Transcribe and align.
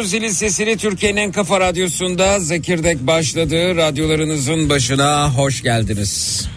Duydunuz 0.00 0.10
zilin 0.10 0.32
sesini 0.32 0.76
Türkiye'nin 0.76 1.16
en 1.16 1.32
kafa 1.32 1.60
radyosunda 1.60 2.40
Zekirdek 2.40 3.06
başladı. 3.06 3.76
Radyolarınızın 3.76 4.68
başına 4.68 5.34
hoş 5.34 5.62
geldiniz. 5.62 6.48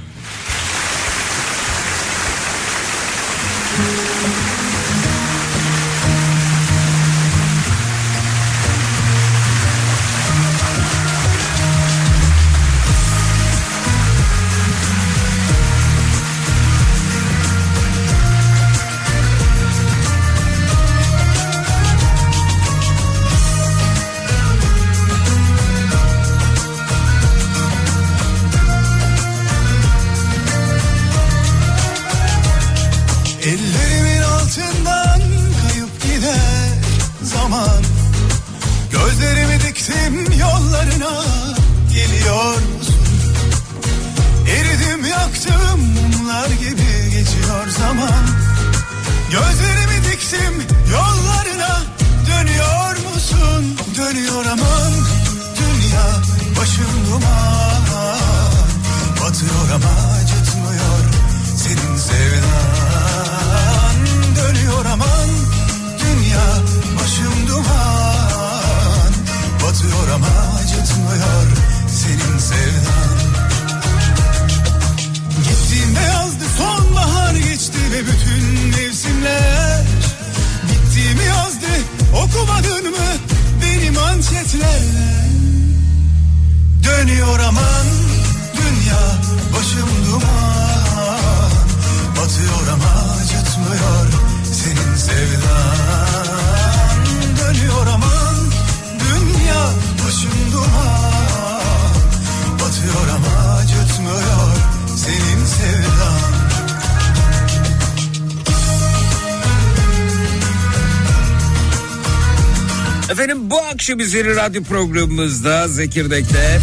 Akşam 113.93 114.07
üzeri 114.07 114.35
radyo 114.35 114.63
programımızda 114.63 115.67
Zekirdek'te 115.67 116.59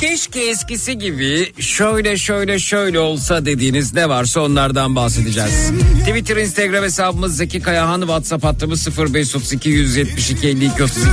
Keşke 0.00 0.40
eskisi 0.40 0.98
gibi 0.98 1.52
şöyle 1.58 2.16
şöyle 2.16 2.58
şöyle 2.58 2.98
olsa 2.98 3.46
dediğiniz 3.46 3.94
ne 3.94 4.08
varsa 4.08 4.40
onlardan 4.40 4.96
bahsedeceğiz. 4.96 5.70
Twitter, 6.00 6.36
Instagram 6.36 6.84
hesabımız 6.84 7.36
Zeki 7.36 7.60
Kayahan, 7.60 8.00
WhatsApp 8.00 8.44
hattımız 8.44 8.98
0532 8.98 9.68
172 9.68 10.48
52 10.48 10.82
32 10.82 11.08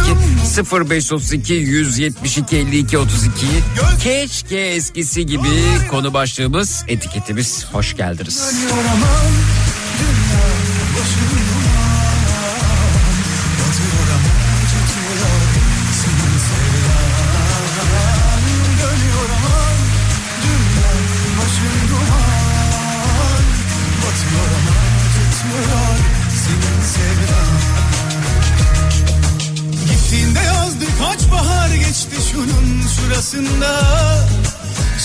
0532 0.72 1.54
172 1.54 2.58
52 2.58 2.98
32 2.98 3.32
Keşke 4.04 4.60
eskisi 4.60 5.26
gibi 5.26 5.50
konu 5.90 6.14
başlığımız 6.14 6.84
etiketimiz 6.88 7.66
hoş 7.72 7.98
geldiniz. 7.98 8.54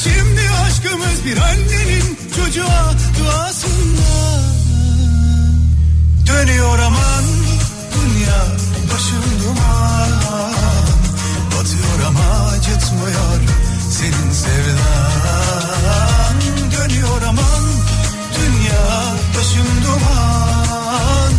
Şimdi 0.02 0.42
aşkımız 0.66 1.25
bir 1.25 1.36
annenin 1.36 2.19
çocuğa 2.36 2.92
duasında. 3.19 4.14
Dönüyor 6.26 6.78
aman 6.78 7.25
dünya 7.94 8.40
başım 8.94 9.25
duman 9.44 10.10
Batıyor 11.50 12.08
ama 12.08 12.48
acıtmıyor 12.50 13.41
senin 13.91 14.32
sevdan. 14.32 16.34
Dönüyor 16.72 17.22
aman 17.29 17.64
dünya 18.36 18.84
başım 19.38 19.67
duman. 19.84 21.32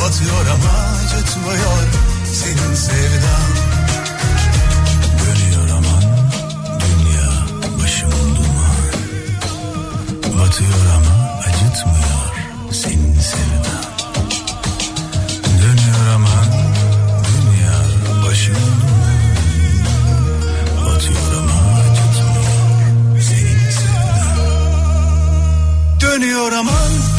Batıyor 0.00 0.46
ama 0.54 0.74
acıtmıyor 0.98 1.82
senin 2.32 2.74
sevdan 2.74 3.45
Batıyor 10.38 10.86
ama 10.96 11.40
acıtmıyor 11.40 12.72
senin 12.72 13.20
sevdan 13.20 13.84
Dönüyor 15.62 16.14
ama 16.14 16.44
dünya 17.26 17.78
başında. 18.26 18.86
Batıyor 20.86 21.32
ama 21.38 21.80
acıtmıyor 21.80 23.22
senin 23.22 23.70
sevdan 23.70 24.36
Dönüyor 26.00 26.52
aman 26.52 27.15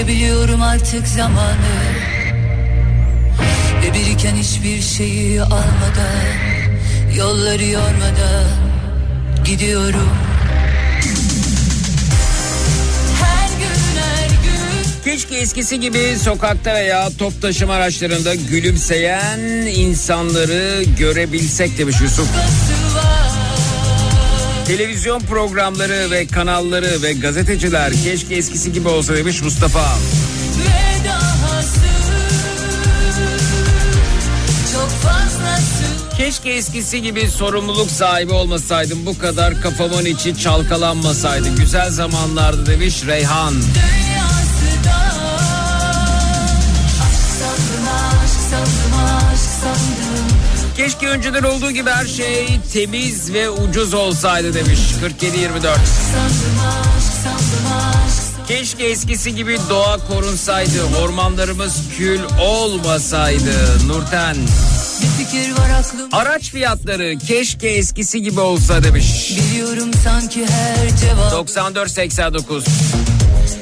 Hissedebiliyorum 0.00 0.62
artık 0.62 1.08
zamanı. 1.08 1.56
Ve 3.82 3.94
biriken 3.94 4.36
hiçbir 4.36 4.80
şeyi 4.82 5.42
almadan 5.42 6.34
Yolları 7.16 7.64
yormadan 7.64 8.46
Gidiyorum. 9.44 10.10
Keşke 15.04 15.36
eskisi 15.36 15.80
gibi 15.80 16.16
sokakta 16.24 16.74
veya 16.74 17.08
top 17.18 17.42
taşıma 17.42 17.74
araçlarında 17.74 18.34
gülümseyen 18.34 19.38
insanları 19.74 20.82
görebilsek 20.98 21.78
demiş 21.78 21.96
Yusuf. 22.00 22.28
Televizyon 24.70 25.20
programları 25.20 26.10
ve 26.10 26.26
kanalları 26.26 27.02
ve 27.02 27.12
gazeteciler 27.12 27.92
keşke 28.04 28.34
eskisi 28.34 28.72
gibi 28.72 28.88
olsa 28.88 29.16
demiş 29.16 29.42
Mustafa. 29.42 29.98
Keşke 36.16 36.50
eskisi 36.50 37.02
gibi 37.02 37.28
sorumluluk 37.30 37.90
sahibi 37.90 38.32
olmasaydım. 38.32 39.06
Bu 39.06 39.18
kadar 39.18 39.62
kafamın 39.62 40.04
içi 40.04 40.38
çalkalanmasaydı. 40.38 41.56
Güzel 41.56 41.90
zamanlardı 41.90 42.66
demiş 42.66 43.06
Reyhan. 43.06 43.54
Dünyası 43.54 44.09
Keşke 50.90 51.08
önceden 51.08 51.42
olduğu 51.42 51.70
gibi 51.70 51.90
her 51.90 52.06
şey 52.06 52.46
temiz 52.72 53.32
ve 53.32 53.50
ucuz 53.50 53.94
olsaydı 53.94 54.54
demiş 54.54 54.80
4724. 55.02 55.62
Sandım 55.62 56.60
aşk 56.68 57.12
sandım 57.22 57.72
aşk 57.78 58.12
sandım 58.12 58.46
Keşke 58.48 58.84
eskisi 58.84 59.34
gibi 59.34 59.58
doğa 59.70 59.98
korunsaydı, 60.06 60.84
ormanlarımız 61.02 61.76
kül 61.98 62.20
olmasaydı. 62.40 63.52
Nurten. 63.86 64.36
Araç 66.12 66.50
fiyatları 66.50 67.18
keşke 67.18 67.68
eskisi 67.68 68.22
gibi 68.22 68.40
olsa 68.40 68.84
demiş. 68.84 69.36
Biliyorum 69.36 69.90
sanki 70.04 70.46
her 70.46 70.96
cevap 70.96 71.32
9489. 71.32 72.64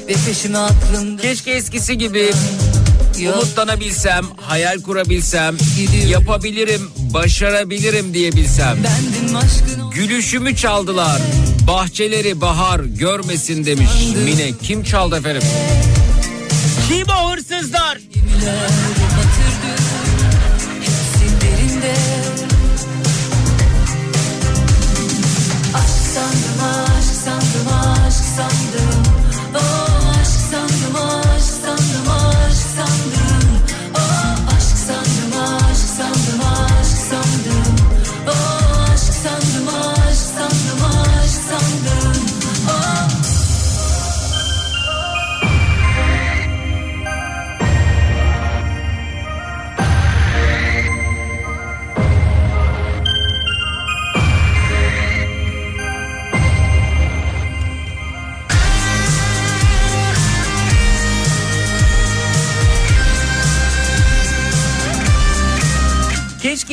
Ve 0.07 0.13
peşime 0.25 0.57
aklımda 0.57 1.21
Keşke 1.21 1.51
eskisi 1.51 1.97
gibi 1.97 2.31
Yok 3.19 3.35
umutlanabilsem, 3.35 4.25
hayal 4.37 4.81
kurabilsem, 4.81 5.57
Gidiyorum. 5.77 6.09
yapabilirim, 6.09 6.91
başarabilirim 7.13 8.13
aşkın 9.33 9.79
o 9.81 9.91
Gülüşümü 9.91 10.55
çaldılar. 10.55 11.21
Bahçeleri 11.67 12.41
bahar 12.41 12.79
görmesin 12.79 13.65
demiş. 13.65 13.89
Mine 14.25 14.51
kim 14.63 14.83
çaldı 14.83 15.15
efendim? 15.17 15.41
Kim 16.87 17.07
o 17.09 17.31
hırsızlar? 17.31 17.97
gemiler 18.13 18.69
batırdı 19.17 19.83
Hepsi 20.79 21.41
derinde 21.41 21.93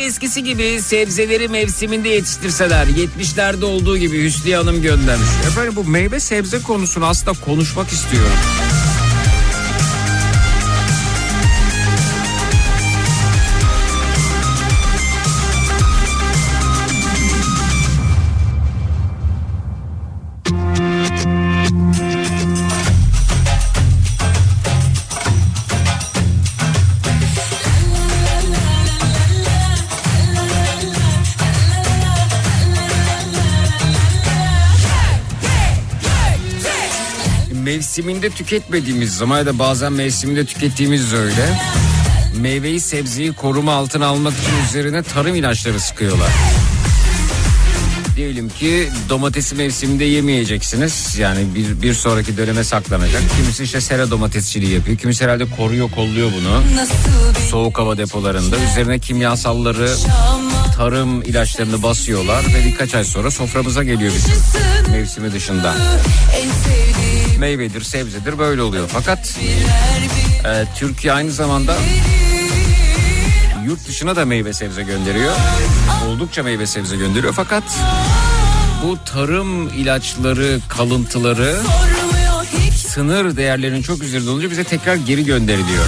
eskisi 0.07 0.45
gibi 0.45 0.83
sebzeleri 0.83 1.49
mevsiminde 1.49 2.09
yetiştirseler. 2.09 2.87
70'lerde 2.87 3.65
olduğu 3.65 3.99
gibi 3.99 4.25
Hüsniye 4.25 4.57
Hanım 4.57 4.83
göndermiş. 4.83 5.29
Efendim 5.47 5.73
bu 5.77 5.85
meyve 5.85 6.21
sebze 6.21 6.63
konusunu 6.63 7.07
aslında 7.07 7.41
konuşmak 7.41 7.89
istiyorum. 7.89 8.33
Mevsiminde 37.97 38.31
tüketmediğimiz 38.31 39.17
zaman 39.17 39.39
ya 39.39 39.47
da 39.47 39.59
bazen 39.59 39.93
mevsiminde 39.93 40.45
tükettiğimiz 40.45 41.15
öyle. 41.15 41.61
Meyveyi 42.35 42.81
sebzeyi 42.81 43.33
koruma 43.33 43.73
altına 43.73 44.07
almak 44.07 44.33
için 44.33 44.53
üzerine 44.69 45.03
tarım 45.03 45.35
ilaçları 45.35 45.81
sıkıyorlar. 45.81 46.31
Diyelim 48.17 48.49
ki 48.49 48.89
domatesi 49.09 49.55
mevsiminde 49.55 50.05
yemeyeceksiniz. 50.05 51.19
Yani 51.19 51.55
bir, 51.55 51.83
bir 51.83 51.95
sonraki 51.95 52.37
döneme 52.37 52.65
saklanacak. 52.65 53.23
Kimisi 53.37 53.63
işte 53.65 53.81
sera 53.81 54.11
domatesçiliği 54.11 54.73
yapıyor. 54.75 54.99
Kimisi 54.99 55.25
herhalde 55.25 55.45
koruyor 55.57 55.91
kolluyor 55.91 56.31
bunu. 56.41 56.63
Soğuk 57.51 57.79
hava 57.79 57.99
depolarında. 57.99 58.57
Üzerine 58.73 58.99
kimyasalları 58.99 59.95
tarım 60.77 61.23
ilaçlarını 61.23 61.83
basıyorlar 61.83 62.45
ve 62.45 62.65
birkaç 62.65 62.95
ay 62.95 63.05
sonra 63.05 63.31
soframıza 63.31 63.83
geliyor 63.85 64.13
bizim 64.15 64.35
mevsimi 64.93 65.33
dışında. 65.33 65.75
en 66.35 66.49
sevdiğim 66.49 67.16
Meyvedir, 67.39 67.81
sebzedir 67.83 68.39
böyle 68.39 68.63
oluyor. 68.63 68.89
Fakat 68.93 69.39
e, 70.45 70.65
Türkiye 70.77 71.13
aynı 71.13 71.31
zamanda 71.31 71.77
yurt 73.67 73.89
dışına 73.89 74.17
da 74.17 74.25
meyve 74.25 74.53
sebze 74.53 74.83
gönderiyor. 74.83 75.33
Oldukça 76.09 76.43
meyve 76.43 76.67
sebze 76.67 76.97
gönderiyor 76.97 77.33
fakat 77.37 77.65
bu 78.85 78.99
tarım 79.05 79.69
ilaçları 79.69 80.61
kalıntıları 80.69 81.57
sınır 82.77 83.37
değerlerinin 83.37 83.83
çok 83.83 84.03
üzerinde 84.03 84.31
olunca 84.31 84.51
bize 84.51 84.65
tekrar 84.65 84.95
geri 84.95 85.25
gönderiliyor. 85.25 85.85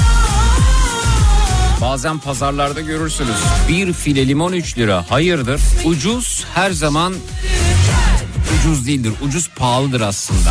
Bazen 1.81 2.19
pazarlarda 2.19 2.81
görürsünüz. 2.81 3.37
Bir 3.69 3.93
file 3.93 4.29
limon 4.29 4.53
3 4.53 4.79
lira. 4.79 5.05
Hayırdır? 5.09 5.61
Ucuz 5.85 6.45
her 6.55 6.71
zaman 6.71 7.15
ucuz 8.59 8.87
değildir. 8.87 9.13
Ucuz 9.23 9.51
pahalıdır 9.57 10.01
aslında. 10.01 10.51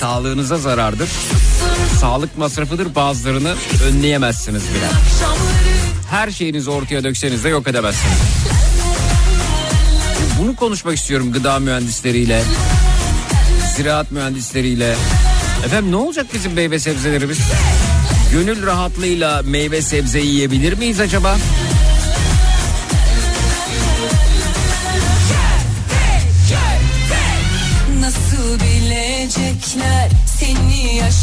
Sağlığınıza 0.00 0.58
zarardır. 0.58 1.08
Sağlık 2.00 2.38
masrafıdır 2.38 2.94
bazılarını 2.94 3.54
önleyemezsiniz 3.84 4.62
bile. 4.62 4.88
Her 6.10 6.30
şeyinizi 6.30 6.70
ortaya 6.70 7.04
dökseniz 7.04 7.44
de 7.44 7.48
yok 7.48 7.68
edemezsiniz. 7.68 8.18
Bunu 10.40 10.56
konuşmak 10.56 10.96
istiyorum 10.96 11.32
gıda 11.32 11.58
mühendisleriyle, 11.58 12.42
ziraat 13.76 14.12
mühendisleriyle. 14.12 14.94
Efendim 15.64 15.92
ne 15.92 15.96
olacak 15.96 16.26
bizim 16.34 16.52
meyve 16.52 16.78
sebzelerimiz? 16.78 17.38
Gönül 18.32 18.66
rahatlığıyla 18.66 19.42
meyve 19.42 19.82
sebze 19.82 20.20
yiyebilir 20.20 20.78
miyiz 20.78 21.00
acaba? 21.00 21.32
Nasıl 21.32 21.59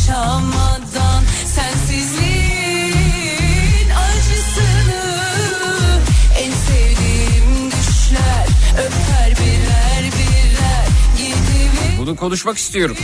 yaşamadan 0.07 1.23
Sensizliğin 1.45 2.89
acısını 3.89 5.03
En 6.39 6.51
sevdiğim 6.51 7.71
düşler 7.71 8.47
öper 8.73 9.31
birer 9.31 10.03
birer 10.03 10.87
Gidivir 11.17 11.97
Bunu 11.99 12.15
konuşmak 12.15 12.57
istiyorum. 12.57 12.97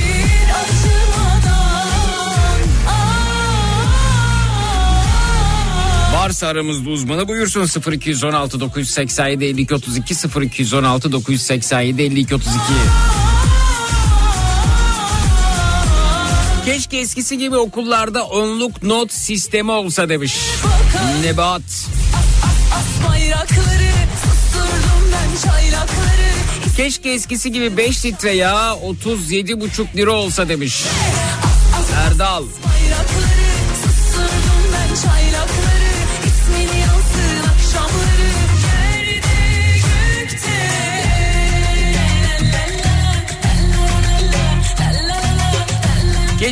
Varsa 6.13 6.47
aramızda 6.47 6.89
uzmanı 6.89 7.27
buyursun 7.27 7.91
0216 7.91 8.59
987 8.59 9.45
52 9.45 9.75
32 9.75 10.15
0216 10.41 11.11
987 11.11 12.01
52 12.01 12.35
32. 12.35 12.59
Keşke 16.65 16.97
eskisi 16.97 17.37
gibi 17.37 17.57
okullarda 17.57 18.23
onluk 18.23 18.83
not 18.83 19.13
sistemi 19.13 19.71
olsa 19.71 20.09
demiş. 20.09 20.37
Nebat. 21.23 21.61
Keşke 26.77 27.09
eskisi 27.09 27.51
gibi 27.51 27.77
5 27.77 28.05
litre 28.05 28.31
yağ 28.31 28.71
37,5 28.71 29.97
lira 29.97 30.11
olsa 30.11 30.49
demiş. 30.49 30.83
Erdal. 32.07 32.43
Bayrakları 32.43 32.82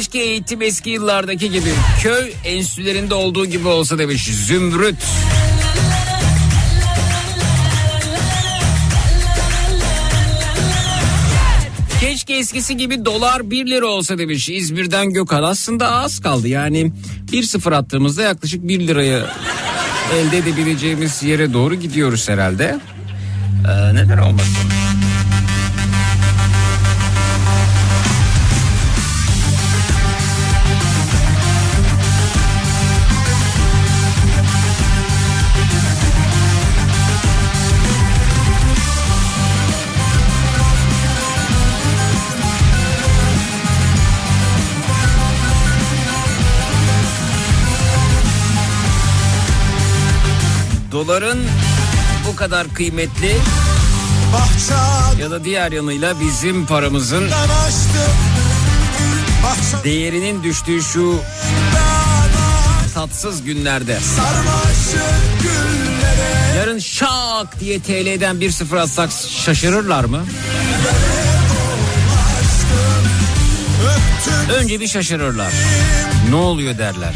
Keşke 0.02 0.20
eğitim 0.20 0.62
eski 0.62 0.90
yıllardaki 0.90 1.52
gibi 1.52 1.70
köy 2.04 2.34
enstitülerinde 2.46 3.14
olduğu 3.14 3.46
gibi 3.46 3.68
olsa 3.68 3.98
demiş 3.98 4.24
Zümrüt. 4.24 4.96
Keşke 12.00 12.34
eskisi 12.34 12.78
gibi 12.78 13.06
dolar 13.06 13.52
1 13.52 13.68
lira 13.68 13.86
olsa 13.86 14.18
demiş 14.18 14.50
İzmir'den 14.50 15.10
Gökhan. 15.10 15.44
Aslında 15.44 15.92
az 15.92 16.20
kaldı 16.20 16.48
yani 16.48 16.92
1-0 17.32 17.76
attığımızda 17.76 18.22
yaklaşık 18.22 18.68
1 18.68 18.88
liraya 18.88 19.36
elde 20.16 20.38
edebileceğimiz 20.38 21.24
yere 21.24 21.54
doğru 21.54 21.76
gidiyoruz 21.76 22.30
herhalde. 22.30 22.80
Ee, 23.70 23.96
neden 23.96 24.18
olmasın? 24.18 24.91
Doların 51.02 51.40
bu 52.28 52.36
kadar 52.36 52.74
kıymetli 52.74 53.36
ya 55.20 55.32
da 55.32 55.44
diğer 55.44 55.72
yanıyla 55.72 56.20
bizim 56.20 56.66
paramızın 56.66 57.30
değerinin 59.84 60.44
düştüğü 60.44 60.84
şu 60.84 61.22
tatsız 62.94 63.44
günlerde. 63.44 64.00
Yarın 66.58 66.80
şak 66.80 67.60
diye 67.60 67.80
TL'den 67.80 68.42
bir 68.42 68.52
sıfır 68.52 68.78
atsak 68.78 69.10
şaşırırlar 69.46 70.04
mı? 70.04 70.26
Önce 74.56 74.80
bir 74.80 74.88
şaşırırlar. 74.88 75.54
Ne 76.30 76.36
oluyor 76.36 76.78
derler. 76.78 77.14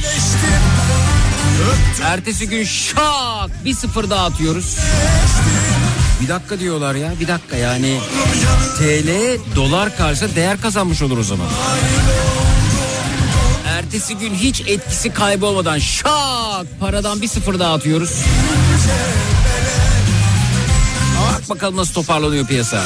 Ertesi 2.04 2.50
gün 2.50 2.64
şak 2.64 3.66
bir 3.66 3.74
sıfır 3.74 4.10
daha 4.10 4.26
atıyoruz. 4.26 4.78
Bir 6.22 6.28
dakika 6.28 6.60
diyorlar 6.60 6.96
ya 6.96 7.14
bir 7.20 7.28
dakika 7.28 7.58
yani 7.58 8.00
TL 8.78 9.40
dolar 9.56 9.98
karşısında 9.98 10.36
değer 10.36 10.62
kazanmış 10.62 11.02
olur 11.02 11.18
o 11.18 11.24
zaman. 11.24 11.48
Ertesi 13.68 14.18
gün 14.18 14.34
hiç 14.36 14.62
etkisi 14.62 15.14
kaybolmadan 15.14 15.80
şak 15.80 16.80
paradan 16.80 17.22
bir 17.22 17.28
sıfır 17.28 17.60
daha 17.60 17.74
atıyoruz. 17.74 18.12
Bak 21.34 21.50
bakalım 21.50 21.78
nasıl 21.78 21.94
toparlanıyor 21.94 22.48
piyasa. 22.48 22.84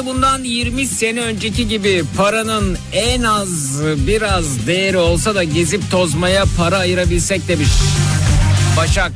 Keşke 0.00 0.14
bundan 0.14 0.44
20 0.44 0.86
sene 0.86 1.20
önceki 1.20 1.68
gibi 1.68 2.04
paranın 2.16 2.78
en 2.92 3.22
az 3.22 3.80
biraz 4.06 4.66
değeri 4.66 4.98
olsa 4.98 5.34
da 5.34 5.44
gezip 5.44 5.90
tozmaya 5.90 6.44
para 6.56 6.78
ayırabilsek 6.78 7.48
demiş. 7.48 7.68
Başak. 8.76 9.12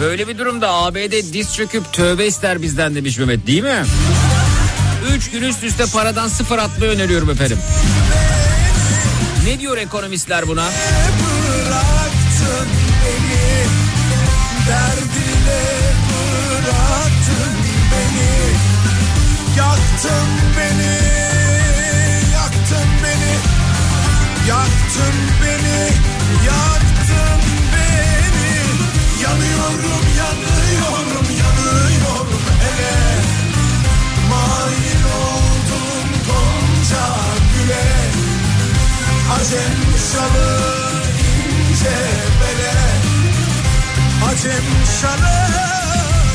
Böyle 0.00 0.28
bir 0.28 0.38
durumda 0.38 0.72
ABD 0.72 1.32
diz 1.32 1.54
çöküp 1.54 1.92
tövbe 1.92 2.26
ister 2.26 2.62
bizden 2.62 2.94
demiş 2.94 3.18
Mehmet 3.18 3.46
değil 3.46 3.62
mi? 3.62 3.84
Üç 5.16 5.30
gün 5.30 5.42
üst 5.42 5.64
üste 5.64 5.84
paradan 5.92 6.28
sıfır 6.28 6.58
atmayı 6.58 6.90
öneriyorum 6.92 7.30
efendim. 7.30 7.58
Ne 9.46 9.60
diyor 9.60 9.76
ekonomistler 9.76 10.48
buna? 10.48 10.64
Yaktın 24.48 25.14
beni 25.42 25.80
Yaktın 26.46 27.40
beni. 27.72 28.54
Yanıyorum 29.22 30.04
yanıyorum 30.18 31.26
yanıyorum. 31.42 32.28
Hele 32.60 32.94
Mail 34.30 35.04
oldum 35.04 36.08
gonca 36.26 37.06
güle. 37.54 37.84
Acem 39.40 39.76
şalı 40.12 40.60
ince 41.20 41.96
bele. 42.40 42.74
Acem 44.30 44.64
şalı 45.00 45.36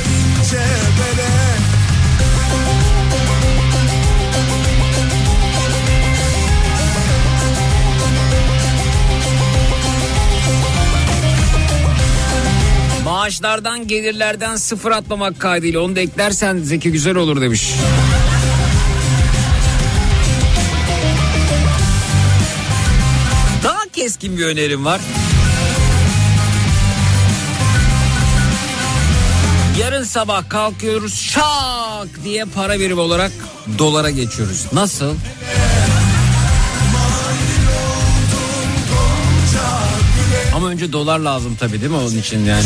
ince 0.09 0.65
bele 0.99 1.38
Maaşlardan 13.19 13.87
gelirlerden 13.87 14.55
sıfır 14.55 14.91
atmamak 14.91 15.39
kaydıyla 15.39 15.79
onu 15.79 15.95
da 15.95 15.99
eklersen 15.99 16.57
Zeki 16.57 16.91
güzel 16.91 17.15
olur 17.15 17.41
demiş. 17.41 17.73
Daha 23.63 23.87
keskin 23.93 24.37
bir 24.37 24.45
önerim 24.45 24.85
var. 24.85 25.01
Yarın 29.79 30.03
sabah 30.03 30.49
kalkıyoruz 30.49 31.19
şak 31.19 32.23
diye 32.23 32.45
para 32.45 32.79
birimi 32.79 32.99
olarak 32.99 33.31
dolara 33.77 34.09
geçiyoruz. 34.09 34.65
Nasıl? 34.73 35.15
Önce 40.69 40.93
dolar 40.93 41.19
lazım 41.19 41.55
tabii 41.59 41.81
değil 41.81 41.91
mi 41.91 41.97
onun 41.97 42.17
için 42.17 42.45
yani? 42.45 42.63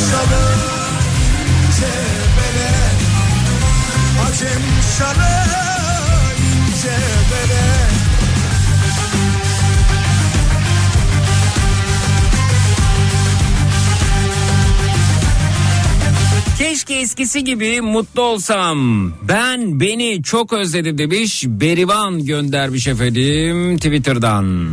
Keşke 16.57 16.93
eskisi 16.93 17.43
gibi 17.43 17.81
mutlu 17.81 18.21
olsam. 18.21 19.11
Ben 19.21 19.79
beni 19.79 20.23
çok 20.23 20.53
özledim 20.53 20.97
demiş. 20.97 21.43
Berivan 21.47 22.25
göndermiş 22.25 22.87
efendim 22.87 23.77
Twitter'dan. 23.77 24.69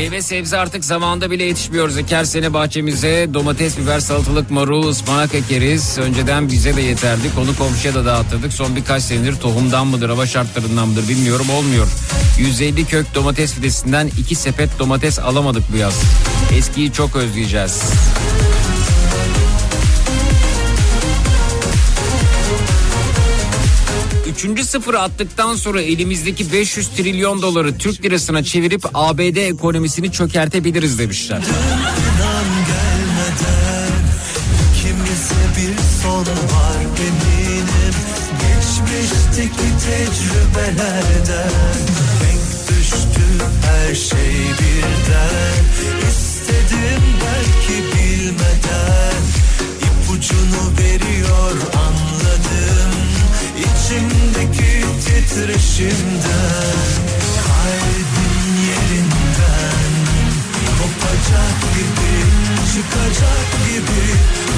Meyve 0.00 0.22
sebze 0.22 0.58
artık 0.58 0.84
zamanda 0.84 1.30
bile 1.30 1.44
yetişmiyor. 1.44 1.88
Zeker 1.88 2.24
sene 2.24 2.52
bahçemize 2.52 3.28
domates, 3.34 3.78
biber, 3.78 4.00
salatalık, 4.00 4.50
marul, 4.50 4.88
ıspanak 4.88 5.34
ekeriz. 5.34 5.98
Önceden 5.98 6.48
bize 6.48 6.76
de 6.76 6.80
yeterdi. 6.80 7.34
Konu 7.34 7.56
komşuya 7.56 7.94
da 7.94 8.04
dağıtırdık. 8.04 8.52
Son 8.52 8.76
birkaç 8.76 9.02
senedir 9.02 9.36
tohumdan 9.36 9.86
mıdır, 9.86 10.08
hava 10.08 10.26
şartlarından 10.26 10.88
mıdır 10.88 11.08
bilmiyorum 11.08 11.50
olmuyor. 11.50 11.88
150 12.38 12.84
kök 12.84 13.14
domates 13.14 13.54
fidesinden 13.54 14.10
2 14.18 14.34
sepet 14.34 14.78
domates 14.78 15.18
alamadık 15.18 15.72
bu 15.72 15.76
yaz. 15.76 16.00
Eskiyi 16.56 16.92
çok 16.92 17.16
özleyeceğiz. 17.16 17.82
Üçüncü 24.40 24.64
sıfırı 24.64 25.00
attıktan 25.00 25.56
sonra 25.56 25.82
elimizdeki 25.82 26.52
500 26.52 26.88
trilyon 26.88 27.42
doları 27.42 27.78
Türk 27.78 28.04
lirasına 28.04 28.44
çevirip 28.44 28.86
ABD 28.94 29.36
ekonomisini 29.36 30.12
çökertebiliriz 30.12 30.98
demişler. 30.98 31.42
Tecrübelerden 39.86 41.50
şey 43.94 44.20
veriyor 50.78 51.56
anladım 51.74 52.09
içimdeki 53.90 54.84
titreşimden 55.04 56.90
Kalbim 57.46 58.56
yerinden 58.68 59.92
Kopacak 60.78 61.58
gibi 61.74 62.14
Çıkacak 62.72 63.48
gibi 63.66 64.04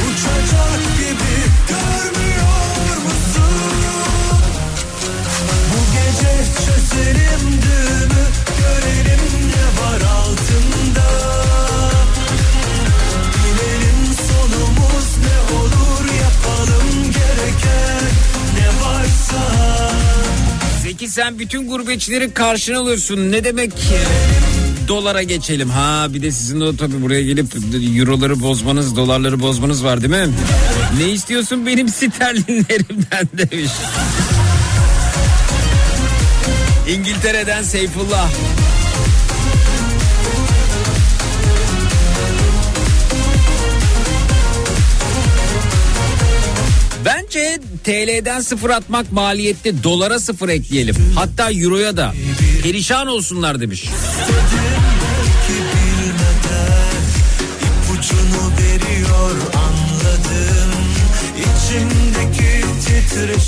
Uçacak 0.07 0.83
gibi 0.99 1.37
Görmüyor 1.69 2.97
musun? 3.05 3.75
Bu 5.71 5.79
gece 5.93 6.35
çözelim 6.65 7.63
düğümü 7.63 8.25
Görelim 8.59 9.25
ne 9.49 9.83
var 9.83 10.01
altında 10.01 11.09
Sonumuz 14.53 15.17
ne 15.19 15.55
olur 15.57 16.05
yapalım 16.23 17.03
gereken 17.03 18.05
ne 18.59 18.85
varsa 18.87 19.43
Zeki 20.83 21.09
sen 21.09 21.39
bütün 21.39 21.69
gurbetçilerin 21.69 22.31
karşına 22.31 22.79
alıyorsun 22.79 23.33
ne 23.33 23.45
demek 23.45 23.77
ki? 23.77 23.99
Dolara 24.89 25.23
geçelim. 25.23 25.71
Ha 25.71 26.07
bir 26.15 26.23
de 26.23 26.33
sizin 26.33 26.61
de 26.61 26.77
tabii 26.77 27.03
buraya 27.03 27.23
gelip 27.23 27.47
euroları 27.99 28.41
bozmanız, 28.41 28.97
dolarları 28.97 29.41
bozmanız 29.41 29.85
var 29.85 30.01
değil 30.03 30.27
mi? 30.27 30.33
Ne 30.99 31.11
istiyorsun 31.11 31.67
benim 31.67 31.89
sterlinlerimden 31.89 33.29
demiş. 33.39 33.71
İngiltere'den 36.89 37.63
Seyfullah. 37.63 38.29
Bence 47.35 47.59
TL'den 47.85 48.41
sıfır 48.41 48.71
atmak 48.71 49.13
maliyetli 49.13 49.83
dolara 49.83 50.19
sıfır 50.21 50.49
ekleyelim. 50.49 50.95
Hatta 51.15 51.53
euroya 51.53 51.97
da. 51.97 52.13
Perişan 52.63 53.07
olsunlar 53.07 53.61
demiş. 53.61 53.85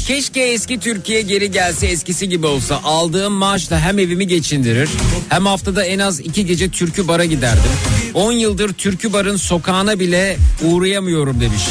Keşke 0.07 0.41
eski 0.41 0.81
Türkiye 0.81 1.23
geri 1.23 1.51
gelse 1.51 1.87
eskisi 1.87 2.29
gibi 2.29 2.47
olsa. 2.47 2.81
Aldığım 2.85 3.33
maaşla 3.33 3.81
hem 3.81 3.99
evimi 3.99 4.27
geçindirir 4.27 4.89
hem 5.29 5.47
haftada 5.47 5.85
en 5.85 5.99
az 5.99 6.21
iki 6.21 6.47
gece 6.47 6.69
türkü 6.69 7.09
bara 7.09 7.25
giderdim. 7.25 7.71
10 8.15 8.33
yıldır 8.33 8.73
türkü 8.73 9.13
barın 9.13 9.37
sokağına 9.37 10.01
bile 10.01 10.37
uğrayamıyorum 10.63 11.41
demiş. 11.41 11.63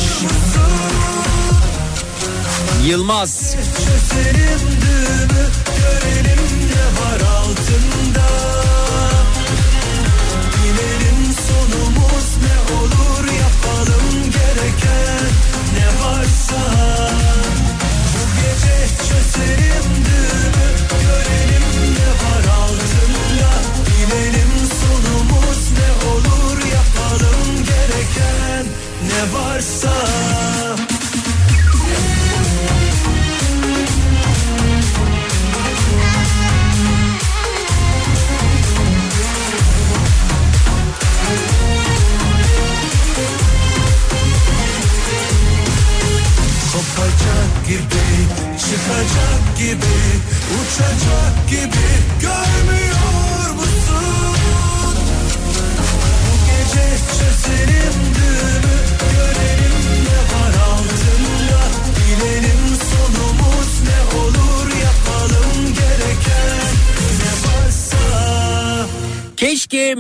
Yılmaz. 2.85 3.55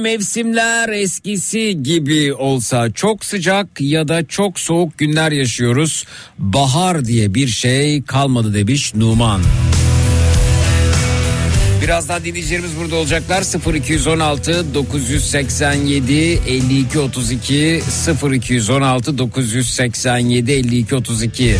Mevsimler 0.03 0.89
eskisi 0.89 1.83
gibi 1.83 2.33
olsa. 2.33 2.91
Çok 2.91 3.25
sıcak 3.25 3.67
ya 3.81 4.07
da 4.07 4.25
çok 4.25 4.59
soğuk 4.59 4.97
günler 4.97 5.31
yaşıyoruz. 5.31 6.05
Bahar 6.37 7.05
diye 7.05 7.33
bir 7.33 7.47
şey 7.47 8.03
kalmadı 8.03 8.53
demiş 8.53 8.95
Numan. 8.95 9.41
Birazdan 11.81 12.23
dinleyicilerimiz 12.23 12.71
burada 12.79 12.95
olacaklar. 12.95 13.73
0216 13.75 14.73
987 14.73 16.13
52 16.13 16.99
32 16.99 17.83
0216 18.31 19.17
987 19.17 20.51
52 20.51 20.95
32 20.95 21.57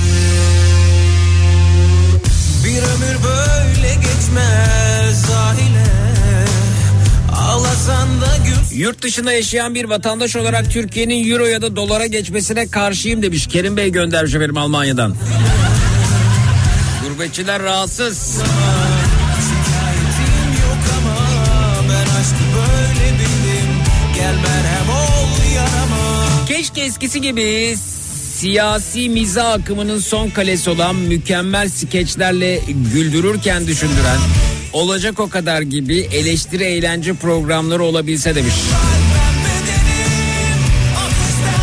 Bir 2.64 2.78
ömür 2.78 3.24
böyle 3.24 3.96
geçmez 3.96 4.83
Yurt 8.74 9.02
dışında 9.02 9.34
yaşayan 9.34 9.76
bir 9.76 9.86
vatandaş 9.86 10.36
olarak 10.36 10.72
Türkiye'nin 10.72 11.32
euro 11.32 11.46
ya 11.46 11.62
da 11.62 11.76
dolara 11.76 12.06
geçmesine 12.06 12.68
karşıyım 12.68 13.22
demiş. 13.22 13.48
Kerim 13.48 13.78
Bey 13.78 13.92
göndermiş 13.92 14.36
efendim 14.36 14.58
Almanya'dan. 14.58 15.16
Gurbetçiler 17.08 17.64
rahatsız. 17.64 18.42
Keşke 26.48 26.82
eskisi 26.82 27.22
gibi 27.22 27.76
siyasi 28.36 29.10
mizah 29.10 29.52
akımının 29.54 30.00
son 30.00 30.30
kalesi 30.30 30.70
olan 30.70 30.96
mükemmel 30.96 31.70
skeçlerle 31.70 32.60
güldürürken 32.94 33.68
düşündüren 33.68 34.18
olacak 34.74 35.20
o 35.20 35.30
kadar 35.30 35.62
gibi 35.62 36.00
eleştiri 36.00 36.64
eğlence 36.64 37.14
programları 37.14 37.84
olabilse 37.84 38.36
demiş. 38.36 38.54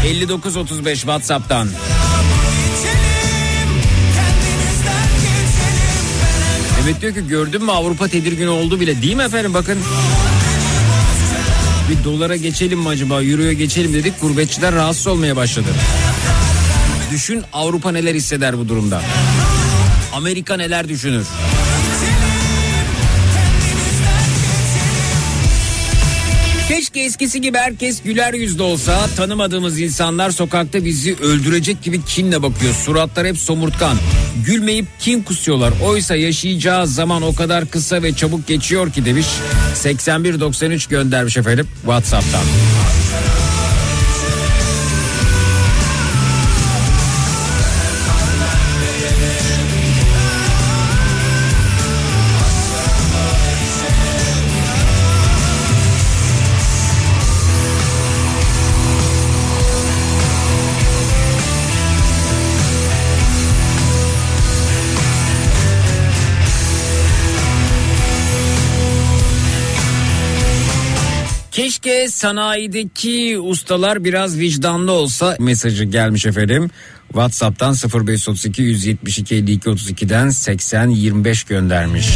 5935 0.05 0.99
WhatsApp'tan. 0.99 1.69
Evet 6.85 7.01
diyor 7.01 7.15
ki 7.15 7.29
gördün 7.29 7.65
mü 7.65 7.73
Avrupa 7.73 8.09
tedirgin 8.09 8.47
oldu 8.47 8.81
bile 8.81 9.03
değil 9.03 9.15
mi 9.15 9.23
efendim 9.23 9.55
bakın. 9.55 9.79
Bir 11.91 12.05
dolara 12.05 12.37
geçelim 12.37 12.81
mi 12.81 12.89
acaba 12.89 13.23
euroya 13.23 13.53
geçelim 13.53 13.95
dedik 13.95 14.21
gurbetçiler 14.21 14.75
rahatsız 14.75 15.07
olmaya 15.07 15.37
başladı. 15.37 15.69
Düşün 17.11 17.43
Avrupa 17.53 17.93
neler 17.93 18.15
hisseder 18.15 18.59
bu 18.59 18.69
durumda. 18.69 19.03
Amerika 20.15 20.57
neler 20.57 20.89
düşünür. 20.89 21.27
Keşke 26.93 27.07
eskisi 27.07 27.41
gibi 27.41 27.59
herkes 27.59 28.03
güler 28.03 28.35
yüzlü 28.35 28.63
olsa 28.63 29.07
tanımadığımız 29.17 29.81
insanlar 29.81 30.31
sokakta 30.31 30.85
bizi 30.85 31.17
öldürecek 31.17 31.83
gibi 31.83 32.05
kinle 32.05 32.43
bakıyor. 32.43 32.75
Suratlar 32.75 33.27
hep 33.27 33.39
somurtkan. 33.39 33.97
Gülmeyip 34.47 34.87
kin 35.01 35.23
kusuyorlar. 35.23 35.73
Oysa 35.85 36.17
yaşayacağı 36.17 36.87
zaman 36.87 37.23
o 37.23 37.35
kadar 37.35 37.67
kısa 37.71 38.03
ve 38.03 38.13
çabuk 38.15 38.47
geçiyor 38.47 38.93
ki 38.93 39.05
demiş. 39.05 39.27
8193 39.75 40.87
göndermiş 40.87 41.37
efendim 41.37 41.69
WhatsApp'tan. 41.83 42.45
Keşke 71.83 72.09
sanayideki 72.09 73.39
ustalar 73.39 74.05
biraz 74.05 74.39
vicdanlı 74.39 74.93
olsa 74.93 75.37
mesajı 75.39 75.85
gelmiş 75.85 76.27
efendim. 76.27 76.71
WhatsApp'tan 77.09 77.75
0532 77.75 78.63
172 78.63 79.35
52 79.35 79.71
32'den 79.71 80.31
80 80.31 80.89
25 80.89 81.45
göndermiş. 81.45 82.09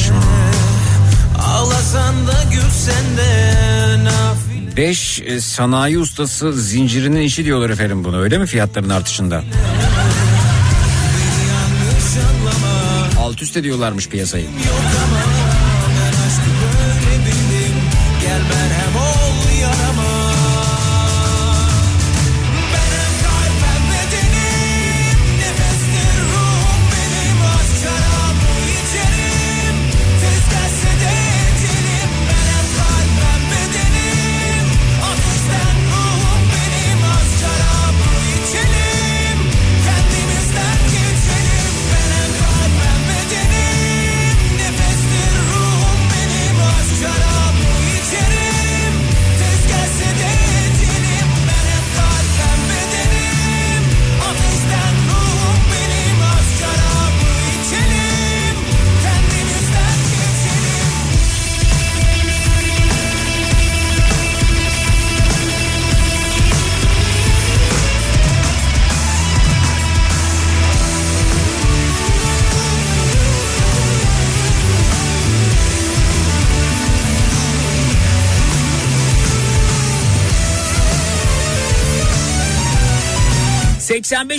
Ağlasan 1.38 2.26
da 2.26 2.34
gülsen 2.52 3.16
de 3.16 4.04
nafile 4.04 4.76
5 4.76 5.22
sanayi 5.40 5.98
ustası 5.98 6.52
zincirinin 6.52 7.20
işi 7.20 7.44
diyorlar 7.44 7.70
efendim 7.70 8.04
bunu 8.04 8.20
öyle 8.20 8.38
mi 8.38 8.46
fiyatların 8.46 8.90
artışında? 8.90 9.42
Alt 13.18 13.42
üst 13.42 13.56
ediyorlarmış 13.56 14.08
piyasayı. 14.08 14.44
Gel 14.44 15.03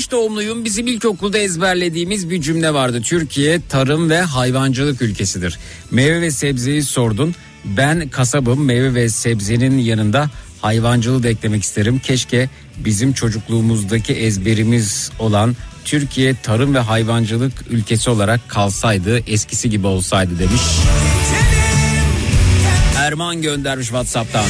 85 0.05 0.11
doğumluyum. 0.11 0.65
Bizim 0.65 0.87
ilkokulda 0.87 1.37
ezberlediğimiz 1.37 2.29
bir 2.29 2.41
cümle 2.41 2.73
vardı. 2.73 3.01
Türkiye 3.01 3.59
tarım 3.69 4.09
ve 4.09 4.21
hayvancılık 4.21 5.01
ülkesidir. 5.01 5.59
Meyve 5.91 6.21
ve 6.21 6.31
sebzeyi 6.31 6.83
sordun. 6.83 7.35
Ben 7.65 8.09
kasabım 8.09 8.65
meyve 8.65 8.93
ve 8.93 9.09
sebzenin 9.09 9.77
yanında 9.77 10.29
hayvancılığı 10.61 11.23
da 11.23 11.29
eklemek 11.29 11.63
isterim. 11.63 11.99
Keşke 11.99 12.49
bizim 12.77 13.13
çocukluğumuzdaki 13.13 14.13
ezberimiz 14.13 15.11
olan 15.19 15.55
Türkiye 15.85 16.35
tarım 16.43 16.73
ve 16.73 16.79
hayvancılık 16.79 17.53
ülkesi 17.69 18.09
olarak 18.09 18.49
kalsaydı 18.49 19.19
eskisi 19.27 19.69
gibi 19.69 19.87
olsaydı 19.87 20.39
demiş. 20.39 20.61
Erman 22.97 23.41
göndermiş 23.41 23.87
Whatsapp'tan. 23.87 24.45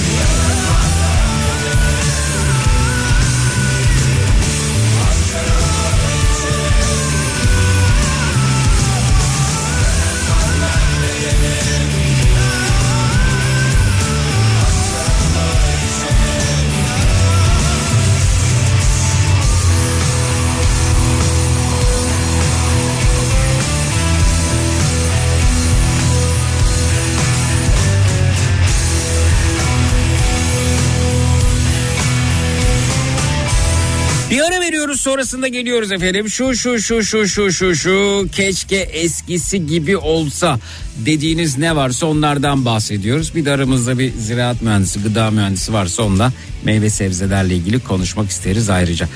Bir 34.32 34.42
ara 34.42 34.60
veriyoruz 34.62 35.02
sonrasında 35.02 35.48
geliyoruz 35.48 35.92
efendim. 35.92 36.30
Şu 36.30 36.56
şu 36.56 36.80
şu 36.80 37.04
şu 37.04 37.28
şu 37.28 37.52
şu 37.52 37.76
şu 37.76 38.28
keşke 38.32 38.76
eskisi 38.76 39.68
gibi 39.68 39.98
olsa 39.98 40.60
dediğiniz 41.06 41.58
ne 41.58 41.76
varsa 41.76 42.06
onlardan 42.06 42.66
bahsediyoruz. 42.66 43.36
Bir 43.36 43.46
de 43.46 43.52
aramızda 43.52 44.00
bir 44.00 44.14
ziraat 44.14 44.62
mühendisi, 44.62 45.00
gıda 45.00 45.32
mühendisi 45.32 45.74
varsa 45.74 46.04
onunla 46.04 46.34
meyve 46.64 46.90
sebzelerle 46.90 47.56
ilgili 47.56 47.80
konuşmak 47.80 48.30
isteriz 48.30 48.70
ayrıca. 48.70 49.08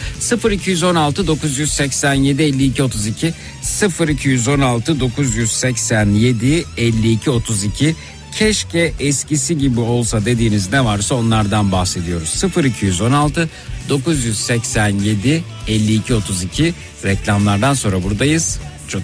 0216 0.52 1.28
987 1.28 2.44
52 2.44 2.84
32 2.84 3.34
0216 4.10 5.00
987 5.00 6.64
52 6.78 7.30
32 7.30 7.96
keşke 8.32 8.94
eskisi 9.00 9.58
gibi 9.58 9.80
olsa 9.80 10.26
dediğiniz 10.26 10.72
ne 10.72 10.86
varsa 10.86 11.16
onlardan 11.16 11.72
bahsediyoruz. 11.72 12.44
0216 12.66 13.50
987 13.90 15.44
52 15.68 16.14
32 16.14 16.74
reklamlardan 17.06 17.74
sonra 17.74 18.04
buradayız. 18.04 18.60
Çut. 18.88 19.04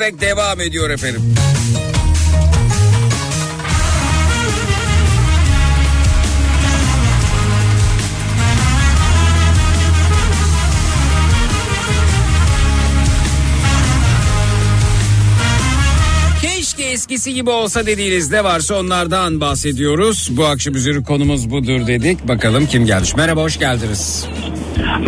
Zekirdek 0.00 0.20
devam 0.20 0.60
ediyor 0.60 0.90
efendim. 0.90 1.34
Keşke 16.42 16.82
eskisi 16.82 17.34
gibi 17.34 17.50
olsa 17.50 17.86
dediğiniz 17.86 18.30
ne 18.30 18.44
varsa 18.44 18.74
onlardan 18.74 19.40
bahsediyoruz. 19.40 20.28
Bu 20.30 20.46
akşam 20.46 20.74
üzeri 20.74 21.04
konumuz 21.04 21.50
budur 21.50 21.86
dedik. 21.86 22.28
Bakalım 22.28 22.66
kim 22.66 22.86
gelmiş. 22.86 23.16
Merhaba 23.16 23.42
hoş 23.42 23.58
geldiniz. 23.58 24.26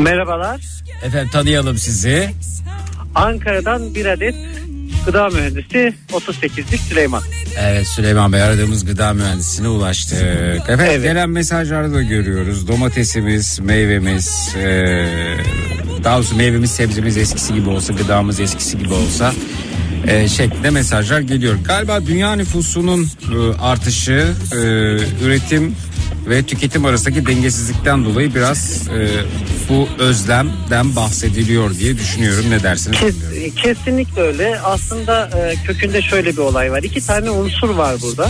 Merhabalar. 0.00 0.60
Efendim 1.04 1.30
tanıyalım 1.32 1.78
sizi. 1.78 2.30
Ankara'dan 3.14 3.94
bir 3.94 4.06
adet 4.06 4.61
gıda 5.06 5.28
mühendisi 5.28 5.94
38'lik 6.12 6.80
Süleyman. 6.80 7.22
Evet 7.60 7.86
Süleyman 7.86 8.32
Bey 8.32 8.42
aradığımız 8.42 8.84
gıda 8.84 9.12
mühendisine 9.12 9.68
ulaştık. 9.68 10.22
Efendim 10.22 10.84
Evet. 10.88 11.02
gelen 11.02 11.30
mesajlarda 11.30 11.94
da 11.94 12.02
görüyoruz. 12.02 12.68
Domatesimiz, 12.68 13.58
meyvemiz, 13.60 14.54
eee, 14.56 15.08
daha 16.04 16.16
doğrusu 16.16 16.36
meyvemiz, 16.36 16.70
sebzemiz 16.70 17.16
eskisi 17.16 17.54
gibi 17.54 17.68
olsa, 17.68 17.92
gıdamız 17.92 18.40
eskisi 18.40 18.78
gibi 18.78 18.94
olsa 18.94 19.32
eee, 20.06 20.28
şeklinde 20.28 20.70
mesajlar 20.70 21.20
geliyor. 21.20 21.54
Galiba 21.64 22.06
dünya 22.06 22.32
nüfusunun 22.36 23.02
eee, 23.02 23.38
artışı, 23.62 24.28
eee, 24.52 24.58
üretim 25.24 25.76
ve 26.28 26.42
tüketim 26.42 26.84
arasındaki 26.84 27.26
dengesizlikten 27.26 28.04
dolayı 28.04 28.34
biraz 28.34 28.88
eee, 28.88 29.08
bu 29.68 29.88
özlemden 30.02 30.96
bahsediliyor 30.96 31.70
diye 31.74 31.94
düşünüyorum. 31.94 32.44
Ne 32.50 32.62
dersiniz? 32.62 33.00
Kes- 33.00 33.54
kesinlikle 33.54 34.22
öyle. 34.22 34.58
Aslında 34.64 35.26
e, 35.38 35.54
kökünde 35.66 36.02
şöyle 36.02 36.32
bir 36.32 36.38
olay 36.38 36.72
var. 36.72 36.82
İki 36.82 37.06
tane 37.06 37.30
unsur 37.30 37.70
var 37.70 37.96
burada. 38.02 38.28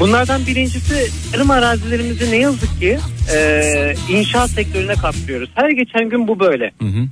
Bunlardan 0.00 0.46
birincisi 0.46 1.10
tarım 1.32 1.50
arazilerimizi 1.50 2.32
ne 2.32 2.36
yazık 2.36 2.80
ki 2.80 2.98
e, 3.36 3.94
inşaat 4.10 4.50
sektörüne 4.50 4.94
kaplıyoruz. 4.94 5.50
Her 5.54 5.70
geçen 5.70 6.08
gün 6.08 6.28
bu 6.28 6.40
böyle. 6.40 6.70
Hı 6.82 6.88
hı. 6.88 7.06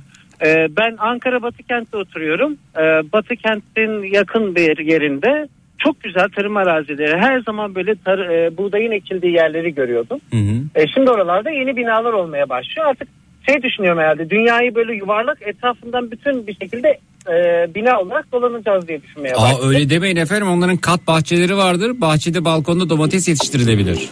E, 0.47 0.67
ben 0.77 0.95
Ankara 0.97 1.41
Batı 1.41 1.63
kentte 1.63 1.97
oturuyorum. 1.97 2.57
E, 2.77 2.81
Batı 3.13 3.35
kentin 3.35 4.13
yakın 4.13 4.55
bir 4.55 4.77
yerinde 4.85 5.47
çok 5.77 6.03
güzel 6.03 6.29
tarım 6.35 6.57
arazileri. 6.57 7.17
Her 7.17 7.39
zaman 7.39 7.75
böyle 7.75 7.91
tar- 7.91 8.33
e, 8.33 8.57
buğdayın 8.57 8.91
ekildiği 8.91 9.33
yerleri 9.33 9.75
görüyordum. 9.75 10.19
Hı 10.31 10.37
hı. 10.37 10.55
E, 10.75 10.87
şimdi 10.93 11.11
oralarda 11.11 11.49
yeni 11.49 11.77
binalar 11.77 12.13
olmaya 12.13 12.49
başlıyor. 12.49 12.87
Artık 12.87 13.07
şey 13.49 13.63
düşünüyorum 13.63 13.99
herhalde 14.01 14.29
dünyayı 14.29 14.75
böyle 14.75 14.93
yuvarlak 14.93 15.37
etrafından 15.41 16.11
bütün 16.11 16.47
bir 16.47 16.55
şekilde 16.55 16.87
e, 17.29 17.33
bina 17.75 17.99
olarak 17.99 18.31
dolanacağız 18.31 18.87
diye 18.87 19.01
düşünmeye 19.01 19.35
Aa 19.35 19.41
başladım. 19.41 19.69
öyle 19.69 19.89
demeyin 19.89 20.15
efendim 20.15 20.47
onların 20.49 20.77
kat 20.77 21.07
bahçeleri 21.07 21.57
vardır. 21.57 22.01
Bahçede 22.01 22.45
balkonda 22.45 22.89
domates 22.89 23.27
yetiştirilebilir. 23.27 24.09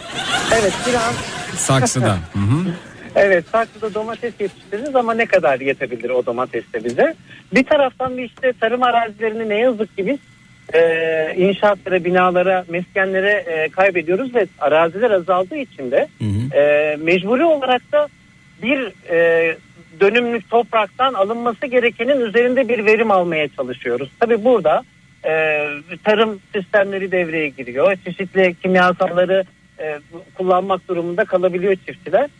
Evet 0.60 0.72
biraz 0.88 1.14
Saksıda. 1.56 2.16
Hı 2.32 2.38
hı. 2.38 2.74
evet 3.14 3.44
saksıda 3.52 3.94
domates 3.94 4.34
yetiştiririz 4.40 4.96
ama 4.96 5.14
ne 5.14 5.26
kadar 5.26 5.60
yetebilir 5.60 6.10
o 6.10 6.26
domates 6.26 6.64
de 6.74 6.84
bize. 6.84 7.14
Bir 7.54 7.64
taraftan 7.64 8.16
da 8.16 8.20
işte 8.20 8.52
tarım 8.60 8.82
arazilerini 8.82 9.48
ne 9.48 9.58
yazık 9.58 9.96
ki 9.96 10.06
biz 10.06 10.18
e, 10.74 11.34
inşaatlara, 11.36 12.04
binalara, 12.04 12.64
meskenlere 12.68 13.30
e, 13.30 13.68
kaybediyoruz 13.68 14.34
ve 14.34 14.46
araziler 14.58 15.10
azaldığı 15.10 15.56
için 15.56 15.90
de 15.90 16.08
Hı 16.18 16.24
hı. 16.24 16.58
e, 16.58 16.96
mecburi 16.96 17.44
olarak 17.44 17.92
da 17.92 18.08
bir 18.62 18.92
e, 19.10 19.56
dönümlük 20.00 20.50
topraktan 20.50 21.14
alınması 21.14 21.66
gerekenin 21.66 22.20
üzerinde 22.20 22.68
bir 22.68 22.84
verim 22.84 23.10
almaya 23.10 23.48
çalışıyoruz. 23.48 24.10
Tabi 24.20 24.44
burada 24.44 24.82
e, 25.24 25.30
tarım 26.04 26.40
sistemleri 26.54 27.12
devreye 27.12 27.48
giriyor. 27.48 27.96
Çeşitli 28.04 28.56
kimyasalları 28.62 29.44
e, 29.78 29.98
kullanmak 30.34 30.88
durumunda 30.88 31.24
kalabiliyor 31.24 31.76
çiftçiler. 31.86 32.30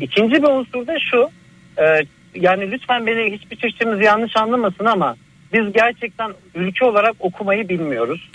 İkinci 0.00 0.42
bir 0.42 0.48
unsur 0.48 0.86
da 0.86 0.96
şu. 1.10 1.30
e, 1.82 2.02
yani 2.34 2.70
lütfen 2.70 3.06
beni 3.06 3.32
hiçbir 3.32 3.56
çiftçimiz 3.56 4.00
yanlış 4.00 4.36
anlamasın 4.36 4.84
ama 4.84 5.16
biz 5.52 5.72
gerçekten 5.72 6.32
ülke 6.54 6.84
olarak 6.84 7.14
okumayı 7.20 7.68
bilmiyoruz. 7.68 8.30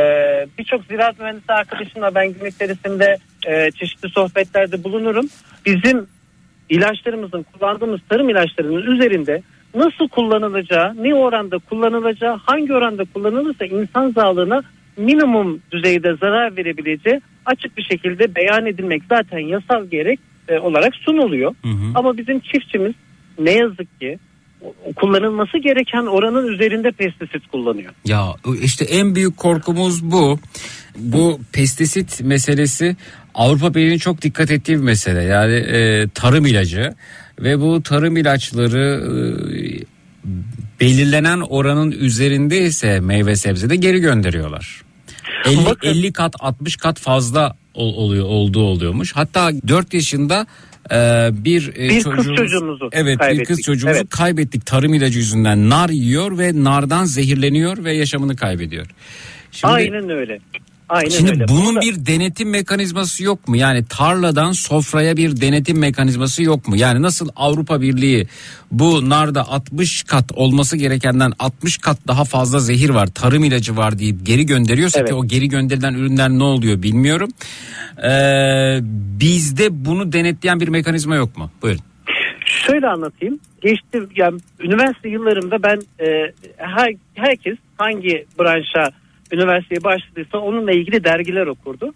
Ee, 0.00 0.46
Birçok 0.58 0.84
ziraat 0.84 1.18
mühendisi 1.20 1.52
arkadaşımla 1.52 2.14
ben 2.14 2.32
günlük 2.32 2.54
içerisinde 2.54 3.18
e, 3.46 3.70
çeşitli 3.70 4.08
sohbetlerde 4.08 4.84
bulunurum. 4.84 5.26
Bizim 5.66 6.06
ilaçlarımızın 6.68 7.42
kullandığımız 7.52 8.00
tarım 8.08 8.28
ilaçlarının 8.30 8.94
üzerinde 8.94 9.42
nasıl 9.74 10.08
kullanılacağı, 10.08 10.94
ne 11.02 11.14
oranda 11.14 11.58
kullanılacağı, 11.58 12.36
hangi 12.36 12.74
oranda 12.74 13.04
kullanılırsa 13.04 13.66
insan 13.66 14.12
sağlığına 14.12 14.62
minimum 14.96 15.60
düzeyde 15.72 16.16
zarar 16.20 16.56
verebileceği 16.56 17.20
açık 17.46 17.76
bir 17.76 17.82
şekilde 17.82 18.34
beyan 18.34 18.66
edilmek 18.66 19.02
zaten 19.08 19.38
yasal 19.38 19.86
gerek 19.86 20.20
e, 20.48 20.58
olarak 20.58 20.94
sunuluyor. 20.94 21.54
Ama 21.94 22.16
bizim 22.16 22.40
çiftçimiz 22.40 22.92
ne 23.38 23.50
yazık 23.50 24.00
ki 24.00 24.18
kullanılması 24.96 25.58
gereken 25.58 26.06
oranın 26.06 26.46
üzerinde 26.46 26.90
pestisit 26.90 27.46
kullanıyor. 27.52 27.92
Ya 28.04 28.34
işte 28.62 28.84
en 28.84 29.14
büyük 29.14 29.36
korkumuz 29.36 30.04
bu. 30.04 30.38
Bu 30.96 31.40
pestisit 31.52 32.20
meselesi 32.20 32.96
Avrupa 33.38 33.74
Birliği'nin 33.74 33.98
çok 33.98 34.22
dikkat 34.22 34.50
ettiği 34.50 34.72
bir 34.72 34.82
mesele. 34.82 35.22
Yani 35.22 35.54
e, 35.54 36.08
tarım 36.14 36.46
ilacı 36.46 36.94
ve 37.40 37.60
bu 37.60 37.82
tarım 37.82 38.16
ilaçları 38.16 39.04
e, 39.06 39.18
belirlenen 40.80 41.40
oranın 41.40 41.90
üzerinde 41.90 42.58
ise 42.62 43.00
meyve 43.00 43.36
sebzede 43.36 43.76
geri 43.76 43.98
gönderiyorlar. 44.00 44.82
50, 45.46 45.66
Bakın. 45.66 45.88
50 45.88 46.12
kat 46.12 46.34
60 46.40 46.76
kat 46.76 46.98
fazla 47.00 47.56
ol- 47.74 47.94
oluyor 47.94 48.24
olduğu 48.24 48.62
oluyormuş. 48.62 49.12
Hatta 49.16 49.50
4 49.68 49.94
yaşında 49.94 50.46
e, 50.90 50.96
bir, 51.32 51.68
e, 51.76 51.88
Bir 51.88 52.02
kız 52.04 52.26
çocuğumuzu 52.36 52.88
evet 52.92 53.14
bir 53.14 53.18
kaybettik. 53.18 53.46
kız 53.46 53.60
çocuğumuzu 53.62 53.98
Evet. 53.98 54.10
kaybettik 54.10 54.66
tarım 54.66 54.94
ilacı 54.94 55.18
yüzünden 55.18 55.70
nar 55.70 55.88
yiyor 55.88 56.38
ve 56.38 56.64
nardan 56.64 57.04
zehirleniyor 57.04 57.84
ve 57.84 57.92
yaşamını 57.92 58.36
kaybediyor. 58.36 58.86
Şimdi, 59.52 59.72
Aynen 59.72 60.10
öyle. 60.10 60.38
Aynen 60.88 61.08
şimdi 61.08 61.30
öyle. 61.30 61.48
bunun 61.48 61.74
Burada- 61.74 61.80
bir 61.80 62.06
denetim 62.06 62.50
mekanizması 62.50 63.24
yok 63.24 63.48
mu? 63.48 63.56
Yani 63.56 63.84
tarladan 63.88 64.52
sofraya 64.52 65.16
bir 65.16 65.40
denetim 65.40 65.78
mekanizması 65.78 66.42
yok 66.42 66.68
mu? 66.68 66.76
Yani 66.76 67.02
nasıl 67.02 67.28
Avrupa 67.36 67.80
Birliği 67.80 68.26
bu 68.72 69.10
narda 69.10 69.48
60 69.48 70.02
kat 70.02 70.32
olması 70.34 70.76
gerekenden 70.76 71.32
60 71.38 71.78
kat 71.78 71.98
daha 72.08 72.24
fazla 72.24 72.58
zehir 72.60 72.90
var, 72.90 73.06
tarım 73.06 73.44
ilacı 73.44 73.76
var 73.76 73.98
deyip 73.98 74.26
geri 74.26 74.46
gönderiyorsa 74.46 74.98
Evet. 75.00 75.08
ki 75.08 75.14
o 75.14 75.26
geri 75.26 75.48
gönderilen 75.48 75.94
ürünler 75.94 76.30
ne 76.30 76.42
oluyor 76.44 76.82
bilmiyorum. 76.82 77.30
Ee, 78.04 78.78
bizde 79.20 79.84
bunu 79.84 80.12
denetleyen 80.12 80.60
bir 80.60 80.68
mekanizma 80.68 81.16
yok 81.16 81.36
mu? 81.36 81.50
Buyurun. 81.62 81.80
Şöyle 82.66 82.86
anlatayım. 82.86 83.40
Geçti 83.62 83.98
yani 84.16 84.40
üniversite 84.60 85.08
yıllarımda 85.08 85.62
ben 85.62 85.76
e, 86.04 86.32
her, 86.56 86.94
herkes 87.14 87.56
hangi 87.76 88.26
branşa 88.38 88.90
üniversiteye 89.32 89.84
başladıysa 89.84 90.38
onunla 90.38 90.72
ilgili 90.72 91.04
dergiler 91.04 91.46
okurdu. 91.46 91.94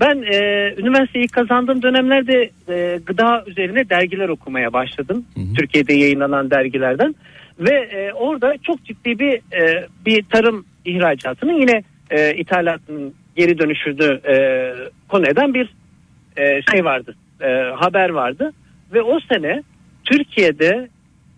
Ben 0.00 0.22
e, 0.22 0.38
üniversiteyi 0.78 1.26
kazandığım 1.26 1.82
dönemlerde 1.82 2.50
e, 2.68 2.98
gıda 3.06 3.44
üzerine 3.46 3.88
dergiler 3.88 4.28
okumaya 4.28 4.72
başladım. 4.72 5.24
Türkiye'de 5.58 5.94
yayınlanan 5.94 6.50
dergilerden 6.50 7.14
ve 7.58 7.74
e, 7.74 8.12
orada 8.12 8.54
çok 8.62 8.84
ciddi 8.84 9.18
bir 9.18 9.34
e, 9.34 9.86
bir 10.06 10.22
tarım 10.22 10.64
ihracatının 10.84 11.60
yine 11.60 11.82
e, 12.10 12.34
ithalatının 12.34 13.14
geri 13.36 13.58
dönüşünü 13.58 14.20
e, 14.28 14.34
konu 15.08 15.26
eden 15.26 15.54
bir 15.54 15.74
e, 16.36 16.62
şey 16.72 16.84
vardı. 16.84 17.14
e, 17.40 17.46
haber 17.76 18.08
vardı 18.10 18.52
ve 18.92 19.02
o 19.02 19.20
sene 19.32 19.62
Türkiye'de 20.04 20.88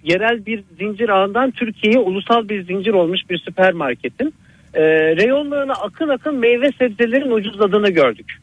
yerel 0.05 0.47
bir 0.47 0.65
zincir 0.79 1.09
ağından 1.09 1.51
Türkiye'ye 1.51 1.99
ulusal 1.99 2.49
bir 2.49 2.65
zincir 2.65 2.93
olmuş 2.93 3.21
bir 3.31 3.39
süpermarketin 3.39 4.35
e, 4.75 4.83
reyonlarına 5.17 5.73
akın 5.73 6.09
akın 6.09 6.35
meyve 6.35 6.71
sebzelerin 6.79 7.31
ucuzladığını 7.31 7.91
gördük. 7.91 8.39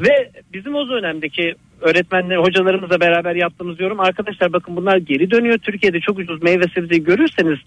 Ve 0.00 0.30
bizim 0.52 0.74
o 0.74 0.88
dönemdeki 0.88 1.54
öğretmenler 1.80 2.36
hocalarımızla 2.36 3.00
beraber 3.00 3.34
yaptığımız 3.34 3.80
yorum 3.80 4.00
arkadaşlar 4.00 4.52
bakın 4.52 4.76
bunlar 4.76 4.96
geri 4.96 5.30
dönüyor. 5.30 5.58
Türkiye'de 5.58 6.00
çok 6.00 6.18
ucuz 6.18 6.42
meyve 6.42 6.64
sebzeyi 6.74 7.04
görürseniz 7.04 7.58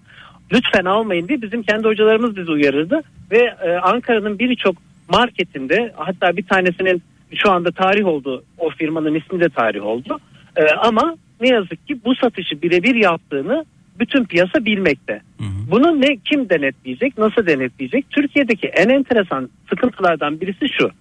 lütfen 0.53 0.85
almayın 0.85 1.27
diye 1.27 1.41
bizim 1.41 1.63
kendi 1.63 1.87
hocalarımız 1.87 2.35
bizi 2.35 2.51
uyarırdı. 2.51 3.01
Ve 3.31 3.55
e, 3.65 3.71
Ankara'nın 3.71 4.39
birçok 4.39 4.75
marketinde 5.09 5.93
hatta 5.95 6.37
bir 6.37 6.43
tanesinin 6.43 7.03
şu 7.35 7.51
anda 7.51 7.71
tarih 7.71 8.05
oldu 8.05 8.43
o 8.57 8.69
firmanın 8.69 9.15
ismi 9.15 9.39
de 9.39 9.49
tarih 9.49 9.85
oldu. 9.85 10.19
E, 10.55 10.63
ama 10.71 11.15
ne 11.41 11.49
yazık 11.49 11.87
ki 11.87 11.99
bu 12.05 12.15
satışı 12.15 12.61
birebir 12.61 12.95
yaptığını 12.95 13.65
bütün 13.99 14.25
piyasa 14.25 14.65
bilmekte. 14.65 15.21
Bunu 15.71 16.01
ne 16.01 16.15
kim 16.15 16.49
denetleyecek, 16.49 17.17
nasıl 17.17 17.45
denetleyecek? 17.45 18.09
Türkiye'deki 18.09 18.67
en 18.67 18.89
enteresan 18.89 19.49
sıkıntılardan 19.69 20.41
birisi 20.41 20.65
şu. 20.79 20.91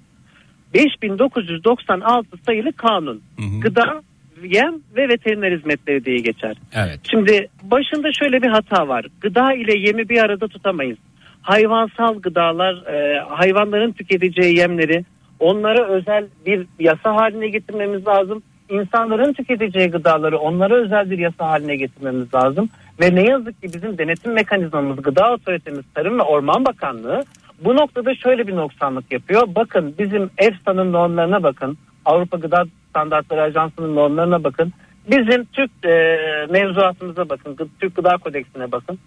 5996 0.75 2.27
sayılı 2.47 2.73
kanun. 2.73 3.23
Gıda, 3.61 4.03
yem 4.43 4.75
ve 4.97 5.09
veteriner 5.09 5.53
hizmetleri 5.53 6.05
diye 6.05 6.19
geçer. 6.19 6.57
Evet. 6.75 7.01
Şimdi 7.11 7.49
başında 7.63 8.13
şöyle 8.13 8.43
bir 8.43 8.49
hata 8.49 8.89
var. 8.89 9.07
Gıda 9.21 9.53
ile 9.53 9.79
yemi 9.79 10.09
bir 10.09 10.19
arada 10.19 10.49
tutamayız. 10.49 10.99
Hayvansal 11.43 12.19
gıdalar, 12.21 12.75
e, 12.87 13.21
hayvanların 13.21 13.93
tüketeceği 13.93 14.59
yemleri 14.59 15.05
onlara 15.41 15.89
özel 15.89 16.27
bir 16.47 16.67
yasa 16.79 17.15
haline 17.15 17.49
getirmemiz 17.49 18.07
lazım. 18.07 18.43
İnsanların 18.69 19.33
tüketeceği 19.33 19.89
gıdaları 19.89 20.39
onlara 20.39 20.75
özel 20.75 21.11
bir 21.11 21.19
yasa 21.19 21.47
haline 21.47 21.77
getirmemiz 21.77 22.35
lazım. 22.35 22.69
Ve 23.01 23.15
ne 23.15 23.23
yazık 23.23 23.63
ki 23.63 23.69
bizim 23.75 23.99
denetim 23.99 24.33
mekanizmamız, 24.33 25.03
gıda 25.03 25.33
otoritemiz, 25.33 25.85
Tarım 25.95 26.19
ve 26.19 26.23
Orman 26.23 26.65
Bakanlığı 26.65 27.23
bu 27.65 27.77
noktada 27.77 28.15
şöyle 28.15 28.47
bir 28.47 28.57
noksanlık 28.57 29.13
yapıyor. 29.13 29.43
Bakın 29.55 29.95
bizim 29.99 30.31
EFSA'nın 30.39 30.93
normlarına 30.93 31.43
bakın. 31.43 31.79
Avrupa 32.05 32.37
Gıda 32.37 32.65
Standartları 32.91 33.43
Ajansı'nın 33.43 33.97
normlarına 33.97 34.45
bakın. 34.45 34.73
Bizim 35.11 35.45
Türk 35.45 35.71
e, 35.85 36.17
mevzuatımıza 36.51 37.29
bakın. 37.29 37.71
Türk 37.81 37.97
Gıda 37.97 38.17
Kodeksine 38.17 38.73
bakın. 38.73 38.99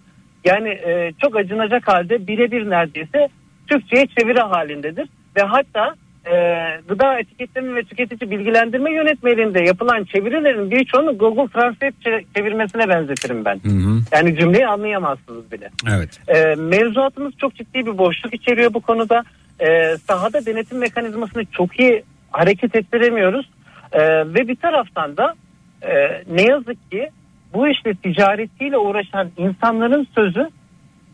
Yani 0.46 0.70
e, 0.70 1.14
çok 1.22 1.36
acınacak 1.36 1.88
halde 1.88 2.28
birebir 2.28 2.70
neredeyse 2.70 3.30
Türkçe'ye 3.70 4.08
çeviri 4.08 4.40
halindedir. 4.40 5.10
Ve 5.38 5.42
hatta 5.42 5.96
e, 6.26 6.34
gıda 6.88 7.20
etiketleme 7.20 7.76
ve 7.76 7.84
tüketici 7.84 8.32
bilgilendirme 8.32 8.94
yönetmeliğinde 8.94 9.60
yapılan 9.60 10.04
çevirilerin 10.04 10.72
birçoğunu 10.72 11.18
Google 11.18 11.48
Translate 11.54 11.94
çe- 12.06 12.26
çevirmesine 12.36 12.90
benzetirim 12.90 13.46
ben. 13.46 13.60
Yani 14.12 14.36
cümleyi 14.40 14.68
anlayamazsınız 14.68 15.52
bile. 15.52 15.70
Evet. 15.96 16.20
E, 16.28 16.56
mevzuatımız 16.56 17.34
çok 17.38 17.56
ciddi 17.56 17.86
bir 17.86 17.98
boşluk 17.98 18.34
içeriyor 18.34 18.74
bu 18.74 18.82
konuda. 18.82 19.24
E, 19.60 19.98
sahada 19.98 20.46
denetim 20.46 20.78
mekanizmasını 20.78 21.46
çok 21.46 21.80
iyi 21.80 22.04
hareket 22.32 22.76
ettiremiyoruz. 22.76 23.50
E, 23.92 24.02
ve 24.26 24.48
bir 24.48 24.56
taraftan 24.56 25.18
da 25.18 25.34
e, 25.82 26.24
ne 26.30 26.42
yazık 26.42 26.92
ki 26.92 27.10
bu 27.54 27.68
işte 27.68 27.94
ticaretiyle 27.94 28.78
uğraşan 28.78 29.30
insanların 29.38 30.08
sözü 30.16 30.50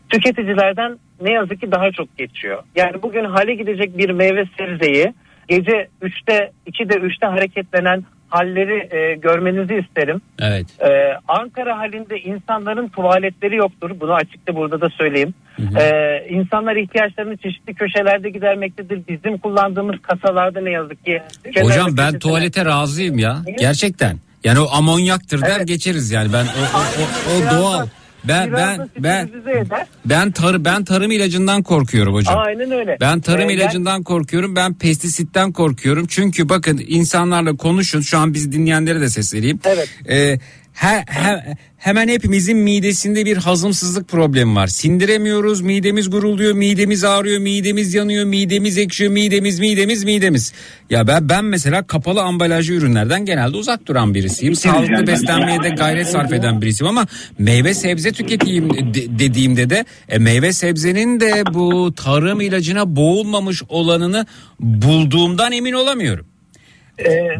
tüketicilerden 0.08 0.98
ne 1.22 1.32
yazık 1.32 1.60
ki 1.60 1.72
daha 1.72 1.90
çok 1.90 2.18
geçiyor. 2.18 2.62
Yani 2.76 3.02
bugün 3.02 3.24
hale 3.24 3.54
gidecek 3.54 3.98
bir 3.98 4.10
meyve 4.10 4.44
sebzeyi 4.58 5.14
gece 5.48 5.88
3'te 6.02 6.50
2'de 6.66 6.94
3'te 6.94 7.26
hareketlenen 7.26 8.04
halleri 8.28 8.96
e, 8.96 9.14
görmenizi 9.14 9.74
isterim. 9.74 10.20
Evet. 10.40 10.66
Ee, 10.80 10.88
Ankara 11.28 11.78
halinde 11.78 12.18
insanların 12.20 12.88
tuvaletleri 12.88 13.56
yoktur. 13.56 13.90
Bunu 14.00 14.14
açıkça 14.14 14.54
burada 14.54 14.80
da 14.80 14.88
söyleyeyim. 14.90 15.34
Ee, 15.80 16.26
insanlar 16.28 16.76
ihtiyaçlarını 16.76 17.36
çeşitli 17.36 17.74
köşelerde 17.74 18.30
gidermektedir. 18.30 19.00
Bizim 19.08 19.38
kullandığımız 19.38 19.96
kasalarda 20.02 20.60
ne 20.60 20.70
yazık 20.70 21.04
ki. 21.04 21.22
Hocam 21.60 21.96
ben 21.96 22.10
köşesine- 22.12 22.18
tuvalete 22.18 22.64
razıyım 22.64 23.18
ya. 23.18 23.36
Gerçekten. 23.58 24.16
Yani 24.44 24.60
o 24.60 24.68
amonyaktır 24.72 25.42
der 25.42 25.56
Evet. 25.56 25.68
geçeriz 25.68 26.10
yani. 26.10 26.32
Ben 26.32 26.44
o, 26.44 26.78
o, 26.78 26.80
o, 26.80 27.36
o 27.36 27.58
doğal. 27.60 27.86
Ben 28.24 28.48
biraz 28.48 28.78
ben 28.98 29.30
ben 29.44 29.86
ben 30.04 30.30
tar 30.30 30.64
ben 30.64 30.84
tarım 30.84 31.10
ilacından 31.10 31.62
korkuyorum 31.62 32.14
hocam. 32.14 32.38
Aynen 32.38 32.70
öyle. 32.70 32.96
Ben 33.00 33.20
tarım 33.20 33.50
Ee, 33.50 33.54
ilacından 33.54 34.02
korkuyorum. 34.02 34.56
Ben 34.56 34.74
pestisitten 34.74 35.52
korkuyorum. 35.52 36.06
Çünkü 36.06 36.48
bakın 36.48 36.80
insanlarla 36.86 37.56
konuşun. 37.56 38.00
Şu 38.00 38.18
an 38.18 38.34
biz 38.34 38.52
dinleyenlere 38.52 39.00
de 39.00 39.08
sesleneyim. 39.08 39.60
Evet. 39.64 39.88
Ee, 40.10 40.38
he- 40.80 41.04
he- 41.08 41.56
hemen 41.76 42.08
hepimizin 42.08 42.56
midesinde 42.56 43.24
bir 43.26 43.36
hazımsızlık 43.36 44.08
problemi 44.08 44.54
var. 44.54 44.66
Sindiremiyoruz, 44.66 45.60
midemiz 45.60 46.10
gurulduyor, 46.10 46.52
midemiz 46.54 47.04
ağrıyor, 47.04 47.38
midemiz 47.40 47.94
yanıyor, 47.94 48.24
midemiz 48.24 48.78
ekşiyor, 48.78 49.12
midemiz, 49.12 49.60
midemiz, 49.60 50.04
midemiz. 50.04 50.52
Ya 50.90 51.06
ben 51.06 51.28
ben 51.28 51.44
mesela 51.44 51.86
kapalı 51.86 52.22
ambalajlı 52.22 52.74
ürünlerden 52.74 53.24
genelde 53.24 53.56
uzak 53.56 53.86
duran 53.86 54.14
birisiyim. 54.14 54.54
Sağlıklı 54.54 55.06
beslenmeye 55.06 55.62
de 55.62 55.68
gayret 55.68 56.06
sarf 56.08 56.32
eden 56.32 56.62
birisiyim 56.62 56.88
ama 56.98 57.06
meyve 57.38 57.74
sebze 57.74 58.12
tüketeyim 58.12 58.70
de- 58.94 59.18
dediğimde 59.18 59.70
de 59.70 59.84
e, 60.08 60.18
meyve 60.18 60.52
sebzenin 60.52 61.20
de 61.20 61.42
bu 61.54 61.94
tarım 61.94 62.40
ilacına 62.40 62.96
boğulmamış 62.96 63.62
olanını 63.68 64.26
bulduğumdan 64.60 65.52
emin 65.52 65.72
olamıyorum. 65.72 66.27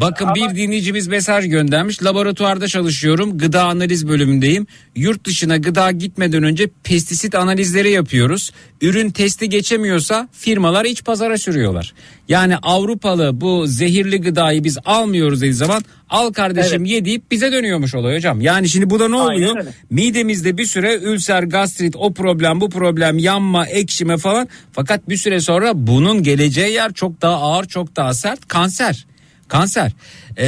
Bakın 0.01 0.27
bir 0.35 0.55
dinleyicimiz 0.55 1.07
mesaj 1.07 1.49
göndermiş. 1.49 2.03
Laboratuvarda 2.03 2.67
çalışıyorum. 2.67 3.37
Gıda 3.37 3.63
analiz 3.63 4.07
bölümündeyim. 4.07 4.67
Yurt 4.95 5.25
dışına 5.25 5.57
gıda 5.57 5.91
gitmeden 5.91 6.43
önce 6.43 6.69
pestisit 6.83 7.35
analizleri 7.35 7.91
yapıyoruz. 7.91 8.51
Ürün 8.81 9.09
testi 9.09 9.49
geçemiyorsa 9.49 10.29
firmalar 10.31 10.85
iç 10.85 11.03
pazara 11.03 11.37
sürüyorlar. 11.37 11.93
Yani 12.27 12.57
Avrupalı 12.57 13.41
bu 13.41 13.67
zehirli 13.67 14.21
gıdayı 14.21 14.63
biz 14.63 14.77
almıyoruz 14.85 15.41
dediği 15.41 15.53
zaman 15.53 15.83
al 16.09 16.33
kardeşim 16.33 16.85
ye 16.85 17.05
deyip 17.05 17.31
bize 17.31 17.51
dönüyormuş 17.51 17.95
olay 17.95 18.15
hocam. 18.15 18.41
Yani 18.41 18.69
şimdi 18.69 18.89
bu 18.89 18.99
da 18.99 19.07
ne 19.07 19.15
oluyor? 19.15 19.55
Midemizde 19.89 20.57
bir 20.57 20.65
süre 20.65 20.95
ülser, 20.95 21.43
gastrit, 21.43 21.95
o 21.97 22.13
problem, 22.13 22.61
bu 22.61 22.69
problem, 22.69 23.17
yanma, 23.17 23.67
ekşime 23.67 24.17
falan. 24.17 24.47
Fakat 24.71 25.09
bir 25.09 25.17
süre 25.17 25.39
sonra 25.39 25.71
bunun 25.75 26.23
geleceği 26.23 26.73
yer 26.73 26.93
çok 26.93 27.21
daha 27.21 27.35
ağır, 27.35 27.65
çok 27.65 27.95
daha 27.95 28.13
sert. 28.13 28.47
Kanser. 28.47 29.05
Kanser. 29.49 29.91
Ee, 30.37 30.45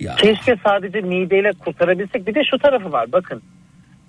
ya- 0.00 0.14
Keşke 0.16 0.56
sadece 0.64 1.00
mideyle 1.00 1.52
kurtarabilsek. 1.52 2.26
Bir 2.26 2.34
de 2.34 2.40
şu 2.50 2.58
tarafı 2.58 2.92
var 2.92 3.12
bakın. 3.12 3.42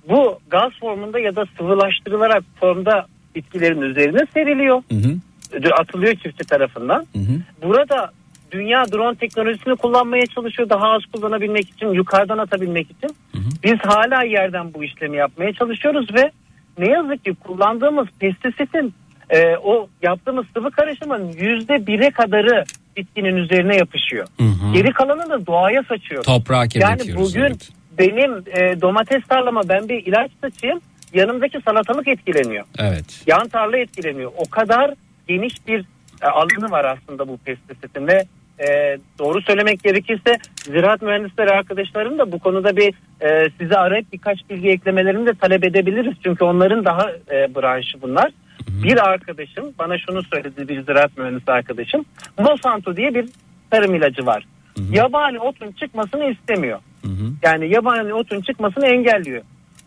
Bu 0.10 0.39
gaz 0.50 0.72
formunda 0.80 1.20
ya 1.20 1.36
da 1.36 1.46
sıvılaştırılarak 1.58 2.44
formda 2.60 3.06
bitkilerin 3.36 3.82
üzerine 3.82 4.20
seriliyor. 4.34 4.84
Hı 4.92 4.96
hı. 4.96 5.74
Atılıyor 5.80 6.16
çiftçi 6.16 6.44
tarafından. 6.48 7.06
Hı 7.16 7.20
hı. 7.20 7.42
Burada 7.64 8.12
dünya 8.52 8.86
drone 8.92 9.16
teknolojisini 9.16 9.76
kullanmaya 9.76 10.26
çalışıyor 10.26 10.70
daha 10.70 10.92
az 10.92 11.02
kullanabilmek 11.14 11.70
için, 11.70 11.88
yukarıdan 11.88 12.38
atabilmek 12.38 12.92
için. 12.92 13.16
Biz 13.64 13.80
hala 13.84 14.24
yerden 14.24 14.74
bu 14.74 14.84
işlemi 14.84 15.18
yapmaya 15.18 15.54
çalışıyoruz 15.54 16.08
ve 16.16 16.32
ne 16.78 16.89
yazık 16.92 17.26
ki 17.26 17.34
kullandığımız 17.44 18.08
pestisitin 18.20 18.94
e, 19.30 19.56
o 19.64 19.88
yaptığımız 20.02 20.46
sıvı 20.54 20.72
karışımın 20.72 21.32
yüzde 21.32 21.88
bire 21.88 22.10
kadarı 22.12 22.64
bitkinin 22.98 23.36
üzerine 23.36 23.76
yapışıyor. 23.76 24.28
Hı 24.38 24.44
hı. 24.44 24.74
Geri 24.74 24.94
kalanını 24.94 25.30
da 25.30 25.46
doğaya 25.46 25.84
saçıyor. 25.84 26.24
Toprağa 26.24 26.66
Yani 26.76 27.16
bugün 27.16 27.42
evet. 27.42 27.70
benim 27.98 28.32
e, 28.38 28.82
domates 28.82 29.24
tarlama 29.30 29.62
ben 29.70 29.89
bir 29.89 30.06
ilaç 30.06 30.32
saçayım 30.42 30.82
yanımdaki 31.14 31.62
salatalık 31.66 32.08
etkileniyor. 32.08 32.66
Evet. 32.80 33.24
Yan 33.28 33.48
tarla 33.48 33.78
etkileniyor. 33.78 34.32
O 34.38 34.50
kadar 34.50 34.94
geniş 35.28 35.68
bir 35.68 35.86
e, 36.22 36.28
alanı 36.28 36.72
var 36.72 36.86
aslında 36.86 37.28
bu 37.28 37.38
pestisitin 37.38 38.08
ve 38.08 38.26
e, 38.60 38.98
doğru 39.20 39.42
söylemek 39.42 39.84
gerekirse 39.84 40.38
ziraat 40.64 41.02
mühendisleri 41.02 41.50
arkadaşlarım 41.50 42.20
da 42.20 42.32
bu 42.32 42.39
konuda 42.39 42.78
bir 42.78 42.94
e, 43.22 43.50
size 43.60 43.78
arayıp 43.78 44.14
birkaç 44.14 44.50
bilgi 44.50 44.70
eklemelerini 44.70 45.26
de 45.26 45.34
talep 45.34 45.64
edebiliriz. 45.64 46.14
Çünkü 46.24 46.44
onların 46.44 46.86
daha 46.86 47.12
e, 47.12 47.56
branşı 47.56 48.02
bunlar. 48.02 48.32
Bir 48.68 49.09
arkadaşım 49.09 49.74
bana 49.80 49.97
şunu 49.97 50.24
söyledi 50.24 50.68
bir 50.68 50.82
ziraat 50.82 51.18
mühendisi 51.18 51.51
arkadaşım. 51.51 52.05
Monsanto 52.39 52.97
diye 52.97 53.14
bir 53.14 53.30
tarım 53.72 53.95
ilacı 53.95 54.26
var. 54.26 54.45
Yabani 54.91 55.39
otun 55.39 55.72
çıkmasını 55.72 56.32
istemiyor. 56.32 56.80
Hı 57.01 57.07
hı. 57.07 57.32
Yani 57.43 57.74
yabani 57.74 58.14
otun 58.14 58.41
çıkmasını 58.41 58.88
engelliyor. 58.88 59.41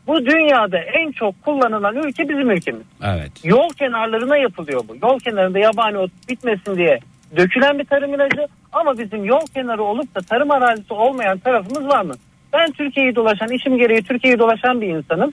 Bu 0.06 0.26
dünyada 0.26 0.78
en 0.78 1.12
çok 1.12 1.42
kullanılan 1.42 1.96
ülke 1.96 2.28
bizim 2.28 2.50
ülkemiz. 2.50 2.82
Evet. 3.04 3.32
Yol 3.44 3.68
kenarlarına 3.68 4.36
yapılıyor 4.36 4.82
bu. 4.88 4.96
Yol 5.02 5.18
kenarında 5.18 5.58
yabani 5.58 5.98
ot 5.98 6.10
bitmesin 6.28 6.76
diye 6.76 6.98
dökülen 7.36 7.78
bir 7.78 7.84
tarım 7.84 8.14
ilacı 8.14 8.46
ama 8.72 8.98
bizim 8.98 9.24
yol 9.24 9.46
kenarı 9.54 9.82
olup 9.82 10.14
da 10.14 10.20
tarım 10.20 10.50
arazisi 10.50 10.94
olmayan 10.94 11.38
tarafımız 11.38 11.88
var 11.88 12.02
mı? 12.02 12.14
Ben 12.52 12.72
Türkiye'yi 12.72 13.16
dolaşan, 13.16 13.48
işim 13.48 13.78
gereği 13.78 14.02
Türkiye'yi 14.02 14.38
dolaşan 14.38 14.80
bir 14.80 14.88
insanım. 14.88 15.32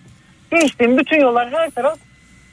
Geçtiğim 0.51 0.97
bütün 0.97 1.21
yollar 1.21 1.51
her 1.51 1.69
taraf 1.69 1.99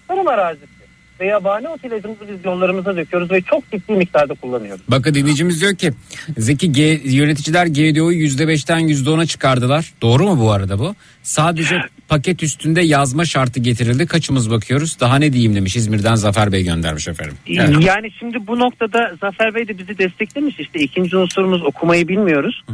tarım 0.09 0.29
arazisi. 0.29 0.78
Ve 1.21 1.27
yabani 1.27 1.69
ot 1.69 1.85
ilacımızı 1.85 2.21
biz 2.29 2.45
yollarımıza 2.45 2.97
döküyoruz 2.97 3.31
ve 3.31 3.41
çok 3.41 3.71
ciddi 3.71 3.93
miktarda 3.93 4.35
kullanıyoruz. 4.35 4.83
Bakın 4.89 5.15
dinleyicimiz 5.15 5.61
diyor 5.61 5.75
ki 5.75 5.93
Zeki 6.39 6.73
G, 6.73 6.83
yöneticiler 7.05 7.67
GDO'yu 7.67 8.27
%5'ten 8.27 8.81
%10'a 8.81 9.27
çıkardılar. 9.27 9.93
Doğru 10.03 10.25
mu 10.25 10.41
bu 10.41 10.51
arada 10.51 10.79
bu? 10.79 10.95
Sadece 11.23 11.77
paket 12.09 12.43
üstünde 12.43 12.81
yazma 12.81 13.25
şartı 13.25 13.61
getirildi. 13.61 14.07
Kaçımız 14.07 14.51
bakıyoruz? 14.51 15.01
Daha 15.01 15.17
ne 15.17 15.33
diyeyim 15.33 15.55
demiş 15.55 15.77
İzmir'den 15.77 16.15
Zafer 16.15 16.53
Bey 16.53 16.65
göndermiş 16.65 17.09
efendim. 17.09 17.35
Evet. 17.47 17.85
Yani 17.87 18.11
şimdi 18.19 18.47
bu 18.47 18.59
noktada 18.59 19.15
Zafer 19.21 19.55
Bey 19.55 19.69
de 19.69 19.79
bizi 19.79 19.99
desteklemiş. 19.99 20.61
İşte 20.61 20.81
ikinci 20.81 21.17
unsurumuz 21.17 21.63
okumayı 21.63 22.09
bilmiyoruz. 22.09 22.65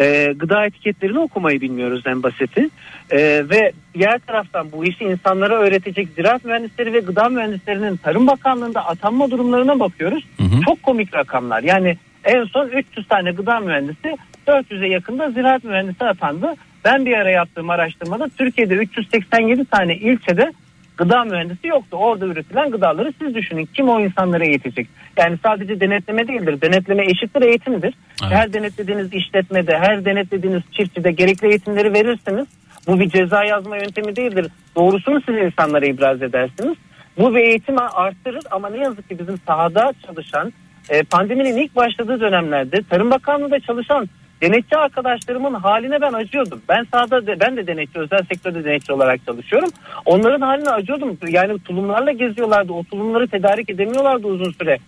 Ee, 0.00 0.34
gıda 0.36 0.66
etiketlerini 0.66 1.18
okumayı 1.18 1.60
bilmiyoruz 1.60 2.02
en 2.06 2.22
basiti. 2.22 2.68
Ee, 3.10 3.44
ve 3.50 3.72
diğer 3.94 4.18
taraftan 4.18 4.72
bu 4.72 4.84
işi 4.84 5.04
insanlara 5.04 5.54
öğretecek 5.54 6.08
ziraat 6.16 6.44
mühendisleri 6.44 6.92
ve 6.92 7.00
gıda 7.00 7.28
mühendislerinin 7.28 7.96
Tarım 7.96 8.26
Bakanlığı'nda 8.26 8.86
atanma 8.86 9.30
durumlarına 9.30 9.80
bakıyoruz. 9.80 10.24
Çok 10.64 10.82
komik 10.82 11.14
rakamlar. 11.14 11.62
Yani 11.62 11.96
en 12.24 12.44
son 12.44 12.68
300 12.68 13.08
tane 13.08 13.32
gıda 13.32 13.60
mühendisi 13.60 14.16
400'e 14.46 14.88
yakında 14.88 15.30
ziraat 15.30 15.64
mühendisi 15.64 16.04
atandı. 16.04 16.54
Ben 16.84 17.06
bir 17.06 17.12
ara 17.12 17.30
yaptığım 17.30 17.70
araştırmada 17.70 18.28
Türkiye'de 18.38 18.74
387 18.74 19.64
tane 19.64 19.96
ilçede 19.96 20.52
gıda 20.96 21.24
mühendisi 21.24 21.66
yoktu. 21.66 21.96
Orada 21.96 22.26
üretilen 22.26 22.70
gıdaları 22.70 23.12
siz 23.22 23.34
düşünün. 23.34 23.68
Kim 23.74 23.88
o 23.88 24.00
insanlara 24.00 24.44
eğitecek? 24.44 24.88
Yani 25.16 25.38
sadece 25.42 25.80
denetleme 25.80 26.28
değildir. 26.28 26.60
Denetleme 26.60 27.04
eşittir 27.04 27.42
eğitimdir. 27.42 27.94
Evet. 28.22 28.32
Her 28.32 28.52
denetlediğiniz 28.52 29.14
işletmede, 29.14 29.78
her 29.78 30.04
denetlediğiniz 30.04 30.62
çiftçide 30.72 31.12
gerekli 31.12 31.48
eğitimleri 31.48 31.92
verirsiniz. 31.92 32.46
Bu 32.86 33.00
bir 33.00 33.10
ceza 33.10 33.44
yazma 33.44 33.76
yöntemi 33.76 34.16
değildir. 34.16 34.46
Doğrusunu 34.76 35.20
siz 35.26 35.34
insanlara 35.36 35.86
ibraz 35.86 36.22
edersiniz. 36.22 36.76
Bu 37.18 37.34
bir 37.34 37.40
eğitimi 37.40 37.80
arttırır 37.80 38.42
ama 38.50 38.68
ne 38.68 38.78
yazık 38.78 39.08
ki 39.08 39.18
bizim 39.18 39.38
sahada 39.46 39.92
çalışan 40.06 40.52
e, 40.88 41.02
pandeminin 41.02 41.56
ilk 41.56 41.76
başladığı 41.76 42.20
dönemlerde 42.20 42.82
Tarım 42.90 43.10
Bakanlığı'nda 43.10 43.60
çalışan 43.60 44.08
denetçi 44.42 44.76
arkadaşlarımın 44.76 45.54
haline 45.54 46.00
ben 46.00 46.12
acıyordum. 46.12 46.62
Ben 46.68 46.86
sahada 46.92 47.26
de, 47.26 47.40
ben 47.40 47.56
de 47.56 47.66
denetçi 47.66 47.98
özel 47.98 48.18
sektörde 48.32 48.64
denetçi 48.64 48.92
olarak 48.92 49.26
çalışıyorum. 49.26 49.68
Onların 50.06 50.40
haline 50.40 50.68
acıyordum. 50.70 51.18
Yani 51.28 51.58
tulumlarla 51.58 52.12
geziyorlardı. 52.12 52.72
O 52.72 52.84
tulumları 52.84 53.28
tedarik 53.28 53.70
edemiyorlardı 53.70 54.26
uzun 54.26 54.52
süre. 54.52 54.78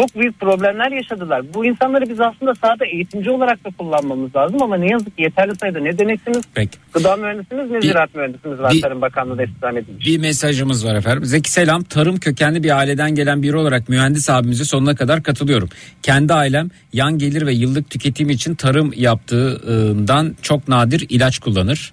Çok 0.00 0.16
büyük 0.16 0.40
problemler 0.40 0.90
yaşadılar. 0.92 1.42
Bu 1.54 1.64
insanları 1.66 2.04
biz 2.10 2.20
aslında 2.20 2.54
sahada 2.54 2.86
eğitimci 2.86 3.30
olarak 3.30 3.64
da 3.64 3.68
kullanmamız 3.78 4.36
lazım 4.36 4.62
ama 4.62 4.76
ne 4.76 4.86
yazık 4.90 5.16
ki 5.16 5.22
yeterli 5.22 5.56
sayıda 5.60 5.80
ne 5.80 5.98
denetçimiz, 5.98 6.42
Peki. 6.54 6.78
gıda 6.92 7.16
mühendisimiz 7.16 7.70
ne 7.70 7.76
Bir- 7.76 7.82
ziraat 7.82 8.14
mühendisimiz 8.14 8.58
var 8.58 8.72
bir- 8.72 8.80
Tarım 8.82 9.00
Bakanlığı'da 9.00 9.42
istihdam 9.44 9.76
edilmiş. 9.76 10.06
Bir 10.06 10.18
mesajımız 10.18 10.86
var 10.86 10.94
efendim. 10.94 11.24
Zeki 11.24 11.50
selam. 11.50 11.82
Tarım 11.82 12.16
kökenli 12.16 12.62
bir 12.62 12.78
aileden 12.78 13.14
gelen 13.14 13.42
biri 13.42 13.56
olarak 13.56 13.88
mühendis 13.88 14.30
abimize 14.30 14.64
sonuna 14.64 14.94
kadar 14.94 15.22
katılıyorum. 15.22 15.68
Kendi 16.02 16.34
ailem 16.34 16.68
yan 16.92 17.18
gelir 17.18 17.46
ve 17.46 17.52
yıllık 17.52 17.90
tüketim 17.90 18.30
için 18.30 18.54
tarım 18.54 18.92
yaptığından 18.96 20.36
çok 20.42 20.68
nadir 20.68 21.06
ilaç 21.08 21.38
kullanır. 21.38 21.92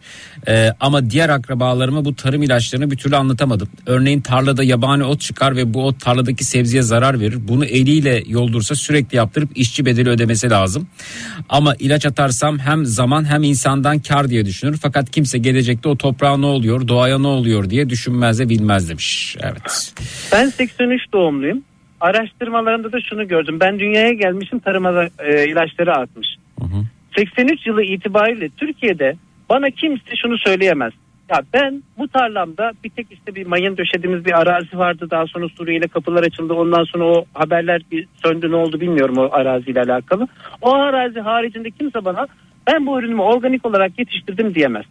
Ee, 0.50 0.74
ama 0.80 1.10
diğer 1.10 1.30
akrabalarıma 1.30 2.06
bu 2.06 2.16
tarım 2.16 2.44
ilaçlarını 2.44 2.92
bir 2.92 2.98
türlü 2.98 3.16
anlatamadım. 3.16 3.70
Örneğin 3.86 4.22
tarlada 4.22 4.64
yabani 4.64 5.04
ot 5.04 5.22
çıkar 5.22 5.56
ve 5.56 5.74
bu 5.74 5.86
ot 5.86 6.02
tarladaki 6.02 6.44
sebzeye 6.44 6.82
zarar 6.82 7.20
verir. 7.20 7.38
Bunu 7.48 7.66
eliyle 7.66 8.24
yoldursa 8.28 8.76
sürekli 8.76 9.16
yaptırıp 9.16 9.50
işçi 9.56 9.86
bedeli 9.86 10.10
ödemesi 10.10 10.50
lazım. 10.50 10.88
Ama 11.50 11.76
ilaç 11.80 12.06
atarsam 12.06 12.60
hem 12.60 12.86
zaman 12.86 13.26
hem 13.32 13.44
insandan 13.44 14.00
kar 14.00 14.30
diye 14.30 14.46
düşünür. 14.46 14.78
Fakat 14.82 15.12
kimse 15.12 15.38
gelecekte 15.38 15.90
o 15.90 15.98
toprağa 15.98 16.38
ne 16.38 16.46
oluyor, 16.46 16.88
doğaya 16.88 17.20
ne 17.20 17.28
oluyor 17.28 17.70
diye 17.70 17.90
düşünmez 17.90 18.40
de 18.40 18.50
bilmez 18.50 18.90
demiş. 18.90 19.38
Evet. 19.40 19.94
Ben 20.32 20.50
83 20.50 21.02
doğumluyum. 21.14 21.64
Araştırmalarında 22.02 22.92
da 22.92 23.02
şunu 23.02 23.28
gördüm. 23.28 23.60
Ben 23.60 23.80
dünyaya 23.80 24.14
gelmişim 24.14 24.60
tarıma 24.60 25.04
e, 25.20 25.48
ilaçları 25.50 25.94
atmış. 25.96 26.28
83 27.18 27.68
yılı 27.68 27.84
itibariyle 27.84 28.50
Türkiye'de 28.50 29.16
bana 29.50 29.70
kimse 29.70 30.16
şunu 30.22 30.38
söyleyemez. 30.38 30.94
Ya 31.30 31.42
ben 31.54 31.84
bu 31.98 32.08
tarlamda 32.08 32.72
bir 32.84 32.90
tek 32.90 33.08
işte 33.12 33.36
bir 33.36 33.46
mayın 33.46 33.78
döşediğimiz 33.78 34.26
bir 34.26 34.40
arazi 34.42 34.78
vardı. 34.78 35.08
Daha 35.12 35.28
sonra 35.28 35.50
Suriye 35.50 35.78
ile 35.78 35.88
kapılar 35.88 36.24
açıldı. 36.24 36.54
Ondan 36.54 36.84
sonra 36.84 37.04
o 37.06 37.26
haberler 37.34 37.82
bir 37.92 38.08
söndü 38.24 38.52
ne 38.52 38.56
oldu 38.56 38.82
bilmiyorum 38.82 39.18
o 39.18 39.30
araziyle 39.32 39.82
alakalı. 39.82 40.28
O 40.62 40.74
arazi 40.76 41.20
haricinde 41.20 41.72
kimse 41.72 42.06
bana 42.06 42.28
ben 42.68 42.86
bu 42.86 43.00
ürünümü 43.00 43.22
organik 43.22 43.66
olarak 43.66 44.00
yetiştirdim 44.00 44.56
diyemez. 44.56 44.86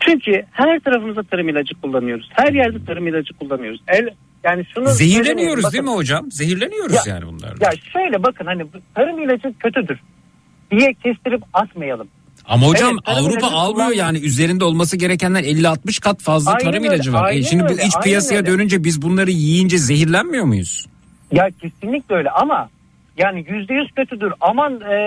Çünkü 0.00 0.42
her 0.50 0.80
tarafımızda 0.80 1.22
tarım 1.22 1.48
ilacı 1.48 1.74
kullanıyoruz. 1.74 2.28
Her 2.32 2.52
yerde 2.52 2.84
tarım 2.84 3.06
ilacı 3.06 3.34
kullanıyoruz. 3.34 3.80
El, 3.88 4.08
yani 4.44 4.64
şunu 4.74 4.86
Zehirleniyoruz 4.86 5.64
Bakın- 5.64 5.72
değil 5.72 5.84
mi 5.84 5.90
hocam? 5.96 6.30
Zehirleniyoruz 6.30 7.06
Ya- 7.06 7.14
yani 7.14 7.26
bunlardan. 7.26 7.66
Ya 7.66 7.70
şöyle 7.92 8.22
bakın 8.22 8.44
hani 8.46 8.66
tarım 8.94 9.22
ilacı 9.22 9.54
kötüdür 9.58 9.98
diye 10.70 10.94
kestirip 10.94 11.42
atmayalım. 11.52 12.08
Ama 12.48 12.66
hocam 12.66 12.96
Evet, 13.08 13.18
Avrupa 13.18 13.46
almıyor 13.46 13.90
yani 13.90 14.18
üzerinde 14.18 14.64
olması 14.64 14.96
gerekenden 14.96 15.44
50-60 15.44 16.00
kat 16.00 16.20
fazla 16.20 16.50
Aynen 16.50 16.64
tarım 16.64 16.84
öyle, 16.84 16.94
ilacı 16.94 17.12
var. 17.12 17.32
E 17.32 17.42
şimdi 17.42 17.64
bu 17.64 17.68
öyle, 17.68 17.82
iç 17.82 17.94
piyasaya 18.02 18.38
öyle. 18.38 18.46
dönünce 18.46 18.84
biz 18.84 19.02
bunları 19.02 19.30
yiyince 19.30 19.78
zehirlenmiyor 19.78 20.44
muyuz? 20.44 20.86
Ya 21.32 21.48
kesinlikle 21.60 22.14
öyle 22.14 22.30
ama 22.30 22.68
yani 23.16 23.44
yüzde 23.48 23.74
yüz 23.74 23.90
kötüdür. 23.96 24.32
Aman 24.40 24.72
e, 24.74 24.98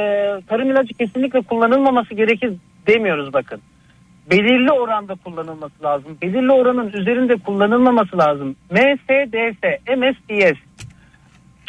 tarım 0.47 0.71
ilacı 0.71 0.93
kesinlikle 0.93 1.41
kullanılmaması 1.41 2.13
gerekir 2.13 2.53
demiyoruz 2.87 3.33
bakın. 3.33 3.61
Belirli 4.31 4.71
oranda 4.71 5.15
kullanılması 5.15 5.83
lazım. 5.83 6.17
Belirli 6.21 6.51
oranın 6.51 6.87
üzerinde 6.93 7.35
kullanılmaması 7.35 8.17
lazım. 8.17 8.55
MSDS, 8.71 9.63
MSDS 9.97 10.57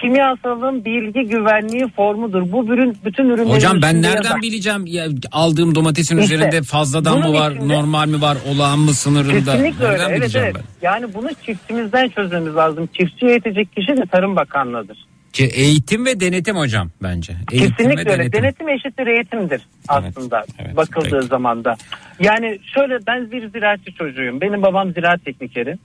kimyasalın 0.03 0.85
bilgi 0.85 1.23
güvenliği 1.29 1.89
formudur. 1.97 2.53
Bu 2.53 2.65
ürün 2.67 2.97
bütün 3.05 3.25
ürünlerin 3.25 3.51
Hocam 3.51 3.83
ben 3.83 4.03
nereden 4.03 4.23
yazar. 4.23 4.43
bileceğim 4.43 4.87
ya, 4.87 5.07
aldığım 5.33 5.75
domatesin 5.75 6.19
İşte, 6.19 6.35
üzerinde 6.35 6.63
fazladan 6.63 7.19
mı 7.19 7.33
var, 7.35 7.51
içinde- 7.53 7.69
normal 7.75 8.09
mi 8.09 8.21
var, 8.23 8.37
olağan 8.49 8.79
mı 8.79 8.93
sınırında? 8.95 9.53
Kesinlikle 9.53 9.85
öyle. 9.85 9.95
nereden 9.99 10.11
Evet 10.11 10.21
bileceğim 10.21 10.47
evet. 10.57 10.65
Yani 10.83 11.15
bunu 11.15 11.29
çiftçimizden 11.47 12.09
çözmemiz 12.09 12.55
lazım. 12.57 12.89
Çiftçi 12.99 13.27
eğitecek 13.27 13.73
kişi 13.77 13.97
de 13.97 14.07
Tarım 14.13 14.37
Bakanlığı'dır. 14.37 14.99
Ki 15.33 15.45
eğitim 15.45 16.07
ve 16.07 16.21
denetim 16.21 16.57
hocam 16.57 16.91
bence. 17.03 17.33
Eğitim 17.53 17.71
Kesinlikle 17.77 18.11
öyle. 18.11 18.23
denetim. 18.23 18.43
Denetim 18.43 18.69
eşittir 18.69 19.07
eğitimdir 19.07 19.63
aslında 19.89 20.45
evet, 20.59 20.77
bakıldığı 20.77 21.11
peki. 21.19 21.27
zaman 21.27 21.65
da. 21.65 21.77
Yani 22.21 22.59
şöyle 22.75 22.99
ben 23.07 23.31
bir 23.31 23.49
ziraatçı 23.51 23.93
çocuğuyum. 23.93 24.41
Benim 24.41 24.63
babam 24.63 24.93
ziraat 24.93 25.25
teknikeri. 25.25 25.77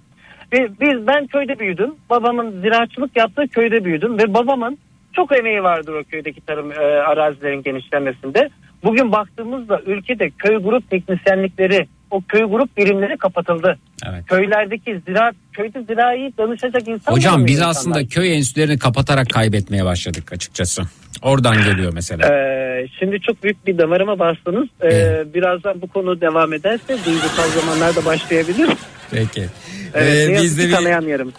Biz 0.51 1.07
ben 1.07 1.27
köyde 1.27 1.59
büyüdüm. 1.59 1.95
Babamın 2.09 2.61
ziraatçılık 2.61 3.17
yaptığı 3.17 3.47
köyde 3.47 3.85
büyüdüm 3.85 4.17
ve 4.17 4.33
babamın 4.33 4.77
çok 5.13 5.37
emeği 5.37 5.63
vardır 5.63 5.93
o 5.93 6.03
köydeki 6.03 6.41
tarım 6.41 6.71
e, 6.71 6.75
arazilerin 6.79 7.63
genişlemesinde. 7.63 8.49
Bugün 8.83 9.11
baktığımızda 9.11 9.81
ülkede 9.85 10.29
köy 10.29 10.57
grup 10.57 10.89
teknisyenlikleri, 10.89 11.87
o 12.11 12.21
köy 12.27 12.43
grup 12.43 12.77
birimleri 12.77 13.17
kapatıldı. 13.17 13.77
Evet. 14.05 14.25
Köylerdeki 14.27 15.01
ziraat, 15.07 15.35
köyde 15.53 15.81
zirai 15.83 16.33
danışacak 16.37 16.87
insan 16.87 17.11
Hocam 17.13 17.45
biz 17.45 17.53
insanlar. 17.55 17.71
aslında 17.71 18.07
köy 18.07 18.35
enstitülerini 18.35 18.77
kapatarak 18.79 19.29
kaybetmeye 19.29 19.85
başladık 19.85 20.33
açıkçası. 20.33 20.81
Oradan 21.21 21.63
geliyor 21.63 21.93
mesela. 21.93 22.27
Ee, 22.33 22.87
şimdi 22.99 23.19
çok 23.27 23.43
büyük 23.43 23.67
bir 23.67 23.77
damarıma 23.77 24.19
bastınız. 24.19 24.67
Ee, 24.81 24.87
Evet. 24.87 25.33
birazdan 25.33 25.81
bu 25.81 25.87
konu 25.87 26.21
devam 26.21 26.53
ederse 26.53 26.97
duygusal 27.05 27.49
zamanlarda 27.59 28.05
başlayabilir. 28.05 28.69
Peki. 29.11 29.45
Evet, 29.93 30.29
Ee, 30.29 30.43
biz 30.43 30.57
de 30.57 30.67
bir 30.67 30.73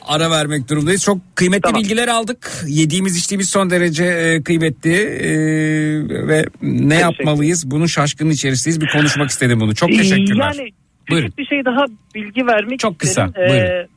ara 0.07 0.31
vermek 0.31 0.69
durumundayız. 0.71 1.05
Çok 1.05 1.19
kıymetli 1.37 1.63
Tamam. 1.63 1.83
bilgiler 1.83 2.09
aldık. 2.09 2.51
Yediğimiz 2.67 3.17
içtiğimiz 3.17 3.49
son 3.49 3.71
derece 3.71 4.05
e, 4.05 4.43
kıymetli 4.43 4.95
e, 4.95 5.29
ve 6.29 6.45
ne 6.63 6.95
yapmalıyız? 6.95 7.71
Bunun 7.71 7.87
şaşkının 7.87 8.31
içerisindeyiz. 8.31 8.81
Bir 8.81 8.89
konuşmak 8.93 9.31
istedim 9.31 9.61
bunu. 9.61 9.75
Çok 9.75 9.89
teşekkürler. 9.89 10.55
Yani 10.59 10.71
Buyurun. 11.11 11.27
küçük 11.27 11.39
bir 11.39 11.47
şey 11.47 11.65
daha 11.65 11.85
bilgi 12.15 12.47
vermek 12.47 12.79
Çok 12.79 12.99
kısa, 12.99 13.27
isterim. 13.27 13.43
Ee, 13.47 13.51
buyurun. 13.51 13.89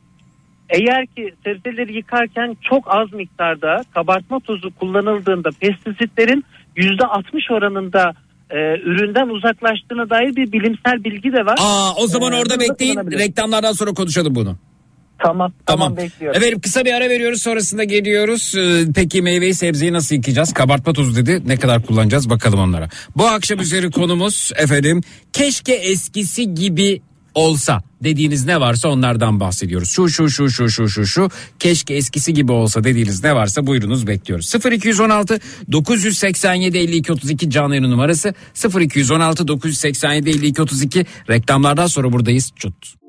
eğer 0.70 1.06
ki 1.06 1.34
sebzeleri 1.44 1.96
yıkarken 1.98 2.58
çok 2.70 2.84
az 2.88 3.14
miktarda 3.14 3.84
kabartma 3.94 4.40
tozu 4.40 4.72
kullanıldığında 4.76 5.50
pestisitlerin 5.60 6.46
%60 6.78 7.54
oranında 7.54 8.14
e, 8.50 8.58
üründen 8.80 9.28
uzaklaştığına 9.30 10.10
dair 10.10 10.36
bir 10.36 10.52
bilimsel 10.52 11.04
bilgi 11.04 11.34
de 11.34 11.46
var. 11.46 11.58
Aa 11.62 11.96
o 12.04 12.08
zaman 12.08 12.34
Ee, 12.34 12.36
orada 12.36 12.60
bekleyin. 12.60 12.98
Reklamlardan 13.12 13.72
sonra 13.72 13.92
konuşalım 13.94 14.36
bunu. 14.36 14.58
Tamam, 15.24 15.54
tamam, 15.66 15.88
Tamam. 15.88 15.98
bekliyorum. 15.98 16.38
Efendim 16.38 16.60
kısa 16.62 16.86
bir 16.86 16.94
ara 16.94 17.10
veriyoruz 17.10 17.42
sonrasında 17.42 17.84
geliyoruz. 17.84 18.56
Ee, 18.58 18.86
Peki 18.96 19.22
meyveyi 19.22 19.54
sebzeyi 19.56 19.94
nasıl 19.94 20.16
yıkayacağız? 20.16 20.54
Kabartma 20.54 20.94
tozu 20.94 21.16
dedi. 21.16 21.42
Ne 21.46 21.58
kadar 21.58 21.86
kullanacağız 21.86 22.30
bakalım 22.30 22.60
onlara. 22.60 22.90
Bu 23.18 23.28
akşam 23.28 23.60
üzeri 23.60 23.92
konumuz 23.92 24.52
efendim 24.56 25.02
keşke 25.34 25.74
eskisi 25.74 26.54
gibi 26.54 27.02
olsa 27.36 27.82
dediğiniz 28.04 28.46
ne 28.46 28.60
varsa 28.60 28.90
onlardan 28.90 29.40
bahsediyoruz. 29.40 29.90
Şu 29.90 30.10
şu 30.10 30.30
şu 30.30 30.50
şu 30.50 30.70
şu 30.70 30.90
şu 30.90 31.06
şu 31.06 31.30
keşke 31.60 31.94
eskisi 31.94 32.34
gibi 32.34 32.52
olsa 32.52 32.84
dediğiniz 32.84 33.24
ne 33.24 33.36
varsa 33.36 33.68
buyurunuz 33.68 34.08
bekliyoruz. 34.08 34.54
0216 34.72 35.40
987 35.72 36.78
52 36.78 37.12
32 37.12 37.50
canlı 37.50 37.76
yayın 37.76 37.92
numarası 37.92 38.34
0216 38.80 39.48
987 39.48 40.30
52 40.30 40.62
32 40.62 41.06
reklamlardan 41.30 41.88
sonra 41.88 42.14
buradayız. 42.14 42.52
Çut. 42.56 43.01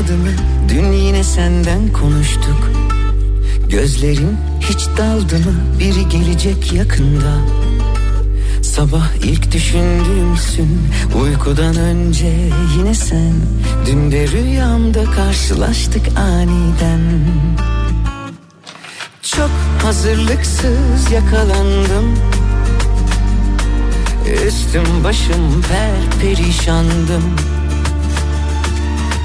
Çınladı 0.00 0.22
mı? 0.22 0.30
Dün 0.68 0.92
yine 0.92 1.24
senden 1.24 1.92
konuştuk. 1.92 2.70
Gözlerin 3.68 4.36
hiç 4.60 4.86
daldı 4.98 5.38
mı? 5.38 5.54
Biri 5.78 6.08
gelecek 6.08 6.72
yakında. 6.72 7.38
Sabah 8.62 9.14
ilk 9.22 9.52
düşündüğümsün 9.52 10.78
Uykudan 11.22 11.76
önce 11.76 12.32
yine 12.78 12.94
sen 12.94 13.32
Dün 13.86 14.12
de 14.12 14.28
rüyamda 14.28 15.04
karşılaştık 15.04 16.18
aniden 16.18 17.00
Çok 19.22 19.50
hazırlıksız 19.82 21.12
yakalandım 21.12 22.18
Üstüm 24.46 25.04
başım 25.04 25.62
per 25.62 26.20
perişandım 26.20 27.22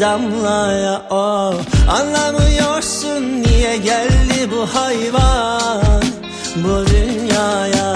damlaya 0.00 1.02
o 1.10 1.54
Anlamıyorsun 1.88 3.42
niye 3.42 3.76
geldi 3.76 4.50
bu 4.50 4.66
hayvan? 4.74 6.02
Bu 6.56 6.86
dünyaya 6.86 7.94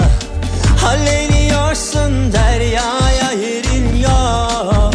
Halleniyorsun 0.81 2.33
deryaya 2.33 3.31
yerin 3.31 3.95
yok. 4.01 4.93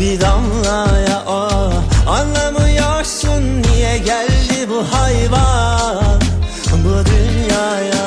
Bir 0.00 0.20
damlaya 0.20 1.22
o 1.26 1.70
Anlamıyorsun 2.10 3.62
niye 3.62 3.98
geldi 3.98 4.68
bu 4.70 4.96
hayvan? 4.96 6.20
Bu 6.84 7.06
dünyaya 7.06 8.06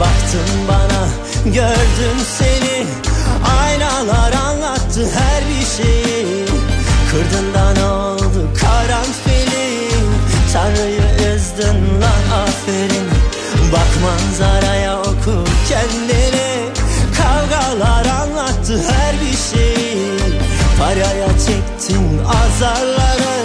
Baktın 0.00 0.68
bana 0.68 1.08
gördüm 1.44 2.18
seni. 2.38 2.86
Aynalar 3.60 4.32
anlattı 4.32 5.08
her 5.14 5.42
bir 5.48 5.82
şeyi 5.82 6.46
Kırdın 7.12 7.51
aferin 12.72 13.08
Bak 13.72 13.90
manzaraya 14.02 15.00
oku 15.00 15.44
kendini 15.68 16.52
Kavgalar 17.16 18.06
anlattı 18.06 18.82
her 18.92 19.14
bir 19.20 19.36
şeyi 19.36 20.18
Paraya 20.78 21.28
çektin 21.28 22.20
azarları 22.24 23.42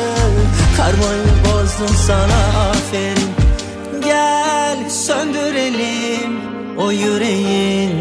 Karmayı 0.78 1.28
bozdun 1.45 1.95
sana 2.07 2.69
aferin. 2.69 3.30
Gel 4.03 4.89
söndürelim 4.89 6.41
o 6.78 6.91
yüreğin. 6.91 7.91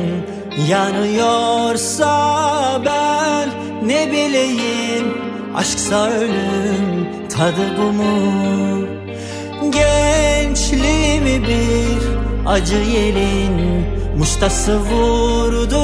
Yanıyorsa 0.68 2.12
ben 2.86 3.48
ne 3.88 4.12
bileyim? 4.12 5.14
Aşksa 5.56 6.10
ölüm 6.10 7.28
tadı 7.28 7.76
bu 7.78 7.92
mu 7.92 8.86
Gençliğimi 9.70 11.48
bir 11.48 12.02
acı 12.46 12.76
yelin 12.76 13.86
Muştası 14.18 14.78
vurdu. 14.80 15.82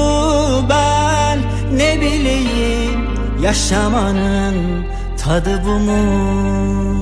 Ben 0.69 1.39
ne 1.77 2.01
bileyim 2.01 3.01
Yaşamanın 3.43 4.85
tadı 5.25 5.63
bu 5.67 5.79
mu 5.79 7.02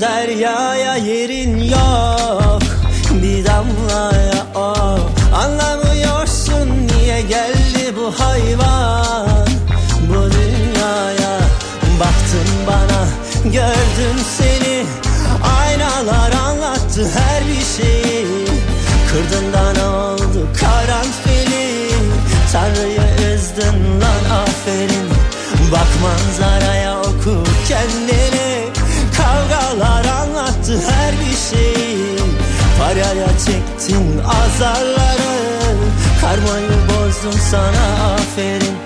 deryaya 0.00 0.96
yerin 0.96 1.58
yok. 1.58 2.62
Bir 3.22 3.44
damlaya 3.44 4.46
o 4.54 4.74
Anlamıyorsun 5.34 6.68
niye 6.88 7.20
geldi 7.20 7.94
bu 7.96 8.12
hayvan? 8.20 9.46
Bu 10.08 10.30
dünyaya 10.32 11.40
Baktın 12.00 12.48
bana 12.66 13.08
gördüm 13.44 14.16
seni. 14.38 14.84
Aynalar 15.60 16.32
anlattı 16.32 17.10
her 17.14 17.46
bir 17.46 17.82
şeyi. 17.82 18.46
Kırdın 19.12 19.52
da 19.52 19.72
ne 19.72 19.84
oldu 19.84 20.48
karanfili? 20.60 21.90
Tanrı'yı 22.52 23.34
üzdün 23.34 24.00
lan 24.00 24.36
aferin. 24.42 25.08
Bak 25.72 25.88
manzaraya 26.02 26.98
oku 27.00 27.44
kendini 27.68 28.19
bir 31.52 31.56
şeyi 31.56 32.16
Paraya 32.78 33.28
çektin 33.46 34.18
azarları 34.18 35.40
Karmayı 36.20 36.68
bozdun 36.88 37.38
sana 37.50 38.14
aferin. 38.14 38.76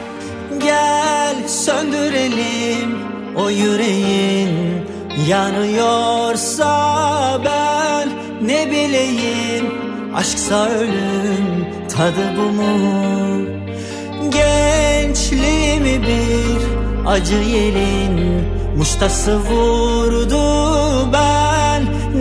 Gel 0.62 1.48
söndürelim 1.48 2.98
o 3.36 3.50
yüreğin 3.50 4.84
Yanıyorsa 5.28 6.70
ben 7.44 8.08
ne 8.48 8.70
bileyim. 8.70 9.74
Aşksa 10.16 10.68
ölüm 10.68 11.66
tadı 11.96 12.36
bu 12.36 12.42
mu? 12.42 13.48
Gençliğimi 14.30 16.02
bir 16.02 16.60
acı 17.10 17.34
yelin 17.34 18.44
Muştası 18.76 19.38
vurdu 19.38 21.12
ben 21.12 21.53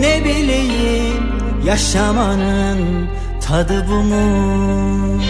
ne 0.04 0.24
bileyim 0.24 1.24
Yaşamanın 1.64 3.08
tadı 3.40 3.86
bu 3.88 4.02
mu? 4.02 5.22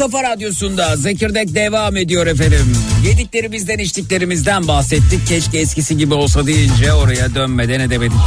Kafa 0.00 0.22
radyosunda 0.22 0.96
Zekirdek 0.96 1.54
devam 1.54 1.96
ediyor 1.96 2.26
efendim. 2.26 2.76
Yediklerimizden 3.06 3.78
içtiklerimizden 3.78 4.68
bahsettik. 4.68 5.26
Keşke 5.28 5.58
eskisi 5.58 5.96
gibi 5.96 6.14
olsa 6.14 6.46
deyince 6.46 6.92
oraya 6.92 7.34
dönmeden 7.34 7.80
edemedik. 7.80 8.18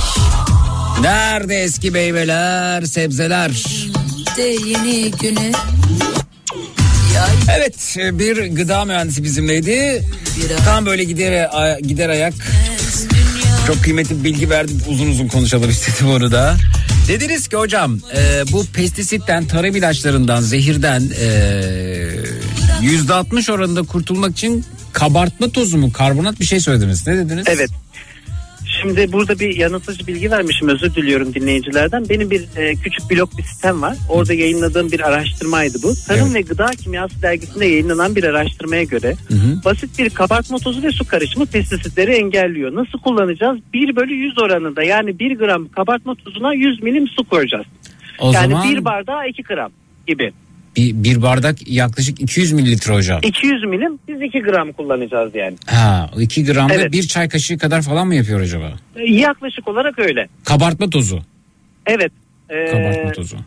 Nerede 1.01 1.63
eski 1.63 1.91
meyveler, 1.91 2.82
sebzeler? 2.82 3.63
De 4.38 4.41
yeni 4.41 5.11
güne 5.11 5.51
Evet 7.57 7.95
bir 7.97 8.38
gıda 8.55 8.86
mühendisi 8.86 9.24
bizimleydi. 9.24 10.03
Tam 10.65 10.86
böyle 10.86 11.03
gider, 11.03 11.49
gider 11.80 12.09
ayak. 12.09 12.34
Çok 13.67 13.84
kıymetli 13.84 14.24
bilgi 14.24 14.49
verdi. 14.49 14.71
Uzun 14.88 15.07
uzun 15.07 15.28
konuşalım 15.28 15.69
istedim 15.69 16.09
onu 16.09 16.32
da. 16.32 16.57
Dediniz 17.08 17.47
ki 17.47 17.58
hocam 17.58 17.99
e, 18.16 18.51
bu 18.51 18.66
pestisitten, 18.66 19.45
tarım 19.45 19.76
ilaçlarından, 19.76 20.41
zehirden 20.41 21.10
e, 21.20 21.28
yüzde 22.82 23.14
60 23.14 23.49
oranında 23.49 23.82
kurtulmak 23.82 24.32
için 24.32 24.66
kabartma 24.93 25.49
tozu 25.49 25.78
mu, 25.78 25.91
karbonat 25.93 26.39
bir 26.39 26.45
şey 26.45 26.60
söylediniz. 26.60 27.08
Ne 27.08 27.18
dediniz? 27.18 27.45
Evet. 27.47 27.70
Şimdi 28.84 29.11
burada 29.13 29.39
bir 29.39 29.55
yanıltıcı 29.55 30.07
bilgi 30.07 30.31
vermişim 30.31 30.67
özür 30.69 30.95
diliyorum 30.95 31.34
dinleyicilerden. 31.34 32.09
Benim 32.09 32.31
bir 32.31 32.41
e, 32.55 32.75
küçük 32.75 33.11
blog 33.11 33.29
bir 33.38 33.43
sitem 33.43 33.81
var. 33.81 33.97
Orada 34.09 34.34
yayınladığım 34.34 34.91
bir 34.91 34.99
araştırmaydı 34.99 35.77
bu. 35.84 35.93
Tarım 36.07 36.25
Evet. 36.25 36.36
ve 36.36 36.41
Gıda 36.41 36.65
Kimyası 36.65 37.21
dergisinde 37.21 37.65
yayınlanan 37.65 38.15
bir 38.15 38.23
araştırmaya 38.23 38.84
göre 38.84 39.15
basit 39.65 39.99
bir 39.99 40.09
kabartma 40.09 40.57
tozu 40.57 40.84
ve 40.84 40.91
su 40.91 41.07
karışımı 41.07 41.45
pestisitleri 41.45 42.11
engelliyor. 42.11 42.75
Nasıl 42.75 42.99
kullanacağız? 42.99 43.59
1 43.73 43.95
bölü 43.95 44.13
100 44.13 44.39
oranında 44.39 44.84
yani 44.84 45.19
1 45.19 45.38
gram 45.38 45.67
kabartma 45.67 46.15
tozuna 46.15 46.53
100 46.53 46.84
milim 46.84 47.07
su 47.07 47.23
koyacağız. 47.23 47.65
O 48.19 48.31
yani 48.31 48.51
zaman 48.51 48.71
1 48.71 48.86
bardağa 48.86 49.25
2 49.25 49.43
gram 49.43 49.71
gibi. 50.07 50.34
Bir, 50.78 50.93
bir 51.03 51.21
bardak 51.21 51.67
yaklaşık 51.67 52.21
200 52.21 52.51
mililitre 52.51 52.93
hocam. 52.93 53.19
200 53.24 53.63
milim 53.63 53.99
biz 54.07 54.21
2 54.21 54.39
gram 54.39 54.71
kullanacağız 54.71 55.36
yani. 55.36 55.55
Ha, 55.65 56.09
2 56.19 56.45
gramda 56.45 56.74
Evet. 56.74 56.91
bir 56.91 57.03
çay 57.03 57.30
kaşığı 57.30 57.57
kadar 57.57 57.82
falan 57.82 58.07
mı 58.07 58.15
yapıyor 58.15 58.39
acaba? 58.41 58.74
E, 58.95 59.03
Yaklaşık 59.13 59.67
olarak 59.67 59.99
öyle. 59.99 60.28
Kabartma 60.45 60.89
tozu. 60.89 61.19
Evet. 61.86 62.11
e, 62.49 62.65
Kabartma 62.65 63.11
tozu. 63.11 63.38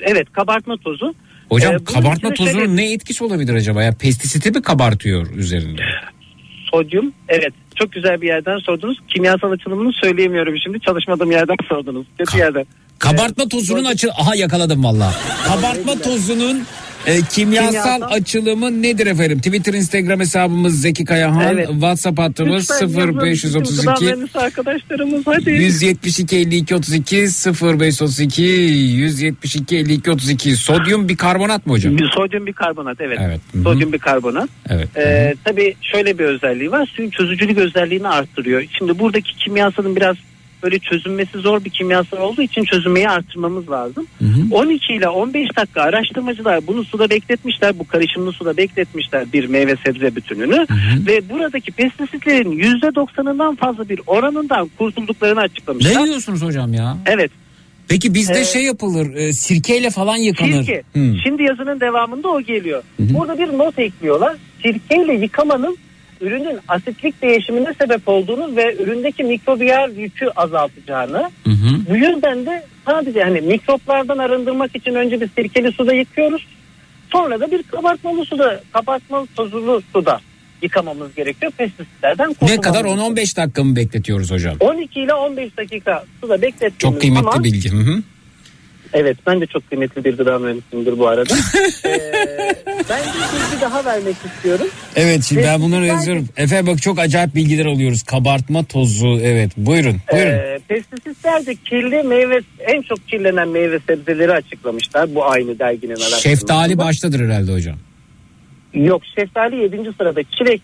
Evet 0.00 0.32
kabartma 0.32 0.76
tozu. 0.76 1.14
Hocam 1.48 1.74
Ee, 1.74 1.84
kabartma 1.84 2.34
tozunun 2.34 2.58
şöyle- 2.58 2.76
ne 2.76 2.92
etkisi 2.92 3.24
olabilir 3.24 3.54
acaba? 3.54 3.82
Ya 3.82 3.92
pestisiti 3.92 4.50
mi 4.50 4.62
kabartıyor 4.62 5.30
üzerinde? 5.36 5.82
Sodyum. 6.70 7.12
Evet. 7.28 7.52
Çok 7.74 7.92
güzel 7.92 8.20
bir 8.20 8.26
yerden 8.26 8.58
sordunuz. 8.58 8.98
Kimyasal 9.08 9.50
açılımını 9.50 9.92
söyleyemiyorum 9.92 10.54
şimdi. 10.64 10.80
Çalışmadığım 10.80 11.30
yerden 11.30 11.54
sordunuz. 11.68 12.06
Kötü 12.18 12.32
Ka- 12.36 12.38
yerden. 12.38 12.66
Kabartma 12.98 13.48
tozunun 13.48 13.84
açı... 13.84 14.10
Aha 14.12 14.34
yakaladım 14.34 14.84
valla. 14.84 15.14
Kabartma 15.48 15.98
tozunun 15.98 16.64
e, 17.06 17.20
kimyasal, 17.22 17.72
Kimyasal- 17.72 18.04
açılımı 18.04 18.82
nedir 18.82 19.06
efendim? 19.06 19.38
Twitter, 19.38 19.74
Instagram 19.74 20.20
hesabımız 20.20 20.80
Zeki 20.80 21.04
Kayahan. 21.04 21.54
Evet. 21.54 21.68
WhatsApp 21.70 22.18
hattımız 22.18 22.70
Lütfen 22.70 22.86
yazın. 22.86 22.98
Bütün 22.98 23.12
gıda 23.12 23.24
0532 23.24 24.04
mühendisi 24.04 24.38
arkadaşlarımız 24.38 25.26
hadi. 25.26 25.50
172 25.50 26.36
52 26.36 26.74
32 26.74 27.16
0532 27.16 28.42
172 28.42 29.76
52 29.76 30.10
32 30.10 30.56
sodyum 30.56 31.08
bikarbonat 31.08 31.66
mı 31.66 31.72
hocam? 31.72 31.98
Bir 31.98 32.10
sodyum 32.10 32.46
bikarbonat 32.46 33.00
evet. 33.00 33.18
Evet. 33.22 33.40
Hı 33.52 33.58
hı. 33.58 33.62
Sodyum 33.62 33.92
bikarbonat. 33.92 34.50
Evet. 34.68 34.88
Ee, 34.96 35.34
tabii 35.44 35.74
şöyle 35.82 36.18
bir 36.18 36.24
özelliği 36.24 36.72
var. 36.72 36.92
Suyun 36.96 37.10
çözücülük 37.10 37.58
özelliğini 37.58 38.08
arttırıyor. 38.08 38.64
Şimdi 38.78 38.98
buradaki 38.98 39.36
kimyasalın 39.36 39.96
biraz 39.96 40.16
böyle 40.64 40.78
çözünmesi 40.78 41.38
zor 41.38 41.64
bir 41.64 41.70
kimyasal 41.70 42.18
olduğu 42.18 42.42
için 42.42 42.64
çözünmeyi 42.64 43.08
arttırmamız 43.08 43.70
lazım. 43.70 44.06
12 44.50 44.92
ile 44.92 45.08
15 45.08 45.56
dakika 45.56 45.82
araştırmacılar 45.82 46.66
bunu 46.66 46.84
suda 46.84 47.10
bekletmişler. 47.10 47.78
Bu 47.78 47.86
karışımlı 47.86 48.32
suda 48.32 48.56
bekletmişler 48.56 49.32
bir 49.32 49.46
meyve 49.46 49.76
sebze 49.84 50.16
bütününü. 50.16 50.66
Ve 51.06 51.28
buradaki 51.30 51.72
pestisitlerin 51.72 52.52
%90'ından 52.80 53.56
fazla 53.56 53.88
bir 53.88 54.00
oranından 54.06 54.70
kurtulduklarını 54.78 55.40
açıklamışlar. 55.40 56.02
Ne 56.02 56.06
diyorsunuz 56.06 56.42
hocam 56.42 56.74
ya? 56.74 56.96
Evet. 57.06 57.30
Peki 57.88 58.14
bizde 58.14 58.40
Ee, 58.40 58.44
şey 58.44 58.62
yapılır 58.62 59.14
e, 59.14 59.32
sirkeyle 59.32 59.90
falan 59.90 60.16
yıkanır. 60.16 60.50
Sirke. 60.52 60.82
Hı. 60.92 61.14
Şimdi 61.24 61.42
yazının 61.42 61.80
devamında 61.80 62.28
o 62.28 62.40
geliyor. 62.40 62.82
Burada 62.98 63.38
bir 63.38 63.58
not 63.58 63.78
ekliyorlar. 63.78 64.36
Sirkeyle 64.62 65.14
yıkamanın 65.14 65.76
ürünün 66.24 66.58
asitlik 66.68 67.22
değişimine 67.22 67.74
sebep 67.80 68.08
olduğunu 68.08 68.56
ve 68.56 68.76
üründeki 68.76 69.24
mikrobiyal 69.24 69.96
yükü 69.96 70.26
azaltacağını. 70.36 71.30
Hı 71.44 71.50
hı. 71.50 71.90
Bu 71.90 71.96
yüzden 71.96 72.46
de 72.46 72.64
sadece 72.86 73.22
hani 73.22 73.40
mikroplardan 73.40 74.18
arındırmak 74.18 74.76
için 74.76 74.94
önce 74.94 75.20
bir 75.20 75.28
sirkeli 75.28 75.72
suda 75.72 75.94
yıkıyoruz. 75.94 76.46
Sonra 77.12 77.40
da 77.40 77.50
bir 77.50 77.62
kabartmalı 77.62 78.24
suda, 78.24 78.60
kabartmalı 78.72 79.26
tozlu 79.36 79.82
suda 79.92 80.20
yıkamamız 80.62 81.14
gerekiyor. 81.14 81.52
Pestisitlerden 81.52 82.34
Ne 82.42 82.60
kadar 82.60 82.84
için. 82.84 82.96
10-15 82.96 83.36
dakika 83.36 83.64
mı 83.64 83.76
bekletiyoruz 83.76 84.30
hocam? 84.30 84.56
12 84.60 85.00
ile 85.00 85.14
15 85.14 85.56
dakika 85.56 86.04
suda 86.20 86.42
beklettiğimiz 86.42 86.78
Çok 86.78 87.00
kıymetli 87.00 87.24
zaman 87.24 87.44
bilgi. 87.44 87.72
Hı 87.72 87.76
hı. 87.76 88.02
Evet 88.94 89.16
ben 89.26 89.40
de 89.40 89.46
çok 89.46 89.68
kıymetli 89.68 90.04
bir 90.04 90.16
gıda 90.16 90.38
mühendisimdir 90.38 90.98
bu 90.98 91.08
arada. 91.08 91.34
ee, 91.84 92.54
ben 92.90 93.02
bir 93.02 93.52
bilgi 93.54 93.60
daha 93.60 93.84
vermek 93.84 94.16
istiyorum. 94.26 94.66
Evet 94.96 95.24
şimdi 95.24 95.42
ben 95.42 95.60
bunları 95.60 95.80
Pestisitler- 95.80 95.86
yazıyorum. 95.86 96.28
Efendim 96.36 96.72
bak 96.72 96.82
çok 96.82 96.98
acayip 96.98 97.34
bilgiler 97.34 97.66
alıyoruz. 97.66 98.02
Kabartma 98.02 98.64
tozu 98.64 99.18
evet 99.22 99.50
buyurun 99.56 99.96
buyurun. 100.12 100.30
Ee, 100.30 100.58
pestisitler 100.68 101.46
de 101.46 101.54
kirli 101.54 102.02
meyve 102.02 102.40
en 102.60 102.82
çok 102.82 103.08
kirlenen 103.08 103.48
meyve 103.48 103.78
sebzeleri 103.86 104.32
açıklamışlar. 104.32 105.14
Bu 105.14 105.24
aynı 105.30 105.58
derginin 105.58 105.92
araştırmasında. 105.92 106.36
Şeftali 106.36 106.78
baştadır 106.78 107.20
herhalde 107.20 107.52
hocam. 107.52 107.76
Yok 108.74 109.02
şeftali 109.16 109.56
7. 109.56 109.92
sırada 109.98 110.20
çilek, 110.38 110.62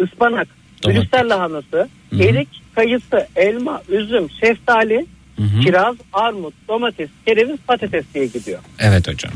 ıspanak. 0.00 0.48
Brüssel 0.86 1.28
lahanası, 1.28 1.88
erik, 2.12 2.48
kayısı, 2.74 3.26
elma, 3.36 3.82
üzüm, 3.88 4.30
şeftali, 4.40 5.06
kiraz, 5.64 5.96
armut, 6.12 6.54
domates, 6.68 7.08
kereviz, 7.26 7.56
patates 7.66 8.04
diye 8.14 8.26
gidiyor. 8.26 8.58
Evet 8.78 9.08
hocam. 9.08 9.32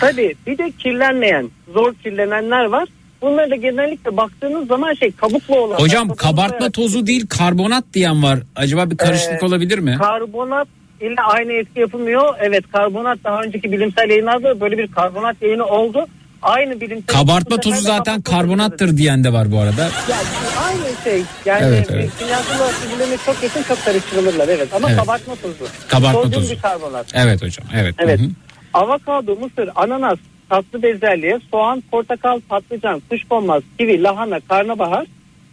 Tabii 0.00 0.34
bir 0.46 0.58
de 0.58 0.70
kirlenmeyen, 0.78 1.50
zor 1.74 1.94
kirlenenler 1.94 2.64
var. 2.64 2.88
Bunları 3.22 3.50
da 3.50 3.56
genellikle 3.56 4.16
baktığınız 4.16 4.68
zaman 4.68 4.94
şey 4.94 5.12
kabuklu 5.12 5.58
olan. 5.58 5.78
Hocam 5.78 6.08
kabartma 6.08 6.70
tozu 6.70 7.06
değil 7.06 7.26
karbonat 7.26 7.84
diyen 7.94 8.22
var. 8.22 8.38
Acaba 8.56 8.90
bir 8.90 8.96
karışıklık 8.96 9.42
Ee, 9.42 9.46
olabilir 9.46 9.78
mi? 9.78 9.96
Karbonat 9.98 10.68
ile 11.00 11.20
aynı 11.20 11.52
etki 11.52 11.80
yapılmıyor. 11.80 12.34
Evet 12.40 12.64
karbonat 12.72 13.18
daha 13.24 13.42
önceki 13.42 13.72
bilimsel 13.72 14.10
yayınlarda 14.10 14.60
böyle 14.60 14.78
bir 14.78 14.88
karbonat 14.88 15.42
yayını 15.42 15.64
oldu. 15.64 16.06
Aynı 16.42 16.80
bilimsel 16.80 17.06
Kabartma 17.06 17.62
de 17.62 17.76
zaten 17.76 18.22
karbonattır 18.22 18.96
diyen 18.96 19.24
de 19.24 19.32
var 19.32 19.52
bu 19.52 19.58
arada. 19.58 19.82
Yani 19.82 20.22
aynı 20.66 21.02
şey. 21.04 21.22
Yani 21.44 21.64
Evet, 21.66 21.88
evet, 21.92 22.10
kimyasal 22.18 22.56
olarak 22.56 22.74
birbirlerine 22.86 23.16
çok 23.26 23.42
yakın 23.42 23.62
çok 23.62 23.84
karıştırılırlar 23.84 24.48
evet. 24.48 24.74
Ama 24.74 24.88
Evet. 24.90 25.00
kabartma 25.00 25.34
tozu. 25.36 25.64
Kabartma 25.88 26.22
Sodyum 26.22 26.42
tozu. 26.42 26.54
bikarbonat. 26.54 27.06
Evet 27.14 27.42
hocam 27.42 27.66
evet. 27.74 27.94
Evet. 27.98 28.20
Hı 28.20 28.24
hı. 28.24 28.28
Avokado, 28.74 29.36
mısır, 29.36 29.70
ananas, 29.74 30.18
tatlı 30.48 30.82
bezelye, 30.82 31.40
soğan, 31.50 31.82
portakal, 31.90 32.40
patlıcan, 32.48 33.02
kuşkonmaz, 33.10 33.62
kivi, 33.78 34.02
lahana, 34.02 34.40
karnabahar, 34.40 35.06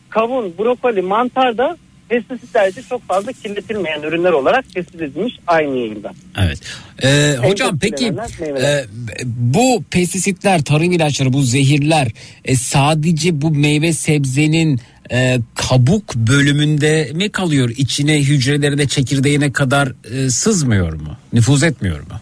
kavun, 0.10 0.54
brokoli, 0.60 1.02
mantar 1.02 1.58
da 1.58 1.78
pestisitlerce 2.10 2.82
çok 2.82 3.08
fazla 3.08 3.32
kirletilmeyen 3.32 4.02
ürünler 4.02 4.32
olarak 4.32 4.74
tespit 4.74 5.02
edilmiş 5.02 5.34
aynı 5.48 5.78
yayında. 5.78 6.12
Evet. 6.46 6.60
Ee, 7.04 7.36
hocam 7.48 7.80
peki 7.82 8.14
e, 8.46 8.86
bu 9.26 9.84
pestisitler, 9.92 10.64
tarım 10.64 10.92
ilaçları, 10.92 11.34
bu 11.34 11.42
zehirler 11.42 12.08
e, 12.46 12.56
sadece 12.56 13.42
bu 13.42 13.52
meyve 13.52 13.94
sebzenin 13.94 14.80
e, 15.12 15.38
kabuk 15.56 16.16
bölümünde 16.16 17.12
mi 17.14 17.30
kalıyor? 17.30 17.70
İçine 17.78 18.20
hücrelerine 18.20 18.88
çekirdeğine 18.88 19.52
kadar 19.52 19.88
e, 20.14 20.30
sızmıyor 20.30 20.94
mu? 20.94 21.18
Nüfuz 21.34 21.64
etmiyor 21.64 22.00
mu? 22.00 22.16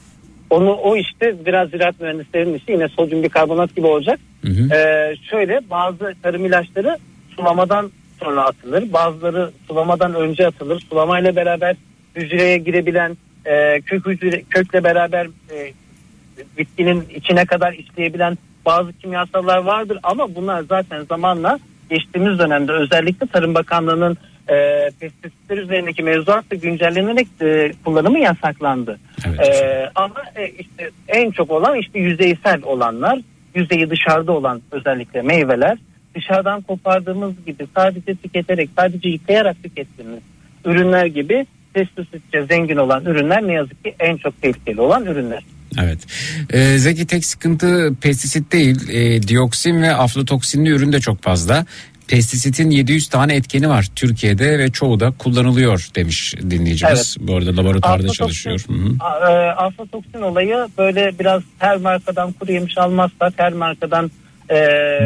Onu 0.50 0.72
o 0.72 0.98
işte 0.98 1.36
biraz 1.46 1.70
ziraat 1.70 2.02
mühendislerinin 2.02 2.54
işi 2.54 2.72
yine 2.72 2.88
sodyum 2.88 3.24
bikarbonat 3.24 3.76
gibi 3.76 3.88
olacak. 3.88 4.20
Hı 4.42 4.48
hı. 4.48 4.74
Ee, 4.76 5.16
şöyle 5.30 5.60
bazı 5.70 6.14
tarım 6.24 6.46
ilaçları 6.46 6.98
sulamadan 7.36 7.92
sonra 8.24 8.45
atılır. 8.45 8.93
Bazıları 8.93 9.51
sulamadan 9.68 10.13
önce 10.13 10.47
atılır. 10.47 10.80
Sulamayla 10.89 11.36
beraber 11.36 11.76
hücreye 12.15 12.57
girebilen 12.57 13.18
e, 13.45 13.82
kök 13.82 14.05
hücre, 14.05 14.43
kökle 14.49 14.84
beraber 14.84 15.26
e, 15.26 15.74
bitkinin 16.57 17.05
içine 17.15 17.45
kadar 17.45 17.74
işleyebilen 17.74 18.38
bazı 18.65 18.93
kimyasallar 18.93 19.57
vardır 19.57 19.99
ama 20.03 20.36
bunlar 20.36 20.63
zaten 20.70 21.03
zamanla 21.03 21.59
geçtiğimiz 21.89 22.39
dönemde 22.39 22.72
özellikle 22.72 23.28
Tarım 23.28 23.55
Bakanlığı'nın 23.55 24.18
e, 24.49 24.89
pestisitler 24.99 25.57
üzerindeki 25.57 26.03
mevzuatla 26.03 26.55
güncellenerek 26.57 27.28
e, 27.41 27.72
kullanımı 27.86 28.20
yasaklandı. 28.20 28.99
Evet. 29.28 29.39
E, 29.39 29.89
ama 29.95 30.24
e, 30.36 30.49
işte 30.49 30.89
en 31.07 31.32
çok 31.32 31.51
olan 31.51 31.78
işte 31.78 31.99
yüzeysel 31.99 32.63
olanlar, 32.63 33.20
yüzeyi 33.55 33.89
dışarıda 33.89 34.32
olan 34.32 34.61
özellikle 34.72 35.22
meyveler, 35.22 35.78
dışarıdan 36.18 36.61
kopardığımız 36.61 37.34
gibi 37.45 37.68
sadece 37.76 38.15
tüketerek, 38.15 38.70
sadece 38.78 39.09
yıkayarak 39.09 39.63
tükettiğimiz 39.63 40.20
ürünler 40.65 41.05
gibi 41.05 41.45
pestisitçe 41.74 42.45
zengin 42.49 42.78
olan 42.78 43.05
ürünler 43.05 43.47
ne 43.47 43.53
yazık 43.53 43.84
ki 43.84 43.95
en 43.99 44.18
çok 44.18 44.41
tehlikeli 44.41 44.82
olan 44.82 45.05
ürünler. 45.05 45.43
Evet. 45.84 45.99
Ee, 46.53 46.78
Zeki 46.78 47.07
tek 47.07 47.26
sıkıntı 47.26 47.91
pestisit 48.01 48.51
değil. 48.51 48.89
Ee, 48.89 49.22
dioksin 49.28 49.82
ve 49.82 49.95
aflatoksinli 49.95 50.70
ürün 50.70 50.91
de 50.93 50.99
çok 50.99 51.22
fazla. 51.24 51.65
Pestisitin 52.07 52.70
700 52.70 53.07
tane 53.09 53.36
etkeni 53.36 53.70
var 53.70 53.88
Türkiye'de 53.95 54.59
ve 54.59 54.72
çoğu 54.72 54.99
da 54.99 55.11
kullanılıyor 55.11 55.88
demiş 55.95 56.36
dinleyicimiz. 56.49 57.18
Bu 57.20 57.36
arada 57.36 57.57
laboratuvarda 57.57 58.07
Aflatoksin- 58.07 58.13
çalışıyor. 58.18 58.59
E, 59.30 59.51
aflatoksin 59.51 60.22
olayı 60.22 60.68
böyle 60.78 61.20
biraz 61.20 61.43
her 61.59 61.78
markadan 61.78 62.32
kuru 62.32 62.51
yemiş 62.51 62.78
almazsak 62.78 63.34
her 63.38 63.53
markadan 63.53 64.11
e, 64.52 64.56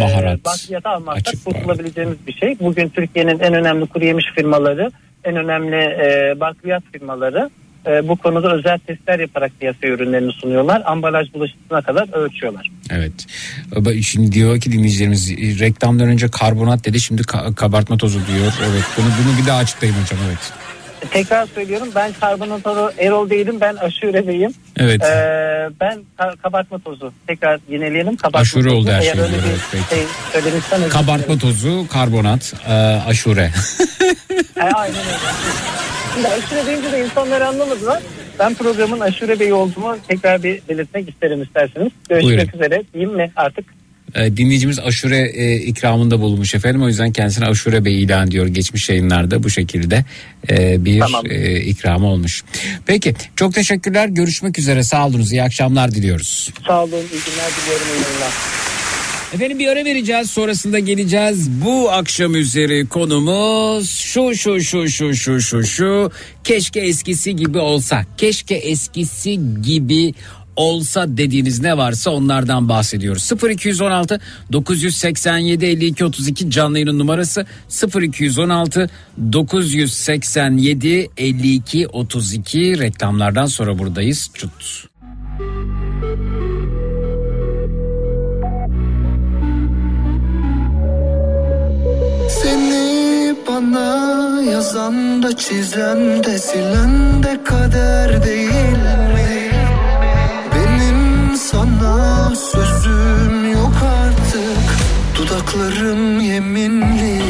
Baharat, 0.01 0.45
bakliyat 0.45 0.85
almazsak 0.85 1.27
açık 1.27 1.45
baharat. 1.45 1.59
kurtulabileceğimiz 1.63 2.17
bir 2.27 2.33
şey. 2.33 2.55
Bugün 2.59 2.89
Türkiye'nin 2.89 3.39
en 3.39 3.53
önemli 3.53 3.85
kuru 3.85 4.05
yemiş 4.05 4.25
firmaları, 4.35 4.91
en 5.23 5.35
önemli 5.35 5.75
e, 5.75 6.39
bakliyat 6.39 6.83
firmaları 6.91 7.49
e, 7.87 8.07
bu 8.07 8.15
konuda 8.15 8.55
özel 8.55 8.79
testler 8.79 9.19
yaparak 9.19 9.51
piyasaya 9.59 9.87
ürünlerini 9.93 10.31
sunuyorlar. 10.31 10.81
Ambalaj 10.85 11.33
bulaşıcısına 11.33 11.81
kadar 11.81 12.13
ölçüyorlar. 12.13 12.71
Evet. 12.91 13.13
Şimdi 14.03 14.31
diyor 14.31 14.59
ki 14.61 14.71
dinleyicilerimiz 14.71 15.29
reklamdan 15.59 16.07
önce 16.07 16.27
karbonat 16.27 16.85
dedi 16.85 16.99
şimdi 16.99 17.21
ka- 17.21 17.55
kabartma 17.55 17.97
tozu 17.97 18.19
diyor. 18.27 18.53
Evet 18.71 18.83
bunu 18.97 19.05
bunu 19.05 19.41
bir 19.41 19.47
daha 19.47 19.57
açıklayın 19.57 19.93
hocam 19.93 20.19
evet. 20.27 20.53
Tekrar 21.09 21.47
söylüyorum 21.47 21.87
ben 21.95 22.11
karbonatörü 22.19 22.93
Erol 22.97 23.29
değilim 23.29 23.57
ben 23.61 23.75
aşure 23.75 24.27
beyim. 24.27 24.53
Evet. 24.77 25.03
Ee, 25.03 25.69
ben 25.81 25.99
ka- 26.19 26.37
kabartma 26.37 26.79
tozu 26.79 27.13
tekrar 27.27 27.59
yenileyelim. 27.69 28.15
Kabartma 28.15 28.39
Aşure 28.39 28.63
tozu. 28.63 28.75
oldu 28.75 28.89
her 28.91 29.01
Eğer 29.01 29.01
şey 29.01 29.11
öyle 29.11 29.23
oluyor, 29.23 29.43
bir 29.43 29.49
evet, 29.49 29.59
peki. 29.71 29.83
şey 29.89 30.03
söylemişsen 30.33 30.89
Kabartma 30.89 31.37
tozu, 31.37 31.87
karbonat, 31.87 32.53
e, 32.67 32.73
aşure. 33.07 33.51
E, 34.57 34.61
aynen 34.73 34.95
öyle. 34.97 35.17
Şimdi 36.13 36.27
aşure 36.27 36.65
deyince 36.65 36.91
de 36.91 37.05
insanlar 37.05 37.41
anlamadılar. 37.41 38.03
Ben 38.39 38.53
programın 38.53 38.99
aşure 38.99 39.39
beyi 39.39 39.53
olduğumu 39.53 39.97
tekrar 40.07 40.43
bir 40.43 40.61
belirtmek 40.69 41.09
isterim 41.09 41.41
isterseniz. 41.41 41.91
Görüşmek 42.09 42.37
Buyurun. 42.53 42.53
üzere 42.65 42.83
diyeyim 42.93 43.15
mi 43.15 43.31
artık? 43.35 43.65
E, 44.15 44.37
dinleyicimiz 44.37 44.79
aşure 44.79 45.31
e, 45.35 45.55
ikramında 45.55 46.19
bulunmuş 46.21 46.55
efendim. 46.55 46.81
O 46.83 46.87
yüzden 46.87 47.11
kendisine 47.11 47.45
aşure 47.45 47.85
bey 47.85 48.03
ilan 48.03 48.27
ediyor 48.27 48.47
geçmiş 48.47 48.89
yayınlarda 48.89 49.43
bu 49.43 49.49
şekilde 49.49 50.05
e, 50.49 50.85
bir 50.85 50.99
Tamam. 50.99 51.23
e, 51.29 51.59
ikramı 51.61 52.07
olmuş. 52.07 52.43
Peki 52.85 53.15
çok 53.35 53.53
teşekkürler. 53.53 54.07
Görüşmek 54.07 54.59
üzere. 54.59 54.83
Sağ 54.83 55.07
olunuz. 55.07 55.31
İyi 55.31 55.43
akşamlar 55.43 55.91
diliyoruz. 55.91 56.49
Sağ 56.67 56.83
olun, 56.83 56.91
iyi 56.91 57.21
günler 57.25 57.51
diliyorum. 57.61 57.87
iyi 57.87 58.03
yayınlar. 58.03 58.31
Efendim 59.33 59.59
bir 59.59 59.67
ara 59.67 59.85
vereceğiz 59.85 60.31
sonrasında 60.31 60.79
geleceğiz. 60.79 61.49
Bu 61.49 61.91
akşam 61.91 62.35
üzeri 62.35 62.87
konumuz 62.87 63.89
şu 63.91 64.35
şu 64.35 64.61
şu 64.61 64.89
şu 64.89 65.15
şu 65.15 65.41
şu 65.41 65.63
şu 65.63 66.11
keşke 66.43 66.79
eskisi 66.79 67.35
gibi 67.35 67.57
olsa. 67.57 68.05
Keşke 68.17 68.55
eskisi 68.55 69.39
gibi 69.61 70.13
olsa 70.55 71.17
dediğiniz 71.17 71.61
ne 71.61 71.77
varsa 71.77 72.11
onlardan 72.11 72.69
bahsediyoruz. 72.69 73.31
0216 73.49 74.19
987 74.51 75.65
52 75.65 76.05
32 76.05 76.49
canlı 76.49 76.77
yayının 76.77 76.99
numarası 76.99 77.45
0216 78.01 78.89
987 79.33 81.09
52 81.17 81.87
32 81.87 82.79
reklamlardan 82.79 83.45
sonra 83.45 83.79
buradayız. 83.79 84.31
Çut. 84.33 84.51
Seni 92.29 93.35
bana 93.47 94.41
yazan 94.51 95.23
da 95.23 95.37
çizen 95.37 96.23
de 96.23 96.39
silen 96.39 97.23
de 97.23 97.43
kader 97.43 98.23
değil 98.23 98.71
mi? 99.13 99.20
Sözüm 102.35 103.51
yok 103.51 103.73
artık. 104.03 104.65
Dudaklarım 105.17 106.19
yeminli. 106.19 107.21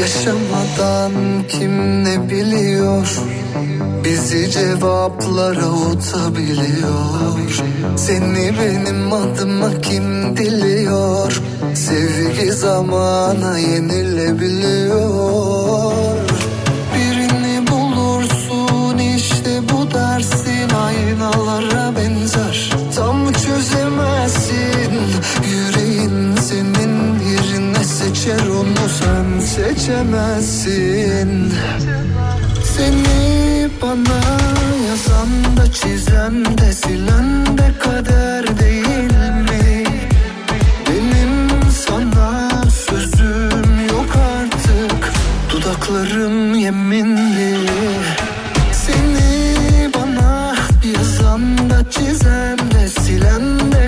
Yaşamadan 0.00 1.12
kim 1.48 2.04
ne 2.04 2.30
biliyor? 2.30 3.08
Bizi 4.04 4.50
cevaplara 4.50 5.70
utabiliyor 5.70 7.40
Seni 7.96 8.52
benim 8.60 9.12
adıma 9.12 9.80
kim 9.80 10.36
diliyor? 10.36 11.40
Sevgi 11.74 12.52
zamana 12.52 13.58
yenilebiliyor 13.58 15.61
çözemezsin. 23.46 24.92
Yüreğin 25.50 26.36
senin 26.36 27.20
yerine 27.20 27.84
seçer 27.84 28.46
onu 28.46 28.88
sen 28.98 29.40
seçemezsin. 29.40 31.52
Seni 32.76 33.68
bana 33.82 34.20
yazan 34.88 35.56
da 35.56 35.72
çizen 35.72 36.58
de 36.58 36.72
silen 36.72 37.58
de 37.58 37.72
kader 37.78 38.58
değil 38.58 39.12
mi? 39.50 39.84
Benim 40.88 41.48
sana 41.86 42.50
sözüm 42.70 43.86
yok 43.88 44.16
artık. 44.36 45.12
Dudaklarım 45.50 46.54
yeminli. 46.54 47.58
Seni 48.72 49.90
bana 49.94 50.54
yazan 50.98 51.70
da 51.70 51.90
çizen 51.90 52.58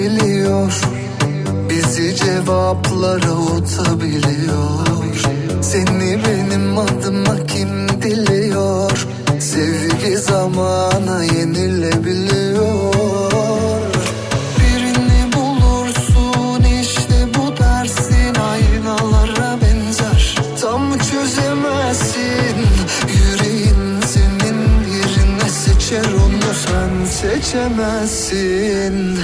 biliyor. 0.00 0.80
Bizi 1.70 2.16
cevaplara 2.16 3.32
utabiliyor 3.32 4.86
Seni 5.62 6.18
benim 6.24 6.78
adıma 6.78 7.46
kim 7.46 7.88
diliyor? 8.02 9.06
Sevgi 9.40 10.18
zamana 10.18 11.24
yenilebiliyor. 11.24 12.90
Seçemezsin 27.20 29.18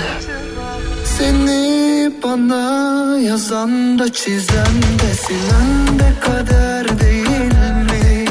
Seni 1.18 2.10
bana 2.22 3.18
yazan 3.18 3.98
da 3.98 4.12
çizen 4.12 4.76
de 5.00 5.14
silen 5.14 5.98
de 5.98 6.12
kader 6.20 7.00
değil 7.00 7.54
mi? 7.90 8.24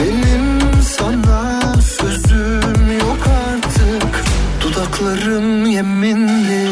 Benim 0.00 0.82
sana 0.82 1.60
sözüm 1.80 2.98
yok 3.00 3.28
artık 3.50 4.24
Dudaklarım 4.60 5.66
yeminli 5.66 6.65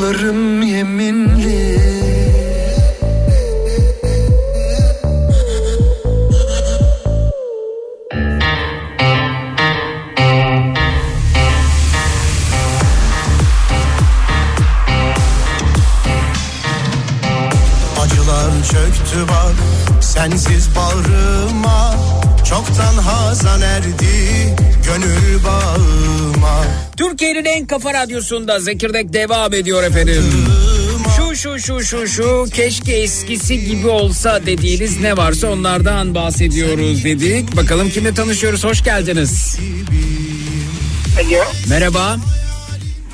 Dudaklarım 0.00 0.62
yeminli. 0.62 1.80
Acılar 18.02 18.64
çöktü 18.70 19.28
bak 19.28 19.54
sensiz 20.00 20.68
bağrıma 20.76 21.94
Çoktan 22.48 22.94
hazan 22.94 23.60
erdi 23.62 24.54
gönül 24.86 25.44
bağıma 25.44 26.64
Türkiye'nin 26.96 27.44
en 27.44 27.66
kafa 27.66 27.94
radyosunda 27.94 28.60
Zekirdek 28.60 29.12
devam 29.12 29.54
ediyor 29.54 29.82
efendim. 29.84 30.24
Şu 31.16 31.36
şu 31.36 31.58
şu 31.58 31.82
şu 31.84 32.08
şu 32.08 32.44
keşke 32.54 32.92
eskisi 32.92 33.64
gibi 33.64 33.88
olsa 33.88 34.46
dediğiniz 34.46 35.00
ne 35.00 35.16
varsa 35.16 35.48
onlardan 35.48 36.14
bahsediyoruz 36.14 37.04
dedik. 37.04 37.56
Bakalım 37.56 37.90
kimle 37.90 38.14
tanışıyoruz 38.14 38.64
hoş 38.64 38.84
geldiniz. 38.84 39.58
Alo. 41.20 41.44
Merhaba. 41.68 42.16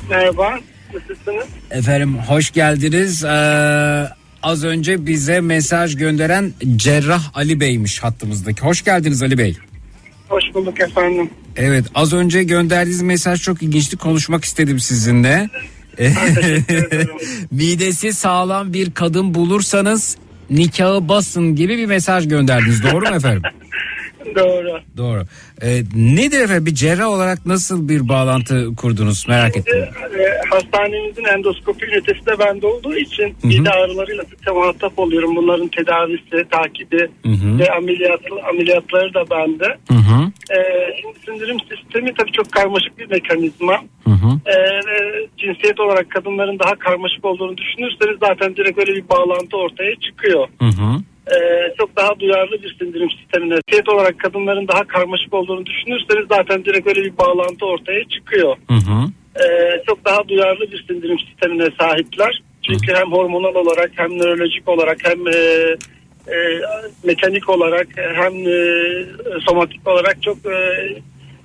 Merhaba. 0.09 0.59
Nasılsınız? 0.93 1.45
Efendim 1.71 2.17
hoş 2.27 2.51
geldiniz. 2.51 3.23
Ee, 3.23 3.27
az 4.43 4.63
önce 4.63 5.05
bize 5.05 5.41
mesaj 5.41 5.95
gönderen 5.95 6.53
Cerrah 6.75 7.37
Ali 7.37 7.59
Bey'miş 7.59 8.03
hattımızdaki. 8.03 8.61
Hoş 8.61 8.83
geldiniz 8.83 9.23
Ali 9.23 9.37
Bey. 9.37 9.57
Hoş 10.29 10.43
bulduk 10.53 10.79
efendim. 10.79 11.29
Evet 11.55 11.85
az 11.95 12.13
önce 12.13 12.43
gönderdiğiniz 12.43 13.01
mesaj 13.01 13.41
çok 13.41 13.63
ilginçti. 13.63 13.97
Konuşmak 13.97 14.45
istedim 14.45 14.79
sizinle. 14.79 15.49
Midesi 17.51 18.13
sağlam 18.13 18.73
bir 18.73 18.91
kadın 18.91 19.33
bulursanız 19.33 20.17
nikahı 20.49 21.09
basın 21.09 21.55
gibi 21.55 21.77
bir 21.77 21.85
mesaj 21.85 22.27
gönderdiniz. 22.27 22.83
Doğru 22.83 23.09
mu 23.09 23.15
efendim? 23.15 23.41
Doğru. 24.35 24.79
Doğru. 24.97 25.21
Ee, 25.61 25.83
nedir 25.95 26.39
efendim 26.39 26.65
bir 26.65 26.75
cerrah 26.75 27.07
olarak 27.07 27.45
nasıl 27.45 27.89
bir 27.89 28.09
bağlantı 28.09 28.75
kurdunuz 28.75 29.27
merak 29.27 29.57
ettim. 29.57 29.83
E, 30.19 30.49
hastanemizin 30.49 31.23
endoskopi 31.23 31.85
ünitesi 31.85 32.25
de 32.25 32.39
bende 32.39 32.67
olduğu 32.67 32.95
için 32.95 33.35
mide 33.43 33.69
ağrılarıyla 33.69 34.23
sıkça 34.23 34.53
muhatap 34.53 34.99
oluyorum. 34.99 35.35
Bunların 35.35 35.67
tedavisi, 35.67 36.49
takibi 36.51 37.09
hı. 37.25 37.59
ve 37.59 37.71
ameliyat, 37.71 38.21
ameliyatları 38.49 39.13
da 39.13 39.29
bende. 39.29 39.77
Hı 39.87 39.93
hı. 39.93 40.31
E, 40.57 40.57
şimdi 41.01 41.19
sindirim 41.25 41.57
sistemi 41.59 42.13
tabii 42.13 42.31
çok 42.31 42.51
karmaşık 42.51 42.97
bir 42.97 43.09
mekanizma. 43.09 43.81
Hı 44.03 44.11
hı. 44.11 44.51
E, 44.51 44.55
cinsiyet 45.37 45.79
olarak 45.79 46.11
kadınların 46.11 46.59
daha 46.59 46.75
karmaşık 46.75 47.25
olduğunu 47.25 47.57
düşünürseniz 47.57 48.17
zaten 48.19 48.55
direkt 48.55 48.79
öyle 48.79 48.95
bir 48.95 49.09
bağlantı 49.09 49.57
ortaya 49.57 49.95
çıkıyor. 49.95 50.47
Hı 50.59 50.65
Ee, 51.35 51.73
çok 51.77 51.95
daha 51.95 52.19
duyarlı 52.19 52.63
bir 52.63 52.75
sindirim 52.79 53.09
sistemine. 53.09 53.55
Cinsiyet 53.67 53.89
olarak 53.89 54.19
kadınların 54.19 54.67
daha 54.67 54.83
karmaşık 54.83 55.33
olduğunu 55.33 55.65
düşünürseniz 55.65 56.25
zaten 56.29 56.65
direkt 56.65 56.87
öyle 56.87 57.03
bir 57.03 57.17
bağlantı 57.17 57.65
ortaya 57.65 58.03
çıkıyor. 58.03 58.55
Hı 58.67 58.73
hı. 58.73 59.07
Ee, 59.43 59.83
çok 59.87 60.05
daha 60.05 60.27
duyarlı 60.27 60.71
bir 60.71 60.85
sindirim 60.87 61.19
sistemine 61.19 61.69
sahipler. 61.79 62.41
Çünkü 62.67 62.93
hem 62.93 63.11
hormonal 63.11 63.55
olarak 63.55 63.91
hem 63.95 64.09
nörolojik 64.09 64.69
olarak 64.69 64.97
hem 65.03 65.27
e, 65.27 65.37
e, 66.27 66.37
mekanik 67.03 67.49
olarak 67.49 67.87
hem 67.95 68.33
e, 68.33 68.59
somatik 69.47 69.87
olarak 69.87 70.23
çok 70.23 70.37
e, 70.37 70.57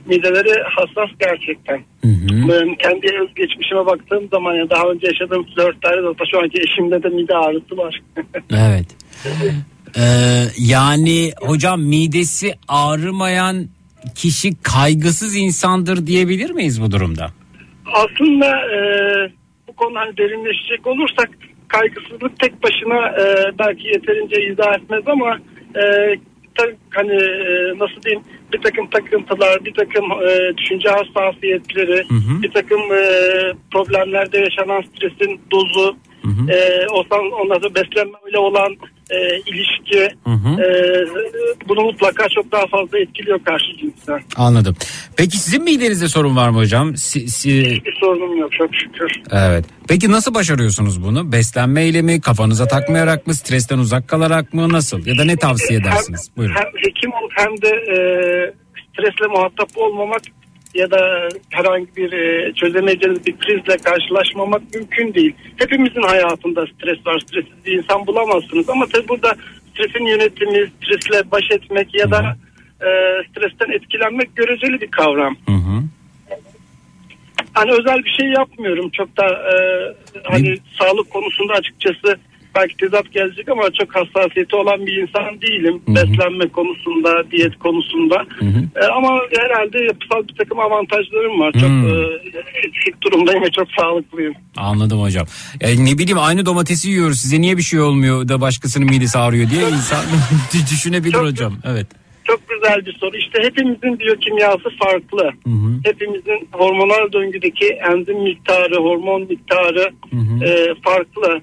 mideleri 0.06 0.62
hassas 0.62 1.10
gerçekten. 1.20 1.76
Hı 1.76 2.08
hı. 2.08 2.48
Ben 2.48 2.74
kendi 2.74 3.06
özgeçmişime 3.22 3.86
baktığım 3.86 4.28
zaman 4.28 4.54
ya 4.54 4.70
daha 4.70 4.84
önce 4.88 5.06
yaşadığım 5.06 5.44
flörtlerde 5.44 6.02
de 6.02 6.24
şu 6.30 6.38
anki 6.38 6.62
eşimde 6.62 7.02
de 7.02 7.08
mide 7.08 7.36
ağrısı 7.36 7.76
var. 7.76 8.02
Evet. 8.50 8.86
Ee, 9.96 10.02
yani 10.58 11.30
hocam 11.40 11.82
midesi 11.82 12.54
ağrımayan 12.68 13.66
kişi 14.14 14.62
kaygısız 14.62 15.36
insandır 15.36 16.06
diyebilir 16.06 16.50
miyiz 16.50 16.82
bu 16.82 16.90
durumda? 16.90 17.30
Aslında 17.92 18.46
e, 18.46 18.78
bu 19.68 19.72
konu 19.72 19.98
hani 19.98 20.16
derinleşecek 20.16 20.86
olursak 20.86 21.30
kaygısızlık 21.68 22.38
tek 22.40 22.62
başına 22.62 23.08
e, 23.08 23.24
belki 23.58 23.86
yeterince 23.88 24.36
izah 24.52 24.74
etmez 24.74 25.02
ama 25.06 25.38
e, 25.76 25.82
tabii 26.54 26.76
hani 26.90 27.14
e, 27.14 27.78
nasıl 27.78 28.02
diyeyim 28.02 28.22
bir 28.52 28.60
takım 28.62 28.86
takıntılar, 28.90 29.64
bir 29.64 29.74
takım 29.74 30.04
e, 30.12 30.56
düşünce 30.56 30.88
hassasiyetleri, 30.88 32.04
hı. 32.08 32.42
bir 32.42 32.50
takım 32.50 32.80
e, 32.80 33.02
problemlerde 33.72 34.38
yaşanan 34.38 34.82
stresin 34.82 35.40
dozu, 35.50 35.96
e, 36.48 36.86
ondan, 36.86 37.30
ondan 37.40 37.54
sonra 37.54 37.74
beslenmeyle 37.74 38.38
olan 38.38 38.76
e, 39.12 39.38
ilişki 39.46 40.14
Hı 40.24 40.30
hı. 40.30 40.62
e, 40.62 40.66
bunu 41.68 41.80
mutlaka 41.82 42.28
çok 42.28 42.52
daha 42.52 42.66
fazla 42.66 42.98
etkiliyor 42.98 43.44
karşı 43.44 43.76
cinsten. 43.80 44.20
Anladım. 44.36 44.76
Peki 45.16 45.36
sizin 45.38 45.64
midenizde 45.64 46.08
sorun 46.08 46.36
var 46.36 46.48
mı 46.48 46.56
hocam? 46.58 46.96
Si- 46.96 47.28
si- 47.28 47.70
Hiçbir 47.76 47.96
sorunum 48.00 48.36
yok 48.38 48.52
çok 48.52 48.74
şükür. 48.74 49.12
evet. 49.32 49.64
Peki 49.88 50.10
nasıl 50.10 50.34
başarıyorsunuz 50.34 51.02
bunu? 51.04 51.32
Beslenmeyle 51.32 52.02
mi, 52.02 52.20
kafanıza 52.20 52.68
takmayarak 52.68 53.26
mı, 53.26 53.34
stresten 53.34 53.78
uzak 53.78 54.08
kalarak 54.08 54.54
mı, 54.54 54.68
nasıl? 54.72 55.06
Ya 55.06 55.18
da 55.18 55.24
ne 55.24 55.36
tavsiye 55.36 55.80
edersiniz? 55.80 56.28
Hem, 56.28 56.36
Buyurun. 56.36 56.54
hem 56.54 56.66
hekim 56.76 57.10
olup 57.12 57.32
hem 57.36 57.62
de 57.62 57.68
e, 57.68 57.96
stresle 58.92 59.26
muhatap 59.26 59.68
olmamak 59.76 60.20
ya 60.74 60.90
da 60.90 61.28
herhangi 61.50 61.96
bir 61.96 62.12
e, 62.12 62.52
çözemeyeceğiniz 62.52 63.26
bir 63.26 63.36
krizle 63.38 63.76
karşılaşmamak 63.76 64.62
mümkün 64.74 65.14
değil. 65.14 65.34
Hepimizin 65.56 66.02
hayatında 66.02 66.66
stres 66.66 67.06
var. 67.06 67.20
Stressiz 67.20 67.66
bir 67.66 67.72
insan 67.72 68.06
bulamazsınız 68.06 68.70
ama 68.70 68.86
tabii 68.86 69.08
burada 69.08 69.34
stresin 69.74 70.06
yönetimi, 70.06 70.70
stresle 70.76 71.30
baş 71.30 71.50
etmek 71.50 71.94
ya 71.94 72.10
da 72.10 72.36
e, 72.80 72.88
stresten 73.30 73.72
etkilenmek 73.72 74.36
göreceli 74.36 74.80
bir 74.80 74.90
kavram. 74.90 75.36
Hı 75.46 75.52
hı. 75.52 75.82
Hani 77.52 77.72
özel 77.72 78.04
bir 78.04 78.10
şey 78.20 78.28
yapmıyorum. 78.28 78.90
Çok 78.90 79.16
da 79.16 79.26
e, 79.26 79.54
hani 80.24 80.50
Ne? 80.50 80.56
sağlık 80.78 81.10
konusunda 81.10 81.52
açıkçası 81.52 82.16
belki 82.54 82.76
tezat 82.76 83.12
gelecek 83.12 83.48
ama 83.48 83.62
çok 83.80 83.96
hassasiyeti 83.96 84.56
olan 84.56 84.86
bir 84.86 84.96
insan 85.02 85.40
değilim. 85.42 85.82
Beslenme 85.88 86.48
konusunda, 86.48 87.30
diyet 87.30 87.58
konusunda. 87.58 88.26
E, 88.82 88.84
ama 88.86 89.20
herhalde 89.38 89.78
yapısal 89.84 90.28
bir 90.28 90.34
takım 90.34 90.60
avantajlarım 90.60 91.40
var. 91.40 91.52
Çok 91.52 91.70
Hı. 91.70 92.10
e, 92.88 93.02
durumdayım 93.02 93.42
ve 93.42 93.50
çok 93.50 93.68
sağlıklıyım. 93.80 94.34
Anladım 94.56 95.00
hocam. 95.02 95.26
Yani 95.60 95.84
ne 95.86 95.98
bileyim 95.98 96.18
aynı 96.18 96.46
domatesi 96.46 96.90
yiyoruz. 96.90 97.20
Size 97.20 97.40
niye 97.40 97.56
bir 97.56 97.62
şey 97.62 97.80
olmuyor 97.80 98.28
da 98.28 98.40
başkasının 98.40 98.88
midesi 98.88 99.18
ağrıyor 99.18 99.50
diye 99.50 99.62
insan 99.62 100.04
düşünebilir 100.72 101.12
Çok- 101.12 101.24
hocam. 101.26 101.52
Evet. 101.64 101.86
Çok 102.24 102.40
güzel 102.48 102.86
bir 102.86 102.92
soru. 103.00 103.16
İşte 103.16 103.42
hepimizin 103.42 103.98
biyokimyası 103.98 104.68
farklı. 104.84 105.30
Hepimizin 105.84 106.48
hormonal 106.52 107.12
döngüdeki 107.12 107.66
enzim 107.90 108.22
miktarı, 108.22 108.74
hormon 108.76 109.22
miktarı 109.22 109.90
e, 110.44 110.74
farklı. 110.84 111.40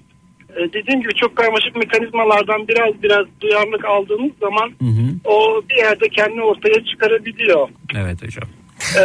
E, 0.58 0.74
dediğim 0.74 1.02
gibi 1.02 1.14
çok 1.16 1.36
karmaşık 1.36 1.76
mekanizmalardan 1.76 2.68
biraz 2.68 3.04
biraz 3.04 3.26
duyarlılık 3.42 3.86
aldığımız 3.86 4.32
zaman 4.40 4.72
o 5.26 5.62
bir 5.70 5.76
yerde 5.76 6.10
kendini 6.10 6.42
ortaya 6.42 6.86
çıkarabiliyor. 6.86 7.70
Evet 7.98 8.24
hocam. 8.24 8.50
E, 8.98 9.02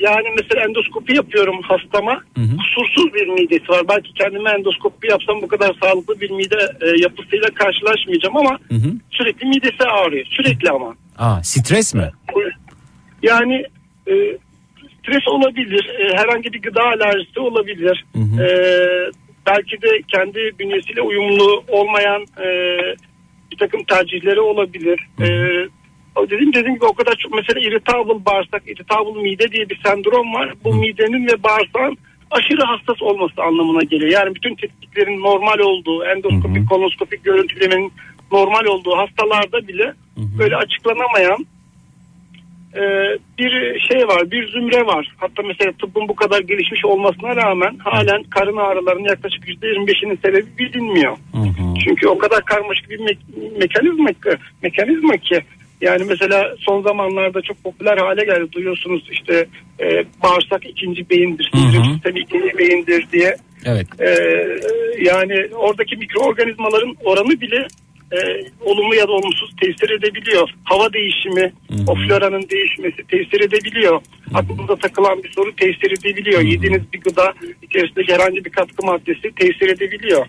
yani 0.00 0.28
mesela 0.36 0.64
endoskopi 0.64 1.16
yapıyorum 1.16 1.62
hastama. 1.62 2.22
Kusursuz 2.58 3.14
bir 3.14 3.26
midesi 3.26 3.68
var. 3.68 3.82
Belki 3.88 4.14
kendime 4.14 4.50
endoskopi 4.50 5.10
yapsam 5.10 5.42
bu 5.42 5.48
kadar 5.48 5.76
sağlıklı 5.82 6.20
bir 6.20 6.30
mide 6.30 6.68
e, 6.80 6.86
yapısıyla 7.02 7.48
karşılaşmayacağım 7.54 8.36
ama 8.36 8.58
sürekli 9.10 9.46
midesi 9.46 9.84
ağrıyor. 9.84 10.26
Sürekli 10.26 10.70
ama. 10.70 10.94
Aa, 11.18 11.42
stres 11.42 11.94
mi? 11.94 12.10
Yani 13.22 13.64
e, 14.06 14.12
stres 14.98 15.28
olabilir, 15.28 15.90
e, 16.00 16.16
herhangi 16.16 16.52
bir 16.52 16.62
gıda 16.62 16.82
alerjisi 16.82 17.40
olabilir. 17.40 18.04
E, 18.16 18.46
belki 19.46 19.82
de 19.82 20.02
kendi 20.08 20.58
bünyesiyle 20.58 21.02
uyumlu 21.02 21.64
olmayan 21.68 22.22
e, 22.22 22.46
bir 23.50 23.56
takım 23.58 23.84
tercihleri 23.84 24.40
olabilir. 24.40 25.08
E, 25.20 25.26
dediğim 26.30 26.52
dediğim 26.52 26.74
gibi 26.74 26.84
o 26.84 26.92
kadar 26.92 27.14
çok 27.14 27.34
mesela 27.34 27.60
irritable 27.60 28.24
bağırsak, 28.24 28.62
irritable 28.66 29.22
mide 29.22 29.52
diye 29.52 29.70
bir 29.70 29.80
sendrom 29.84 30.34
var. 30.34 30.52
Bu 30.64 30.74
midenin 30.74 31.26
ve 31.26 31.42
bağırsağın 31.42 31.98
aşırı 32.30 32.62
hassas 32.62 33.02
olması 33.02 33.42
anlamına 33.42 33.82
geliyor. 33.82 34.10
Yani 34.10 34.34
bütün 34.34 34.54
tetkiklerin 34.54 35.20
normal 35.20 35.58
olduğu, 35.58 36.04
endoskopik, 36.04 36.68
koloskopik 36.68 37.24
görüntülemenin 37.24 37.92
normal 38.32 38.64
olduğu 38.64 38.96
hastalarda 38.96 39.68
bile 39.68 39.94
böyle 40.38 40.56
açıklanamayan 40.56 41.46
e, 42.76 42.82
bir 43.38 43.80
şey 43.80 44.08
var, 44.08 44.30
bir 44.30 44.48
zümre 44.48 44.86
var. 44.86 45.12
Hatta 45.16 45.42
mesela 45.42 45.72
tıbbın 45.72 46.08
bu 46.08 46.16
kadar 46.16 46.40
gelişmiş 46.40 46.84
olmasına 46.84 47.36
rağmen 47.36 47.76
halen 47.78 48.22
karın 48.22 48.56
ağrılarının 48.56 49.08
yaklaşık 49.08 49.48
%25'inin 49.48 50.18
sebebi 50.24 50.58
bilinmiyor. 50.58 51.16
Çünkü 51.84 52.08
o 52.08 52.18
kadar 52.18 52.44
karmaşık 52.44 52.90
bir 52.90 52.98
me- 52.98 53.58
mekanizma, 53.58 54.08
ki- 54.12 54.38
mekanizma 54.62 55.16
ki 55.16 55.40
yani 55.80 56.04
mesela 56.08 56.54
son 56.58 56.82
zamanlarda 56.82 57.42
çok 57.42 57.64
popüler 57.64 57.96
hale 57.98 58.24
geldi 58.24 58.52
duyuyorsunuz 58.52 59.08
işte 59.10 59.46
e, 59.80 60.04
bağırsak 60.22 60.66
ikinci 60.66 61.10
beyindir, 61.10 61.50
sindirim 61.54 61.84
sistemi 61.94 62.20
ikinci 62.20 62.58
beyindir 62.58 63.06
diye. 63.12 63.36
Evet. 63.64 63.86
Ee, 64.00 64.08
yani 65.04 65.46
oradaki 65.54 65.96
mikroorganizmaların 65.96 66.96
oranı 67.04 67.40
bile 67.40 67.66
e, 68.12 68.18
olumlu 68.60 68.94
ya 68.94 69.08
da 69.08 69.12
olumsuz 69.12 69.50
tesir 69.60 69.90
edebiliyor. 69.90 70.48
Hava 70.64 70.92
değişimi, 70.92 71.52
o 71.86 71.94
floranın 71.94 72.48
değişmesi 72.50 72.96
tesir 73.08 73.40
edebiliyor. 73.40 74.00
Aklınıza 74.34 74.76
takılan 74.76 75.22
bir 75.22 75.32
soru 75.32 75.56
tesir 75.56 75.90
edebiliyor. 75.98 76.40
Yediğiniz 76.40 76.92
bir 76.92 77.00
gıda 77.00 77.34
içerisindeki 77.62 78.12
herhangi 78.14 78.44
bir 78.44 78.50
katkı 78.50 78.86
maddesi 78.86 79.32
tesir 79.36 79.68
edebiliyor. 79.68 80.26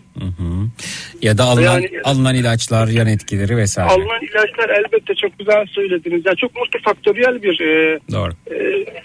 Ya 1.22 1.38
da 1.38 1.44
alınan, 1.44 1.80
Yani- 1.82 1.90
alınan 2.04 2.36
ilaçlar, 2.36 2.88
yan 2.88 3.08
etkileri 3.08 3.58
vesaire. 3.58 3.90
Alınan 3.90 4.22
ilaçlar 4.22 4.70
elbette 4.70 5.16
çok 5.16 5.40
güzel 5.40 5.66
söylediniz. 5.66 6.22
Yani 6.26 6.38
çok 6.38 6.56
multifaktöriyel 6.56 7.44
bir 7.44 7.62
e, 7.62 8.00
Doğru. 8.12 8.32
e, 8.52 8.56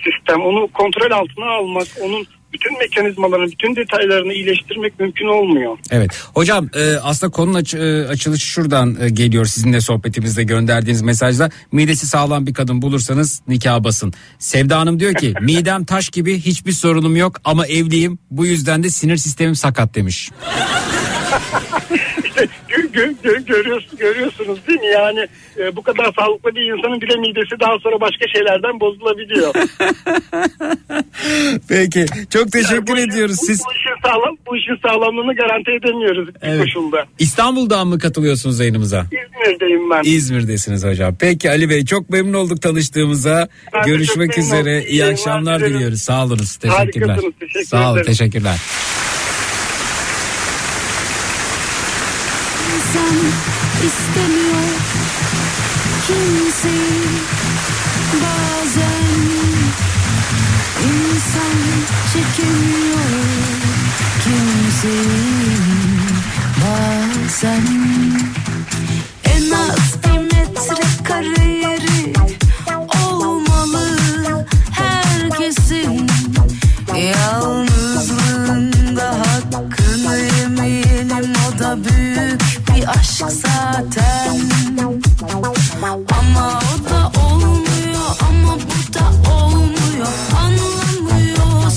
sistem. 0.04 0.40
Onu 0.42 0.68
kontrol 0.68 1.10
altına 1.10 1.46
almak, 1.50 1.86
onun 2.02 2.26
bütün 2.52 2.78
mekanizmalarını, 2.78 3.50
bütün 3.50 3.76
detaylarını 3.76 4.32
iyileştirmek 4.32 5.00
mümkün 5.00 5.26
olmuyor. 5.26 5.78
Evet. 5.90 6.10
Hocam 6.34 6.68
e, 6.74 6.96
aslında 7.02 7.30
konunun 7.32 7.54
aç- 7.54 7.74
e, 7.74 8.06
açılışı 8.08 8.46
şuradan 8.46 8.96
e, 9.00 9.08
geliyor 9.08 9.46
sizinle 9.46 9.80
sohbetimizde 9.80 10.42
gönderdiğiniz 10.44 11.02
mesajda. 11.02 11.50
Midesi 11.72 12.06
sağlam 12.06 12.46
bir 12.46 12.54
kadın 12.54 12.82
bulursanız 12.82 13.42
nikah 13.48 13.84
basın. 13.84 14.12
Sevda 14.38 14.78
Hanım 14.78 15.00
diyor 15.00 15.14
ki 15.14 15.34
midem 15.40 15.84
taş 15.84 16.08
gibi 16.08 16.40
hiçbir 16.40 16.72
sorunum 16.72 17.16
yok 17.16 17.40
ama 17.44 17.66
evliyim. 17.66 18.18
Bu 18.30 18.46
yüzden 18.46 18.82
de 18.82 18.90
sinir 18.90 19.16
sistemim 19.16 19.54
sakat 19.54 19.94
demiş. 19.94 20.30
Gö- 22.98 23.14
gö- 23.14 23.14
gö- 23.24 23.44
görüyorsunuz, 23.46 23.96
görüyorsunuz 23.98 24.58
değil 24.68 24.80
mi? 24.80 24.86
Yani 24.86 25.26
e, 25.58 25.76
bu 25.76 25.82
kadar 25.82 26.12
sağlıklı 26.18 26.54
bir 26.54 26.60
insanın 26.78 27.00
bile 27.00 27.16
midesi 27.16 27.60
daha 27.60 27.78
sonra 27.78 28.00
başka 28.00 28.24
şeylerden 28.34 28.80
bozulabiliyor. 28.80 29.54
Peki 31.68 32.06
çok 32.30 32.52
teşekkür 32.52 32.74
Yani 32.74 32.86
bu 32.86 32.96
işin- 32.96 33.08
ediyoruz. 33.10 33.36
bu- 33.42 33.46
Siz 33.46 33.60
Bu, 33.66 33.72
işin 33.72 34.02
sağlam, 34.08 34.36
bu 34.46 34.56
işin 34.56 34.76
sağlamlığını 34.88 35.34
garanti 35.36 35.70
edemiyoruz 35.70 36.28
Evet. 36.42 36.60
koşulda. 36.64 37.04
İstanbul'dan 37.18 37.86
mı 37.86 37.98
katılıyorsunuz 37.98 38.60
yayınımıza? 38.60 39.04
İzmir'deyim 39.04 39.90
ben. 39.90 40.02
İzmir'desiniz 40.04 40.84
hocam. 40.84 41.14
Peki 41.20 41.50
Ali 41.50 41.68
Bey 41.70 41.84
çok 41.84 42.10
memnun 42.10 42.34
olduk 42.34 42.62
tanıştığımıza. 42.62 43.48
Ben 43.74 43.82
Görüşmek 43.86 44.38
üzere. 44.38 44.76
oldum. 44.78 44.88
İyi 44.88 44.92
İyi 44.92 45.04
akşamlar 45.04 45.60
diliyoruz. 45.60 46.02
Sağ 46.02 46.24
olunuz. 46.24 46.56
Teşekkürler. 46.56 47.08
Harikasınız, 47.08 47.34
teşekkür 47.40 47.66
Sağ 47.66 47.92
olun. 47.92 48.02
Teşekkürler. 48.02 48.56
İnsan 52.76 53.07
istemiyor 53.86 54.70
kimseyi 56.06 57.02
bazen 58.22 59.18
insan 60.84 61.56
çekemiyor 62.12 63.12
kimseyi 64.24 65.58
bazen 66.60 67.66
en 69.24 69.50
az 69.50 69.88
bir 70.04 70.18
metre 70.18 70.86
kare 71.04 71.48
yeri 71.48 72.12
olmalı 73.06 73.86
herkesin. 74.70 76.06
Yalnızlığında 77.14 79.08
hakkını 79.18 80.16
yemeyelim 80.18 81.32
o 81.48 81.58
da 81.58 81.70
büyük 81.84 82.47
bir 82.78 82.88
aşk 82.88 83.24
zaten 83.30 84.40
Ama 86.10 86.60
o 86.60 86.90
da 86.90 87.20
olmuyor 87.20 88.10
ama 88.28 88.54
bu 88.54 88.94
da 88.94 89.32
olmuyor 89.32 90.06
Anlamıyor 90.36 91.70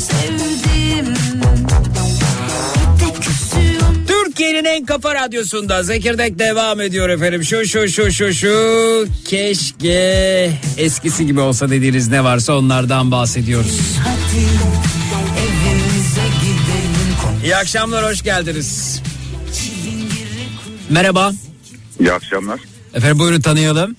küsüyorum 3.21 4.05
Türkiye'nin 4.07 4.65
en 4.65 4.85
kafa 4.85 5.15
radyosunda 5.15 5.83
Zekirdek 5.83 6.39
devam 6.39 6.81
ediyor 6.81 7.09
efendim. 7.09 7.43
Şu 7.43 7.65
şu 7.65 7.87
şu 7.87 8.11
şu 8.11 8.33
şu 8.33 9.07
keşke 9.25 10.51
eskisi 10.77 11.25
gibi 11.25 11.39
olsa 11.39 11.69
dediğiniz 11.69 12.07
ne 12.07 12.23
varsa 12.23 12.53
onlardan 12.53 13.11
bahsediyoruz. 13.11 13.79
hadi 14.03 14.45
İyi 17.43 17.55
akşamlar 17.55 18.11
hoş 18.11 18.23
geldiniz. 18.23 19.01
Merhaba. 20.91 21.31
İyi 21.99 22.13
akşamlar. 22.13 22.59
Efendim 22.93 23.19
buyurun 23.19 23.41
tanıyalım. 23.41 23.95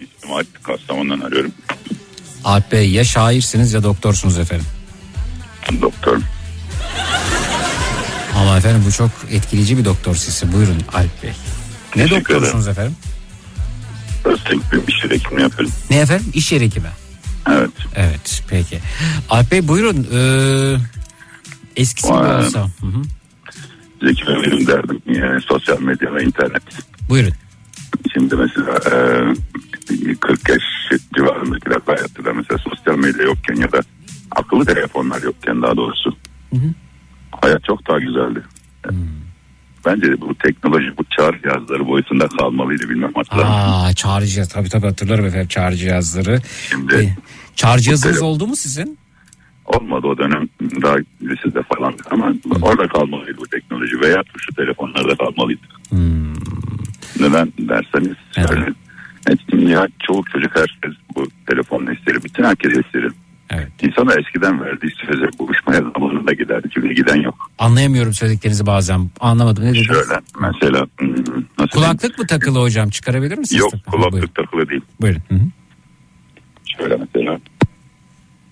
İsmim 0.00 0.32
Alp 0.36 0.64
Kastamonu'dan 0.64 1.20
arıyorum. 1.20 1.52
Alp 2.44 2.72
Bey 2.72 2.90
ya 2.90 3.04
şairsiniz 3.04 3.72
ya 3.72 3.82
doktorsunuz 3.82 4.38
efendim. 4.38 4.66
Ben 5.70 5.82
doktorum. 5.82 6.24
Ama 8.36 8.56
efendim 8.56 8.84
bu 8.86 8.92
çok 8.92 9.10
etkileyici 9.30 9.78
bir 9.78 9.84
doktor 9.84 10.14
sesi. 10.14 10.52
Buyurun 10.52 10.76
Alp 10.94 11.22
Bey. 11.22 11.32
Ne 11.96 12.02
Teşekkür 12.02 12.34
doktorsunuz 12.34 12.68
efendim? 12.68 12.96
Öztek 14.24 14.72
bir 14.72 14.92
iş 14.92 15.04
hekimi 15.04 15.42
yapıyorum. 15.42 15.74
Ne 15.90 15.96
efendim? 15.98 16.26
İş 16.34 16.52
yeri 16.52 16.64
hekimi. 16.64 16.88
Evet. 17.50 17.70
Evet 17.96 18.42
peki. 18.48 18.78
Alp 19.30 19.50
Bey 19.50 19.68
buyurun. 19.68 20.08
Ee, 20.12 20.76
eskisi 21.76 22.08
gibi 22.08 22.16
olsa. 22.18 22.60
Hı 22.60 22.86
hı. 22.86 23.02
Zeki 24.04 24.26
Bey 24.26 24.34
benim 24.46 24.66
derdim 24.66 25.02
yani 25.06 25.40
sosyal 25.42 25.80
medya 25.80 26.14
ve 26.14 26.24
internet. 26.24 26.62
Buyurun. 27.08 27.32
Şimdi 28.14 28.34
mesela 28.36 28.72
e, 30.10 30.14
40 30.20 30.48
yaş 30.48 30.62
civarındakiler 31.16 31.78
hayatta 31.86 32.24
da 32.24 32.32
mesela 32.34 32.58
sosyal 32.58 32.96
medya 32.98 33.22
yokken 33.24 33.54
ya 33.54 33.72
da 33.72 33.80
akıllı 34.30 34.64
telefonlar 34.64 35.22
yokken 35.22 35.62
daha 35.62 35.76
doğrusu 35.76 36.16
hayat 37.42 37.64
çok 37.64 37.88
daha 37.88 37.98
güzeldi. 37.98 38.42
Bence 39.86 40.20
bu 40.20 40.34
teknoloji 40.34 40.98
bu 40.98 41.04
çağrı 41.16 41.42
cihazları 41.42 41.86
boyutunda 41.86 42.28
kalmalıydı 42.28 42.88
bilmem 42.88 43.12
hatırlar? 43.14 43.44
Aa 43.48 43.94
çağrı 43.94 44.26
cihaz. 44.26 44.48
Tabii 44.48 44.68
tabii 44.68 44.86
hatırlarım 44.86 45.24
efendim 45.26 45.48
çağrı 45.48 45.76
cihazları. 45.76 46.40
Şimdi 46.70 46.94
Ee, 46.94 47.16
çağrı 47.56 47.80
cihazınız 47.80 48.22
oldu 48.22 48.46
mu 48.46 48.56
sizin? 48.56 48.98
Olmadı 49.66 50.06
o 50.06 50.18
dönem 50.18 50.48
daha 50.82 50.96
lisede 51.22 51.62
falan 51.62 51.94
ama 52.10 52.32
orada 52.62 52.88
kalmalıydı 52.88 53.38
bu 53.38 53.46
teknoloji 53.46 54.00
veya 54.00 54.22
tuşlu 54.22 54.54
telefonlarda 54.54 55.16
kalmalıydı. 55.16 55.66
Neden 57.20 57.52
derseniz 57.58 58.16
Evet. 58.36 58.48
şöyle. 58.48 58.72
Evet, 59.28 59.38
ya 59.70 59.88
çoğu 60.06 60.24
çocuk 60.32 60.56
herkes 60.56 60.92
bu 61.16 61.26
telefonla 61.46 61.92
isterim. 61.92 62.20
Bütün 62.24 62.44
herkes 62.44 62.76
isterim. 62.86 63.14
Evet. 63.50 63.68
İnsana 63.82 64.14
eskiden 64.14 64.60
verdiği 64.60 64.90
söze 65.06 65.26
buluşmaya 65.38 65.80
zamanında 65.94 66.32
giderdi. 66.32 66.68
Şimdi 66.74 66.94
giden 66.94 67.16
yok. 67.22 67.50
Anlayamıyorum 67.58 68.12
söylediklerinizi 68.12 68.66
bazen. 68.66 69.10
Anlamadım. 69.20 69.64
Ne 69.64 69.68
dediniz? 69.68 69.86
Şöyle 69.86 70.20
mesela 70.40 70.86
hmm, 70.98 71.10
nasıl 71.10 71.24
diyeyim? 71.24 71.68
Kulaklık 71.72 72.18
mı 72.18 72.26
takılı 72.26 72.60
hocam? 72.60 72.90
Çıkarabilir 72.90 73.38
misiniz? 73.38 73.60
Yok 73.60 73.70
takılı? 73.72 73.90
kulaklık 73.92 74.12
Buyurun. 74.12 74.28
takılı 74.34 74.68
değil. 74.68 74.82
Buyurun. 75.00 75.22
Hı 75.28 75.34
hı. 75.34 75.40
Şöyle 76.78 76.96
mesela 76.96 77.38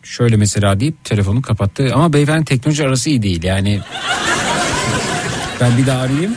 Şöyle 0.03 0.37
mesela 0.37 0.81
deyip 0.81 1.05
telefonu 1.05 1.43
kapattı. 1.43 1.91
Ama 1.95 2.13
beyefendi 2.13 2.45
teknoloji 2.45 2.85
arası 2.85 3.11
iyi 3.11 3.23
değil. 3.23 3.43
Yani 3.43 3.81
ben 5.61 5.79
bir 5.79 5.87
daha 5.87 6.01
arayayım. 6.01 6.35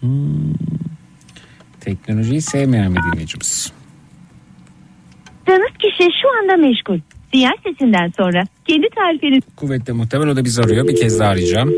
Hmm. 0.00 0.54
Teknolojiyi 1.80 2.42
sevmeyen 2.42 2.94
bir 2.96 3.00
dinleyicimiz. 3.12 3.72
Aradığınız 5.54 5.78
kişi 5.78 6.10
şu 6.22 6.28
anda 6.38 6.56
meşgul. 6.56 6.98
Diğer 7.32 7.52
sesinden 7.64 8.12
sonra 8.16 8.46
kendi 8.64 8.88
tarifiniz 8.94 9.42
Kuvvetle 9.56 9.92
muhtemel 9.92 10.28
o 10.28 10.36
da 10.36 10.44
bizi 10.44 10.62
arıyor. 10.62 10.88
Bir 10.88 10.96
kez 10.96 11.18
daha 11.18 11.28
arayacağım. 11.28 11.72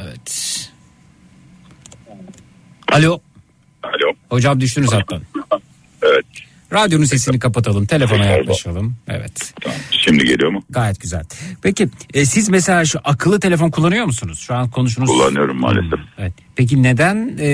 Evet. 0.00 0.70
Alo. 2.92 3.20
alo 3.82 4.12
Hocam 4.28 4.60
düştünüz 4.60 4.92
hattan. 4.92 5.22
evet 6.02 6.24
Radyonun 6.72 7.04
sesini 7.04 7.38
kapatalım. 7.38 7.86
Telefona 7.86 8.24
yaklaşalım. 8.24 8.96
Evet. 9.08 9.52
tamam. 9.60 9.78
şimdi 9.90 10.24
geliyor 10.24 10.50
mu? 10.50 10.62
Gayet 10.70 11.00
güzel. 11.00 11.24
Peki 11.62 11.88
e, 12.14 12.24
siz 12.24 12.48
mesela 12.48 12.84
şu 12.84 13.00
akıllı 13.04 13.40
telefon 13.40 13.70
kullanıyor 13.70 14.04
musunuz? 14.04 14.38
Şu 14.38 14.54
an 14.54 14.70
konuşunuz. 14.70 15.10
Kullanıyorum 15.10 15.60
maalesef. 15.60 15.98
Evet. 16.18 16.32
Peki 16.56 16.82
neden 16.82 17.38
e, 17.40 17.48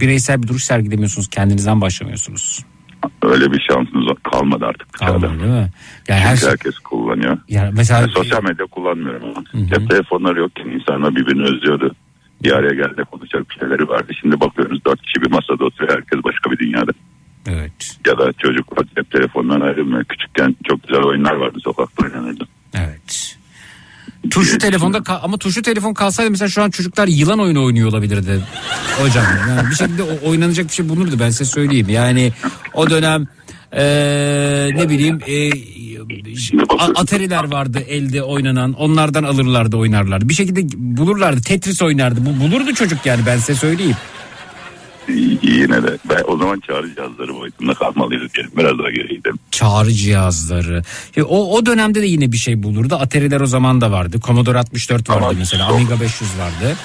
bireysel 0.00 0.42
bir 0.42 0.48
duruş 0.48 0.64
sergilemiyorsunuz? 0.64 1.28
Kendinizden 1.28 1.80
başlamıyorsunuz? 1.80 2.64
Öyle 3.22 3.52
bir 3.52 3.66
şansınız 3.70 4.16
kalmadı 4.32 4.66
artık 4.66 4.94
dışarıda. 4.94 5.20
Kalmadı 5.20 5.40
değil 5.42 5.52
mi? 5.52 5.70
Yani 6.08 6.20
her 6.20 6.28
Çünkü 6.28 6.40
şey. 6.40 6.50
herkes 6.50 6.78
kullanıyor. 6.78 7.38
Yani 7.48 7.70
mesela 7.76 8.02
Ben 8.02 8.06
sosyal 8.12 8.42
medya 8.42 8.66
kullanmıyorum 8.66 9.22
ama. 9.36 9.66
Cep 9.66 9.90
telefonları 9.90 10.38
yokken 10.38 10.64
insanlar 10.68 11.16
birbirini 11.16 11.42
özlüyordu. 11.42 11.94
Bir 12.42 12.52
araya 12.52 12.74
geldi 12.74 13.02
konuşacak 13.10 13.50
bir 13.50 13.54
şeyleri 13.54 13.88
vardı. 13.88 14.12
Şimdi 14.20 14.40
bakıyoruz 14.40 14.84
dört 14.84 15.02
kişi 15.02 15.22
bir 15.22 15.30
masada 15.30 15.64
oturuyor. 15.64 15.92
Herkes 15.96 16.24
başka 16.24 16.50
bir 16.50 16.58
dünyada. 16.58 16.90
Evet. 17.48 17.98
Ya 18.06 18.18
da 18.18 18.32
çocuklar 18.32 18.84
cep 18.96 19.10
telefonundan 19.10 19.60
ayrılmıyor. 19.60 20.04
Küçükken 20.04 20.56
çok 20.68 20.82
güzel 20.88 21.02
oyunlar 21.02 21.34
vardı 21.34 21.58
sokakta 21.64 22.04
oynanırdı. 22.04 22.44
Evet. 22.74 23.37
Tuşlu 24.30 24.58
telefonda 24.58 25.02
ama 25.22 25.36
tuşlu 25.36 25.62
telefon 25.62 25.94
kalsaydı 25.94 26.30
mesela 26.30 26.48
şu 26.48 26.62
an 26.62 26.70
çocuklar 26.70 27.08
yılan 27.08 27.38
oyunu 27.40 27.64
oynuyor 27.64 27.88
olabilirdi 27.88 28.40
hocam. 29.02 29.24
Yani 29.48 29.70
bir 29.70 29.74
şekilde 29.74 30.02
oynanacak 30.02 30.68
bir 30.68 30.72
şey 30.72 30.88
bulunurdu 30.88 31.16
ben 31.20 31.30
size 31.30 31.44
söyleyeyim. 31.44 31.86
Yani 31.88 32.32
o 32.74 32.90
dönem 32.90 33.26
eee, 33.72 34.70
ne 34.74 34.88
bileyim 34.88 35.18
a- 36.78 37.00
Atari'ler 37.00 37.44
vardı 37.52 37.78
elde 37.88 38.22
oynanan 38.22 38.72
onlardan 38.72 39.24
alırlardı 39.24 39.76
oynarlardı. 39.76 40.28
Bir 40.28 40.34
şekilde 40.34 40.60
bulurlardı 40.76 41.40
Tetris 41.42 41.82
oynardı. 41.82 42.20
Bu 42.26 42.40
bulurdu 42.44 42.74
çocuk 42.74 43.06
yani 43.06 43.20
ben 43.26 43.36
size 43.38 43.54
söyleyeyim. 43.54 43.96
Yine 45.42 45.82
de 45.82 45.98
ben 46.04 46.22
o 46.28 46.36
zaman 46.38 46.60
çağrı 46.60 46.94
cihazları 46.94 47.34
boyutunda 47.34 47.74
kalmalıydı 47.74 48.28
diyelim. 48.34 48.52
Biraz 48.56 48.78
daha 48.78 48.90
geri 48.90 49.08
gidelim. 49.08 49.38
Çağrı 49.50 49.92
cihazları. 49.92 50.82
Ya 51.16 51.24
O, 51.24 51.56
o 51.56 51.66
dönemde 51.66 52.02
de 52.02 52.06
yine 52.06 52.32
bir 52.32 52.36
şey 52.36 52.62
bulurdu. 52.62 52.94
Atari'ler 52.94 53.40
o 53.40 53.46
zaman 53.46 53.80
da 53.80 53.90
vardı. 53.92 54.20
Commodore 54.20 54.58
64 54.58 55.10
vardı 55.10 55.24
Ama 55.24 55.32
mesela. 55.38 55.66
çok- 55.68 55.76
Amiga 55.76 56.00
500 56.00 56.30
vardı. 56.38 56.76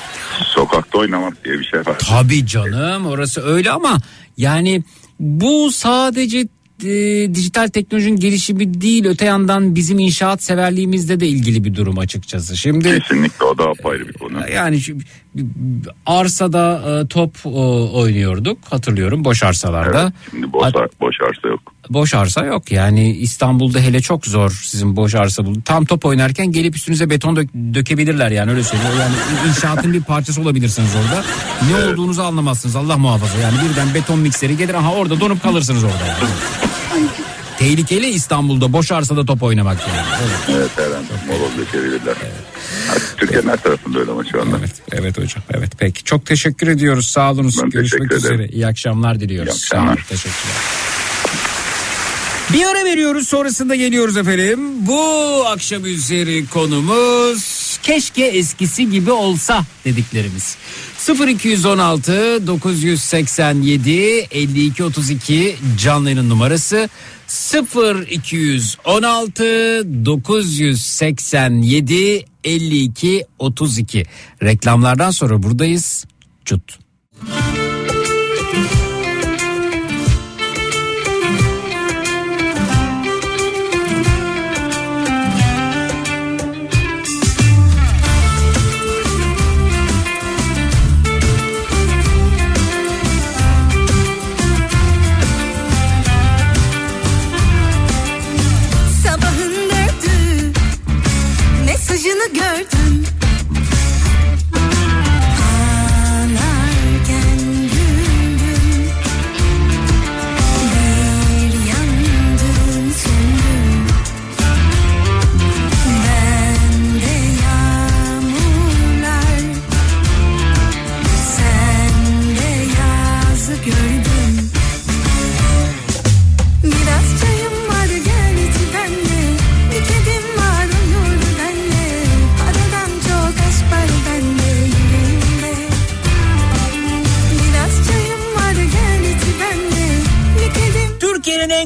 Sokakta 0.45 0.98
oynamak 0.98 1.45
diye 1.45 1.60
bir 1.60 1.66
şey 1.66 1.80
var. 1.80 1.98
Tabii 2.00 2.48
canım 2.48 3.06
orası 3.06 3.41
öyle 3.41 3.72
ama 3.72 3.98
yani 4.38 4.84
bu 5.20 5.72
sadece 5.72 6.48
e, 6.84 6.88
dijital 7.36 7.68
teknolojinin 7.68 8.20
gelişimi 8.20 8.82
değil 8.82 9.06
öte 9.06 9.26
yandan 9.26 9.76
bizim 9.76 10.00
inşaat 10.00 10.44
severliğimizde 10.44 11.20
de 11.20 11.28
ilgili 11.28 11.64
bir 11.64 11.76
durum 11.76 12.00
açıkçası. 12.00 12.58
Şimdi 12.58 13.00
Kesinlikle 13.00 13.45
o 13.45 13.58
da 13.58 13.64
apayrı 13.64 14.08
bir 14.08 14.14
konu. 14.14 14.50
yani 14.56 14.80
şu- 14.80 14.98
arsada 16.06 16.82
e, 17.04 17.08
top 17.08 17.36
e, 17.45 17.50
oynuyorduk 17.50 18.58
hatırlıyorum 18.70 19.26
boş 19.26 19.44
arsalarda. 19.44 20.02
Evet, 20.02 20.14
şimdi 20.32 20.54
boş, 20.54 20.64
boş 21.02 21.16
arsa 21.30 21.48
yok. 21.48 21.73
Boş 21.89 22.14
arsa 22.14 22.45
yok 22.45 22.72
yani 22.72 23.11
İstanbul'da 23.11 23.80
hele 23.80 24.01
çok 24.01 24.26
zor 24.26 24.51
sizin 24.64 24.95
boş 24.95 25.15
arsa 25.15 25.45
bul. 25.45 25.61
Tam 25.65 25.85
top 25.85 26.05
oynarken 26.05 26.51
gelip 26.51 26.76
üstünüze 26.76 27.10
beton 27.10 27.35
dök- 27.35 27.73
dökebilirler 27.73 28.31
yani 28.31 28.51
öyle 28.51 28.64
söyleyeyim. 28.64 28.95
Yani 28.99 29.15
inşaatın 29.49 29.93
bir 29.93 30.01
parçası 30.03 30.41
olabilirsiniz 30.41 30.89
orada. 30.95 31.23
Ne 31.69 31.85
olduğunuzu 31.93 32.22
anlamazsınız 32.22 32.76
Allah 32.76 32.97
muhafaza. 32.97 33.38
Yani 33.38 33.55
birden 33.69 33.93
beton 33.93 34.19
mikseri 34.19 34.57
gelir 34.57 34.73
aha 34.73 34.93
orada 34.93 35.19
donup 35.19 35.43
kalırsınız 35.43 35.84
orada. 35.84 36.05
Yani. 36.07 36.30
Tehlikeli 37.60 38.07
İstanbul'da 38.10 38.73
boş 38.73 38.91
arsada 38.91 39.26
top 39.26 39.43
oynamak 39.43 39.77
yani. 39.88 40.07
Evet. 40.22 40.57
Evet 40.57 40.69
herhalde. 40.76 41.34
Moloz 41.39 41.57
dökebilirler. 41.57 42.15
Ha, 42.88 42.93
Türkiye'nin 43.18 43.47
her 43.49 43.57
tarafında 43.57 43.99
öyle 43.99 44.11
ama 44.11 44.23
şu 44.31 44.41
anda. 44.41 44.57
Evet, 44.60 44.72
evet 44.91 45.18
hocam. 45.18 45.43
Evet 45.53 45.72
peki. 45.77 46.03
Çok 46.03 46.26
teşekkür 46.26 46.68
ediyoruz. 46.68 47.07
Sağ 47.07 47.31
olun. 47.31 47.51
Ben 47.64 47.69
Görüşmek 47.69 48.11
üzere. 48.11 48.47
İyi 48.47 48.68
akşamlar 48.68 49.19
diliyoruz. 49.19 49.55
İyi 49.55 49.60
Sağ 49.60 49.77
olun. 49.77 49.88
akşamlar. 49.88 50.05
Teşekkürler. 50.10 50.55
Bir 52.53 52.65
ara 52.65 52.86
veriyoruz 52.86 53.28
sonrasında 53.28 53.76
geliyoruz 53.76 54.18
efendim. 54.18 54.88
Bu 54.88 55.44
akşam 55.48 55.86
üzeri 55.86 56.48
konumuz 56.48 57.64
keşke 57.84 58.26
eskisi 58.26 58.91
gibi 58.91 59.11
olsa 59.11 59.65
dediklerimiz. 59.86 60.57
0216 61.28 62.48
987 62.48 63.91
52 64.32 64.84
32 64.84 65.56
canlı 65.78 66.10
yayın 66.10 66.30
numarası 66.30 66.90
0216 68.10 69.44
987 70.06 72.26
52 72.44 73.26
32 73.40 74.06
reklamlardan 74.44 75.11
sonra 75.11 75.44
buradayız. 75.44 76.06
Çut. 76.45 76.82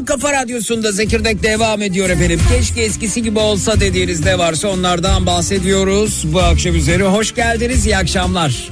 Kafa 0.08 0.34
radyosunda 0.34 0.92
Zekirdek 0.92 1.44
devam 1.44 1.82
ediyor 1.82 2.10
efendim. 2.10 2.40
Keşke 2.50 2.82
eskisi 2.82 3.24
gibi 3.24 3.40
olsa 3.40 3.80
dediğiniz 3.80 4.26
ne 4.26 4.38
varsa 4.40 4.68
onlardan 4.68 5.26
bahsediyoruz. 5.26 6.24
Bu 6.34 6.40
akşam 6.42 6.76
üzeri 6.76 7.04
hoş 7.04 7.36
geldiniz. 7.36 7.86
İyi 7.86 7.98
akşamlar. 7.98 8.70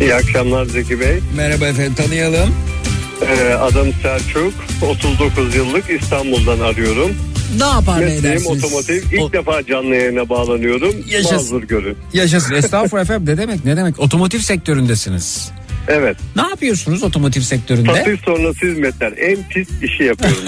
İyi 0.00 0.14
akşamlar 0.14 0.64
Zeki 0.66 1.00
Bey. 1.00 1.18
Merhaba 1.36 1.66
efendim 1.66 1.94
tanıyalım. 1.94 2.54
Ee, 3.26 3.52
adım 3.54 3.92
Selçuk. 4.02 4.54
39 4.82 5.54
yıllık 5.54 5.84
İstanbul'dan 6.02 6.60
arıyorum. 6.60 7.10
Ne 7.58 7.64
yapar 7.64 8.00
ne 8.00 8.14
edersiniz? 8.14 8.64
otomotiv. 8.64 9.02
İlk 9.12 9.22
O- 9.22 9.32
defa 9.32 9.66
canlı 9.66 9.94
yayına 9.96 10.28
bağlanıyorum. 10.28 10.94
Yaşasın. 11.08 11.36
Mazur 11.36 11.62
görün. 11.62 11.96
Yaşasın. 12.12 12.54
Estağfurullah 12.54 13.02
efendim 13.04 13.34
ne 13.34 13.38
demek 13.38 13.64
ne 13.64 13.76
demek? 13.76 14.00
Otomotiv 14.00 14.38
sektöründesiniz. 14.38 15.50
Evet. 15.88 16.16
Ne 16.36 16.42
yapıyorsunuz 16.42 17.02
otomotiv 17.02 17.40
sektöründe? 17.40 17.94
Satış 17.96 18.20
sonrası 18.20 18.66
hizmetler. 18.66 19.12
En 19.18 19.48
pis 19.48 19.68
işi 19.82 20.02
yapıyorum. 20.04 20.42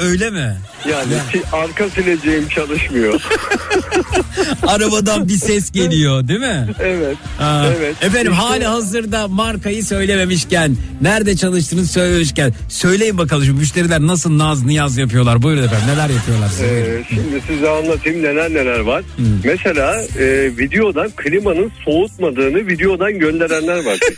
Öyle 0.02 0.30
mi? 0.30 0.56
yani 0.90 1.12
si- 1.32 1.42
arka 1.56 1.88
sileceğim 1.90 2.48
çalışmıyor. 2.48 3.20
Arabadan 4.66 5.28
bir 5.28 5.34
ses 5.36 5.70
geliyor 5.72 6.28
değil 6.28 6.40
mi? 6.40 6.68
evet. 6.80 7.16
Aa, 7.40 7.66
Evet. 7.78 7.94
Efendim 8.02 8.32
İşte- 8.32 8.44
hali 8.44 8.64
hazırda 8.66 9.28
markayı 9.28 9.84
söylememişken 9.84 10.76
nerede 11.02 11.36
çalıştığınızı 11.36 11.92
söylememişken 11.92 12.52
söyleyin 12.68 13.18
bakalım 13.18 13.44
şu 13.44 13.54
müşteriler 13.54 14.00
nasıl 14.00 14.38
naz 14.38 14.64
niyaz 14.64 14.98
yapıyorlar 14.98 15.42
buyurun 15.42 15.62
efendim 15.62 15.86
neler 15.88 16.08
yapıyorlar 16.08 16.48
size 16.48 16.66
Ee, 16.66 17.04
şimdi 17.08 17.42
size 17.46 17.68
anlatayım 17.70 18.22
neler 18.22 18.50
neler 18.50 18.78
var. 18.80 19.02
Mesela 19.44 20.02
e, 20.18 20.24
videodan 20.58 21.10
klimanın 21.16 21.72
soğutmadığını 21.84 22.66
videodan 22.66 23.18
gönderenler 23.18 23.84
var. 23.84 23.98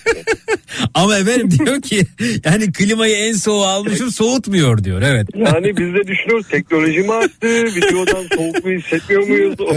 Ama 0.95 1.19
efendim 1.19 1.51
diyor 1.51 1.83
ki 1.83 2.07
yani 2.45 2.73
klimayı 2.73 3.17
en 3.17 3.33
soğuğu 3.33 3.65
almışım 3.65 4.11
soğutmuyor 4.11 4.85
diyor 4.85 5.03
evet. 5.03 5.29
yani 5.35 5.77
biz 5.77 5.95
de 5.95 6.07
düşünüyoruz 6.07 6.49
teknoloji 6.49 6.99
mi 7.01 7.13
arttı? 7.13 7.65
Videodan 7.65 8.25
soğukluğu 8.37 8.71
hissetmiyor 8.71 9.29
muyuz? 9.29 9.55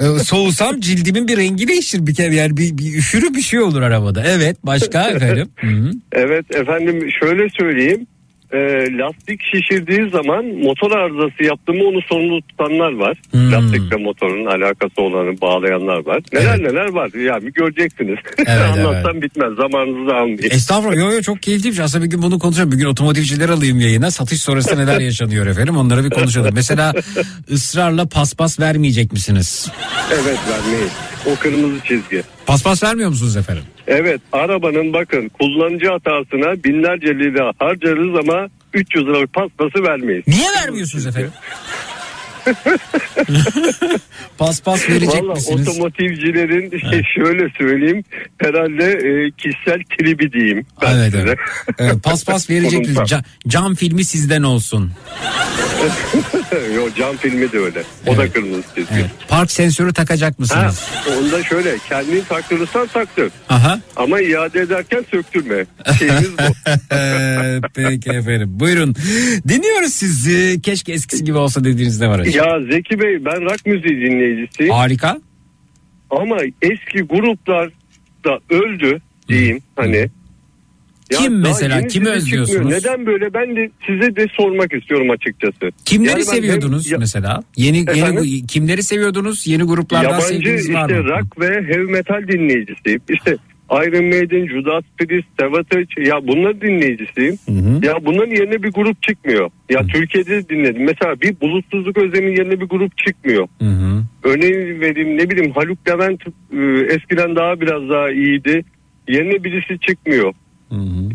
Ee, 0.00 0.24
Soğusam 0.24 0.80
cildimin 0.80 1.28
bir 1.28 1.36
rengi 1.36 1.68
değişir 1.68 2.06
bir 2.06 2.14
kere 2.14 2.34
yani 2.34 2.56
bir, 2.56 2.78
bir 2.78 2.98
üşürü 2.98 3.34
bir 3.34 3.42
şey 3.42 3.60
olur 3.60 3.82
arabada. 3.82 4.24
Evet 4.26 4.56
başka 4.62 5.02
efendim. 5.10 5.48
Hı 5.56 5.66
hı. 5.66 5.90
Evet 6.12 6.56
efendim 6.56 7.08
şöyle 7.20 7.48
söyleyeyim. 7.48 8.06
E, 8.52 8.58
lastik 8.98 9.40
şişirdiği 9.42 10.10
zaman 10.10 10.44
motor 10.46 10.90
arızası 10.90 11.42
yaptı 11.44 11.72
mı 11.72 11.84
onu 11.84 12.00
sorumlu 12.02 12.42
tutanlar 12.42 12.92
var. 12.92 13.16
Hmm. 13.30 13.52
Lastikle 13.52 13.96
motorun 13.96 14.46
alakası 14.46 15.02
olanı 15.02 15.40
bağlayanlar 15.40 16.06
var. 16.06 16.20
Neler 16.32 16.58
Evet. 16.58 16.72
neler 16.72 16.88
var. 16.92 17.10
Yani 17.14 17.52
göreceksiniz. 17.52 18.18
Evet, 18.46 18.78
Anlatsam 18.78 19.22
bitmez. 19.22 19.52
Zamanınızı 19.56 20.14
almayayım. 20.14 20.38
Estağfurullah 20.50 20.96
yo, 20.96 21.12
yo, 21.12 21.22
çok 21.22 21.42
keyifliymiş 21.42 21.80
aslında 21.80 22.04
bir 22.04 22.10
gün 22.10 22.22
bunu 22.22 22.38
konuşalım 22.38 22.72
bir 22.72 22.76
gün 22.76 22.84
otomotivciler 22.86 23.48
alayım 23.48 23.80
yayına 23.80 24.10
satış 24.10 24.40
sonrası 24.40 24.78
neler 24.78 25.00
yaşanıyor 25.10 25.46
efendim 25.46 25.76
onları 25.76 26.04
bir 26.04 26.10
konuşalım. 26.10 26.50
Mesela 26.54 26.92
ısrarla 27.50 28.06
paspas 28.08 28.60
vermeyecek 28.60 29.12
misiniz? 29.12 29.68
Evet 30.12 30.38
vermeyin. 30.50 30.90
O 31.26 31.34
kırmızı 31.36 31.84
çizgi. 31.84 32.22
Paspas 32.46 32.82
vermiyor 32.82 33.08
musunuz 33.08 33.36
efendim? 33.36 33.64
Evet 33.86 34.20
arabanın 34.32 34.92
bakın 34.92 35.28
kullanıcı 35.28 35.88
hatasına 35.88 36.64
binlerce 36.64 37.06
lira 37.06 37.52
harcarız 37.58 38.18
ama 38.28 38.48
300 38.74 39.06
liralık 39.06 39.32
paspası 39.32 39.82
vermeyiz. 39.82 40.24
Niye 40.28 40.48
vermiyorsunuz 40.62 41.06
efendim? 41.06 41.30
Paspas 44.38 44.88
verecek 44.88 45.22
Valla 45.22 45.32
misiniz? 45.34 45.68
otomotivcilerin 45.68 46.70
şey 46.90 47.02
şöyle 47.14 47.48
söyleyeyim 47.58 48.04
herhalde 48.38 48.84
e, 48.92 49.30
kişisel 49.30 49.82
tribi 49.98 50.32
diyeyim. 50.32 50.66
ben 50.82 50.96
Evet, 50.96 51.04
size. 51.12 51.18
evet. 51.22 51.38
Evet, 51.78 52.02
paspas 52.02 52.50
verecek 52.50 52.78
misiniz? 52.88 52.98
Ca- 52.98 53.24
cam 53.48 53.74
filmi 53.74 54.04
sizden 54.04 54.42
olsun. 54.42 54.92
Yo 56.76 56.88
cam 56.98 57.16
filmi 57.16 57.52
de 57.52 57.58
öyle. 57.58 57.82
O 58.06 58.16
da 58.16 58.22
Evet. 58.22 58.32
kırmızı 58.32 58.62
çizgi. 58.74 58.94
Evet. 58.94 59.10
Park 59.28 59.50
sensörü 59.50 59.92
takacak 59.92 60.30
Ha, 60.30 60.34
mısınız? 60.38 60.80
onda 61.18 61.42
şöyle 61.44 61.78
kendini 61.88 62.24
taktırırsan 62.24 62.86
taktır. 62.86 63.30
Aha. 63.48 63.80
Ama 63.96 64.20
iade 64.20 64.60
ederken 64.60 65.04
söktürme. 65.10 65.66
Şeyimiz 65.98 66.30
bu. 66.32 66.42
Peki 67.74 68.10
efendim. 68.10 68.48
Buyurun. 68.60 68.94
Dinliyoruz 69.48 69.92
sizi. 69.92 70.60
Keşke 70.62 70.92
eskisi 70.92 71.24
gibi 71.24 71.36
olsa 71.38 71.64
dediğiniz 71.64 72.00
ne 72.00 72.08
var 72.08 72.18
acaba? 72.18 72.31
Ya 72.36 72.60
Zeki 72.70 73.00
Bey 73.00 73.24
ben 73.24 73.42
rock 73.42 73.66
müziği 73.66 74.00
dinleyicisiyim. 74.00 74.72
Harika. 74.72 75.20
Ama 76.10 76.36
eski 76.62 77.00
gruplar 77.02 77.70
da 78.24 78.38
öldü 78.50 79.00
diyeyim 79.28 79.60
hani. 79.76 79.96
Ya 81.10 81.18
Kim 81.18 81.40
mesela? 81.40 81.86
Kimi 81.86 82.08
özlüyorsunuz? 82.08 82.56
çıkmıyor. 82.60 82.80
Neden 82.80 83.06
böyle 83.06 83.34
ben 83.34 83.56
de 83.56 83.70
size 83.86 84.16
de 84.16 84.26
sormak 84.32 84.72
istiyorum 84.74 85.10
açıkçası. 85.10 85.70
Kimleri 85.84 86.10
Yani 86.10 86.18
ben 86.18 86.22
seviyordunuz 86.24 86.86
hem- 86.86 86.92
ya- 86.92 86.98
mesela? 86.98 87.42
Yeni 87.56 87.78
Efendim? 87.80 88.22
yeni 88.24 88.46
kimleri 88.46 88.82
seviyordunuz? 88.82 89.46
Yeni 89.46 89.62
gruplardan 89.62 90.04
Yabancı 90.10 90.26
sevdiğiniz 90.26 90.72
var 90.74 90.88
işte 90.90 91.00
mı? 91.00 91.08
rock 91.08 91.40
ve 91.40 91.46
heavy 91.74 91.90
metal 91.92 92.28
dinleyicisiyim. 92.28 93.00
İşte 93.08 93.36
Iron 93.72 94.04
Maiden, 94.04 94.46
Judas 94.48 94.84
Priest, 94.98 95.28
Savatage 95.40 96.02
ya 96.10 96.26
bunların 96.26 96.60
dinleyicisiyim. 96.60 97.38
Ya 97.82 97.94
bunların 98.04 98.30
yerine 98.34 98.62
bir 98.62 98.72
grup 98.72 99.02
çıkmıyor. 99.02 99.50
Ya 99.70 99.86
Türkiye'de 99.86 100.30
de 100.30 100.48
dinledim. 100.48 100.84
Mesela 100.84 101.20
bir 101.20 101.40
bulutsuzluk 101.40 101.98
özlemin 101.98 102.36
yerine 102.36 102.60
bir 102.60 102.66
grup 102.66 102.98
çıkmıyor. 102.98 103.48
Örneğin 104.24 104.80
vereyim 104.80 105.18
ne 105.18 105.30
bileyim 105.30 105.52
Haluk 105.52 105.88
Levent 105.88 106.20
e, 106.52 106.94
eskiden 106.94 107.36
daha 107.36 107.60
biraz 107.60 107.88
daha 107.88 108.10
iyiydi. 108.10 108.64
Yerine 109.08 109.44
birisi 109.44 109.78
çıkmıyor. 109.78 110.32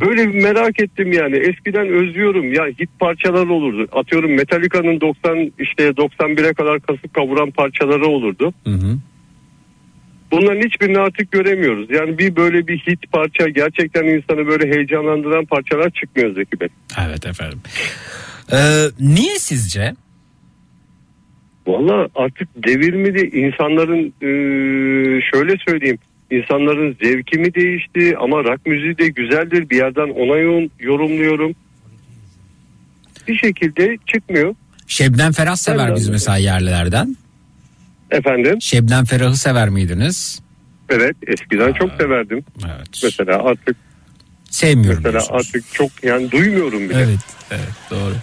Böyle 0.01 0.27
bir 0.33 0.43
merak 0.43 0.79
ettim 0.79 1.11
yani. 1.11 1.35
Eskiden 1.35 1.87
özlüyorum 1.87 2.53
ya 2.53 2.65
hit 2.67 2.89
parçalar 2.99 3.47
olurdu. 3.47 3.87
Atıyorum 3.91 4.35
Metallica'nın 4.35 5.01
90 5.01 5.51
işte 5.59 5.89
91'e 5.89 6.53
kadar 6.53 6.79
kasıp 6.79 7.13
kavuran 7.13 7.51
parçaları 7.51 8.05
olurdu. 8.05 8.53
Bunların 10.31 10.67
hiçbirini 10.67 10.99
artık 10.99 11.31
göremiyoruz. 11.31 11.87
Yani 11.91 12.17
bir 12.17 12.35
böyle 12.35 12.67
bir 12.67 12.77
hit 12.77 13.11
parça 13.11 13.49
gerçekten 13.49 14.03
insanı 14.03 14.47
böyle 14.47 14.75
heyecanlandıran 14.75 15.45
parçalar 15.45 15.89
çıkmıyor 15.89 16.35
Zeki 16.35 16.59
Bey. 16.59 16.67
Evet 17.07 17.25
efendim. 17.25 17.59
Ee, 18.53 18.57
niye 18.99 19.39
sizce? 19.39 19.93
Valla 21.67 22.07
artık 22.15 22.47
devir 22.55 22.93
mi 22.93 23.15
de 23.15 23.29
insanların 23.29 24.05
e, 24.21 24.29
şöyle 25.31 25.57
söyleyeyim 25.67 25.97
insanların 26.31 26.97
zevki 27.03 27.37
mi 27.37 27.53
değişti 27.53 28.17
ama 28.17 28.43
rock 28.43 28.65
müziği 28.65 28.97
de 28.97 29.07
güzeldir 29.07 29.69
bir 29.69 29.77
yerden 29.77 30.09
ona 30.09 30.37
yorumluyorum. 30.79 31.55
Bir 33.27 33.37
şekilde 33.37 33.97
çıkmıyor. 34.07 34.55
Şebnem 34.87 35.31
Ferah 35.31 35.55
sever 35.55 35.95
biz 35.95 36.09
mesela 36.09 36.37
yerlilerden. 36.37 37.17
Efendim? 38.11 38.61
Şebnem 38.61 39.05
Ferah'ı 39.05 39.35
sever 39.35 39.69
miydiniz? 39.69 40.39
Evet 40.89 41.15
eskiden 41.27 41.73
çok 41.73 41.91
severdim. 41.99 42.43
Mesela 43.03 43.43
artık 43.43 43.75
Sevmiyorum 44.49 45.01
Mesela 45.03 45.25
artık 45.29 45.73
çok 45.73 46.03
yani 46.03 46.31
duymuyorum 46.31 46.89
bile. 46.89 46.97
Evet, 46.97 47.19
evet 47.51 47.73
doğru. 47.89 48.13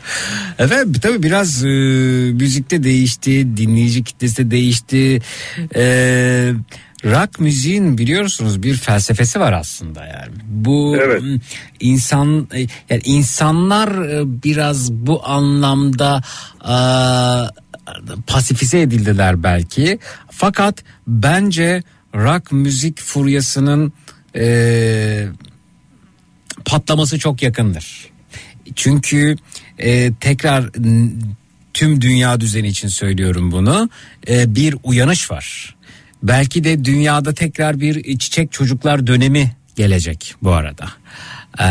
Efendim 0.58 1.00
tabii 1.02 1.22
biraz 1.22 1.64
e, 1.64 1.68
müzikte 2.32 2.82
değişti, 2.82 3.56
dinleyici 3.56 4.04
kitlesi 4.04 4.36
de 4.46 4.50
değişti. 4.50 5.20
E, 5.74 5.84
rock 7.04 7.40
müziğin 7.40 7.98
biliyorsunuz 7.98 8.62
bir 8.62 8.74
felsefesi 8.74 9.40
var 9.40 9.52
aslında 9.52 10.06
yani. 10.06 10.32
Bu 10.46 10.96
m, 10.96 11.40
insan 11.80 12.48
e, 12.54 12.60
yani 12.60 13.02
insanlar 13.04 13.88
e, 14.08 14.42
biraz 14.42 14.92
bu 14.92 15.26
anlamda 15.28 16.22
e, 16.64 16.74
pasifize 18.26 18.80
edildiler 18.80 19.42
belki. 19.42 19.98
Fakat 20.30 20.84
bence 21.06 21.82
rock 22.14 22.52
müzik 22.52 23.00
furyasının 23.00 23.92
e, 24.36 25.26
patlaması 26.64 27.18
çok 27.18 27.42
yakındır. 27.42 28.08
Çünkü 28.76 29.36
e, 29.78 30.12
tekrar 30.20 30.70
tüm 31.74 32.00
dünya 32.00 32.40
düzeni 32.40 32.68
için 32.68 32.88
söylüyorum 32.88 33.52
bunu. 33.52 33.90
E, 34.28 34.54
bir 34.54 34.76
uyanış 34.82 35.30
var. 35.30 35.76
Belki 36.22 36.64
de 36.64 36.84
dünyada 36.84 37.34
tekrar 37.34 37.80
bir 37.80 38.18
çiçek 38.18 38.52
çocuklar 38.52 39.06
dönemi 39.06 39.52
gelecek 39.76 40.34
bu 40.42 40.52
arada. 40.52 40.86
Ee, 41.60 41.64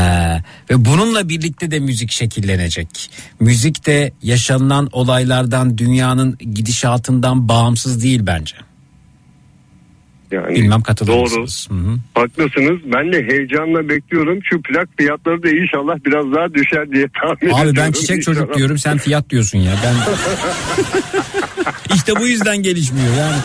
ve 0.70 0.86
bununla 0.86 1.30
birlikte 1.30 1.72
de 1.72 1.80
müzik 1.80 2.12
şekillenecek. 2.12 3.10
Müzik 3.40 3.86
de 3.86 4.12
yaşanılan 4.24 4.90
olaylardan 4.92 5.78
dünyanın 5.78 6.38
gidişatından 6.38 7.50
bağımsız 7.50 8.04
değil 8.04 8.22
bence. 8.24 8.56
Yani 10.32 10.56
Bilmem 10.56 10.82
katılır 10.82 11.12
doğru. 11.12 11.22
mısınız? 11.22 11.68
Hı 11.70 11.76
hı. 11.76 11.98
Haklısınız. 12.14 12.80
Ben 12.86 13.14
de 13.14 13.28
heyecanla 13.28 13.90
bekliyorum. 13.90 14.40
Şu 14.44 14.62
plak 14.62 14.90
fiyatları 14.98 15.44
da 15.44 15.50
inşallah 15.50 15.96
biraz 16.06 16.26
daha 16.36 16.54
düşer 16.54 16.92
diye 16.92 17.08
tahmin 17.22 17.38
ediyorum. 17.38 17.68
Abi 17.70 17.76
ben 17.76 17.92
çiçek 17.92 18.24
çocuk 18.24 18.42
İnşallah. 18.44 18.58
diyorum 18.58 18.78
sen 18.78 18.98
fiyat 18.98 19.30
diyorsun 19.30 19.58
ya. 19.60 19.74
Ben 19.86 19.94
İşte 21.96 22.16
bu 22.20 22.28
yüzden 22.28 22.58
gelişmiyor 22.58 23.14
yani. 23.18 23.36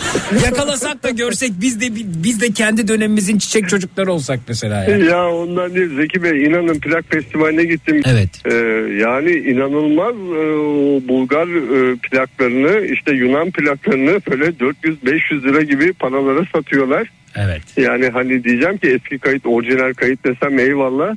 Yakalasak 0.44 1.02
da 1.02 1.10
görsek 1.10 1.52
biz 1.60 1.80
de 1.80 1.86
biz 1.94 2.40
de 2.40 2.52
kendi 2.52 2.88
dönemimizin 2.88 3.38
çiçek 3.38 3.68
çocukları 3.68 4.12
olsak 4.12 4.40
mesela 4.48 4.84
yani. 4.84 5.04
Ya 5.04 5.28
ondan 5.28 5.74
değil 5.74 5.96
Zeki 5.96 6.22
Bey 6.22 6.44
inanın 6.44 6.78
plak 6.78 7.04
festivaline 7.08 7.64
gittim. 7.64 8.02
Evet. 8.06 8.30
Ee, 8.44 8.54
yani 9.00 9.30
inanılmaz 9.30 10.14
e, 10.14 11.08
Bulgar 11.08 11.46
e, 11.46 11.96
plaklarını 11.96 12.86
işte 12.86 13.12
Yunan 13.12 13.50
plaklarını 13.50 14.20
böyle 14.30 14.44
400-500 14.44 15.42
lira 15.42 15.62
gibi 15.62 15.92
paralara 15.92 16.46
satıyorlar. 16.52 17.08
Evet. 17.36 17.62
Yani 17.76 18.09
hani 18.09 18.44
diyeceğim 18.44 18.78
ki 18.78 18.88
eski 18.88 19.18
kayıt 19.18 19.46
orijinal 19.46 19.92
kayıt 19.94 20.24
desem 20.24 20.59
eyvallah. 20.59 21.16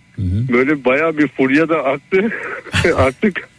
Böyle 0.53 0.85
baya 0.85 1.17
bir 1.17 1.27
furya 1.27 1.69
da 1.69 1.83
arttı. 1.83 2.29
Artık 2.95 3.49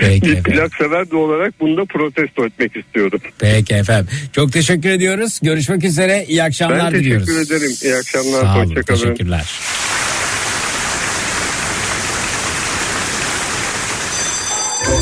Peki 0.00 0.26
bir 0.26 0.42
plak 0.42 0.74
sever 0.74 1.10
de 1.10 1.16
olarak 1.16 1.60
bunu 1.60 1.76
da 1.76 1.84
protesto 1.84 2.46
etmek 2.46 2.76
istiyorum. 2.76 3.20
Peki 3.38 3.74
efendim. 3.74 4.06
Çok 4.32 4.52
teşekkür 4.52 4.88
ediyoruz. 4.90 5.40
Görüşmek 5.42 5.84
üzere. 5.84 6.24
İyi 6.28 6.42
akşamlar 6.42 6.78
ben 6.78 6.90
teşekkür 6.90 7.04
diliyoruz. 7.04 7.50
ederim. 7.50 7.72
İyi 7.82 7.94
akşamlar. 7.94 8.40
Sağ 8.42 8.56
olun. 8.56 8.66
Hoşçakalın. 8.66 9.00
Teşekkürler. 9.00 9.44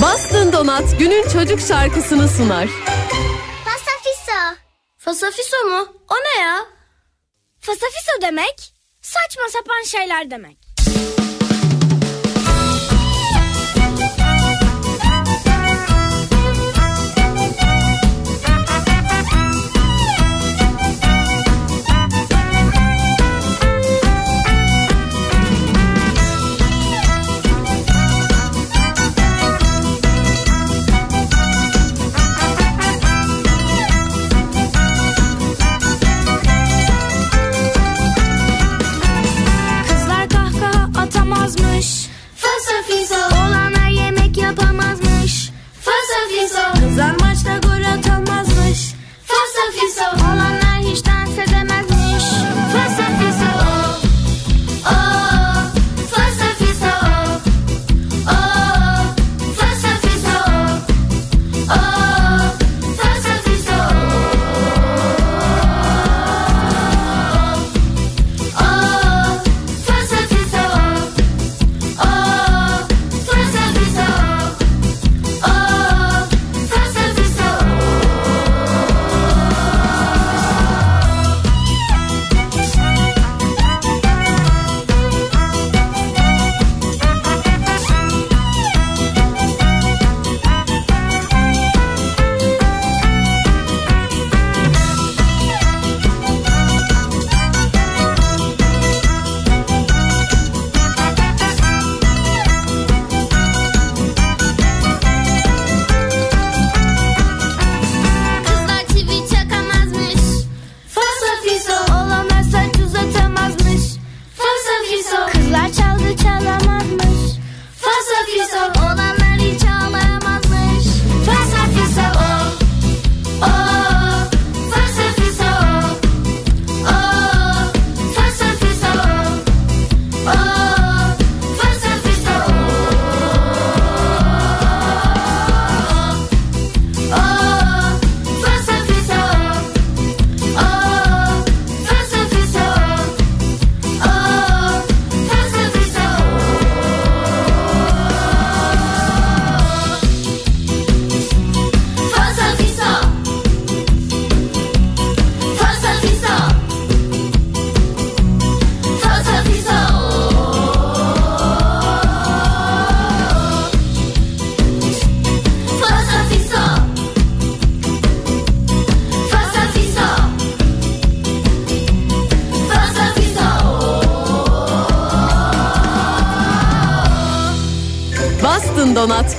Bastın 0.03 0.53
Donat 0.53 0.99
günün 0.99 1.29
çocuk 1.33 1.61
şarkısını 1.61 2.29
sunar. 2.29 2.69
Fasafiso. 5.05 5.57
Mu? 5.71 5.81
O 6.09 6.15
ne 6.15 6.43
ya? 6.43 6.65
Fasafiso 7.61 8.23
demek 8.23 8.75
saçma 9.01 9.49
sapan 9.49 9.83
şeyler 9.83 10.31
demek. 10.31 10.59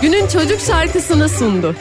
Günün 0.03 0.27
çocuk 0.27 0.59
şarkısını 0.59 1.29
sundu. 1.29 1.75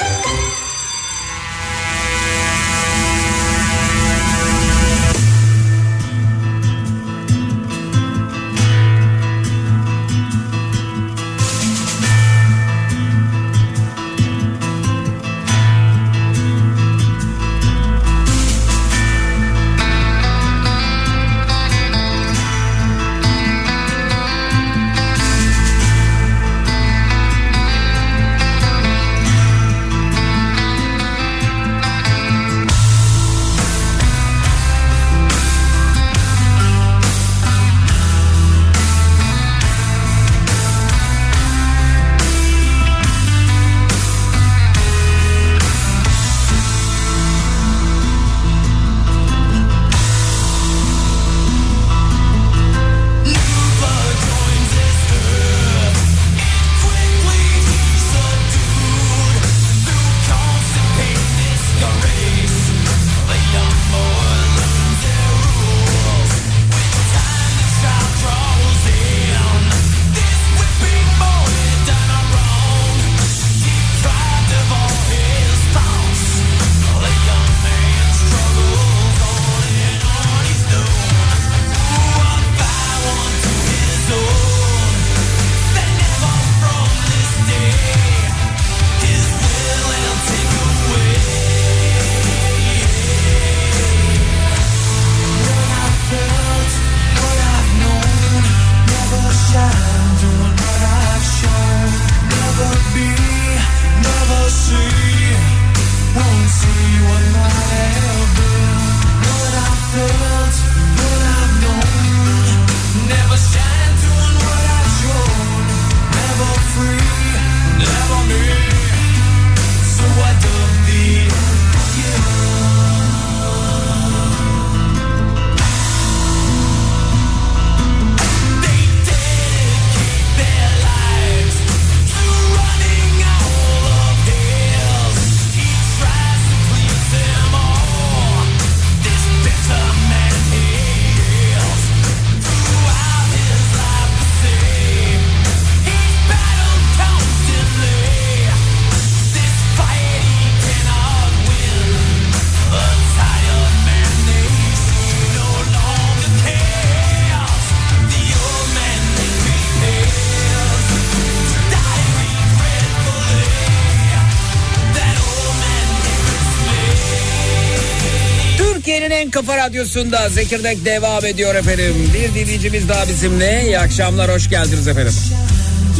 Radyosunda 169.64 170.28
Zekirdek 170.28 170.84
devam 170.84 171.24
ediyor 171.24 171.54
efendim. 171.54 171.94
Bir 172.14 172.40
dinleyicimiz 172.40 172.88
daha 172.88 173.08
bizimle. 173.08 173.62
İyi 173.66 173.78
akşamlar, 173.78 174.30
hoş 174.34 174.50
geldiniz 174.50 174.88
efendim. 174.88 175.12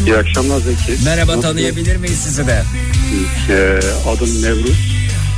İyi 0.07 0.17
akşamlar 0.17 0.61
Zeki. 0.61 1.05
Merhaba, 1.05 1.31
Nasıl? 1.33 1.43
tanıyabilir 1.43 1.97
miyiz 1.97 2.19
sizi 2.25 2.47
de? 2.47 2.63
Ee, 3.51 3.81
adım 4.09 4.43
Nevruz. 4.43 4.77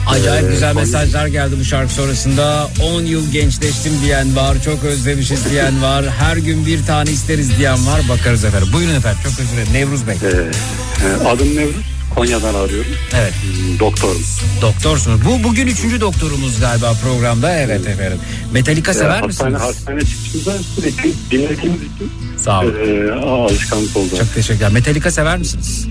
Acayip 0.07 0.45
Ee, 0.45 0.53
güzel 0.53 0.73
konu- 0.73 0.81
mesajlar 0.81 1.27
geldi 1.27 1.55
bu 1.61 1.65
şarkı 1.65 1.93
sonrasında. 1.93 2.69
10 2.83 3.03
yıl 3.03 3.33
gençleştim 3.33 3.93
diyen 4.05 4.37
var, 4.37 4.57
çok 4.65 4.85
özlemişiz 4.85 5.51
diyen 5.51 5.83
var. 5.83 6.05
Her 6.19 6.37
gün 6.37 6.67
bir 6.67 6.87
tane 6.87 7.11
isteriz 7.11 7.59
diyen 7.59 7.87
var. 7.87 8.01
Bakarız 8.09 8.45
efendim. 8.45 8.69
Buyurun 8.73 8.95
efendim, 8.95 9.19
çok 9.25 9.33
özür 9.41 9.53
dilerim. 9.53 9.73
Nevruz 9.73 10.07
Bey. 10.07 10.15
Ee, 10.15 11.27
adım 11.29 11.57
Nevruz. 11.57 11.75
Konya'dan 12.15 12.55
arıyorum. 12.55 12.91
Evet. 13.15 13.35
Doktorum. 13.81 14.23
Doktorsunuz. 14.63 15.21
Bu 15.25 15.45
bugün 15.49 15.67
üçüncü 15.67 16.01
doktorumuz 16.01 16.61
galiba 16.61 16.93
programda. 17.03 17.53
Evet 17.59 17.87
efendim. 17.87 18.19
Metallica 18.53 18.91
Ee, 18.91 18.95
sever 18.95 19.21
hastane, 19.21 19.51
misiniz? 19.51 19.61
Hastane 19.61 20.01
çıkışında 20.01 20.53
sürekli 20.75 21.13
dinlediğimiz 21.31 21.81
için 21.81 22.11
Sağ 22.39 22.61
olun. 22.61 22.75
e, 23.09 23.13
alışkanlık 23.13 23.97
oldu. 23.97 24.17
Çok 24.19 24.35
teşekkürler. 24.35 24.73
Metallica 24.73 25.11
sever 25.11 25.39
misiniz? 25.39 25.87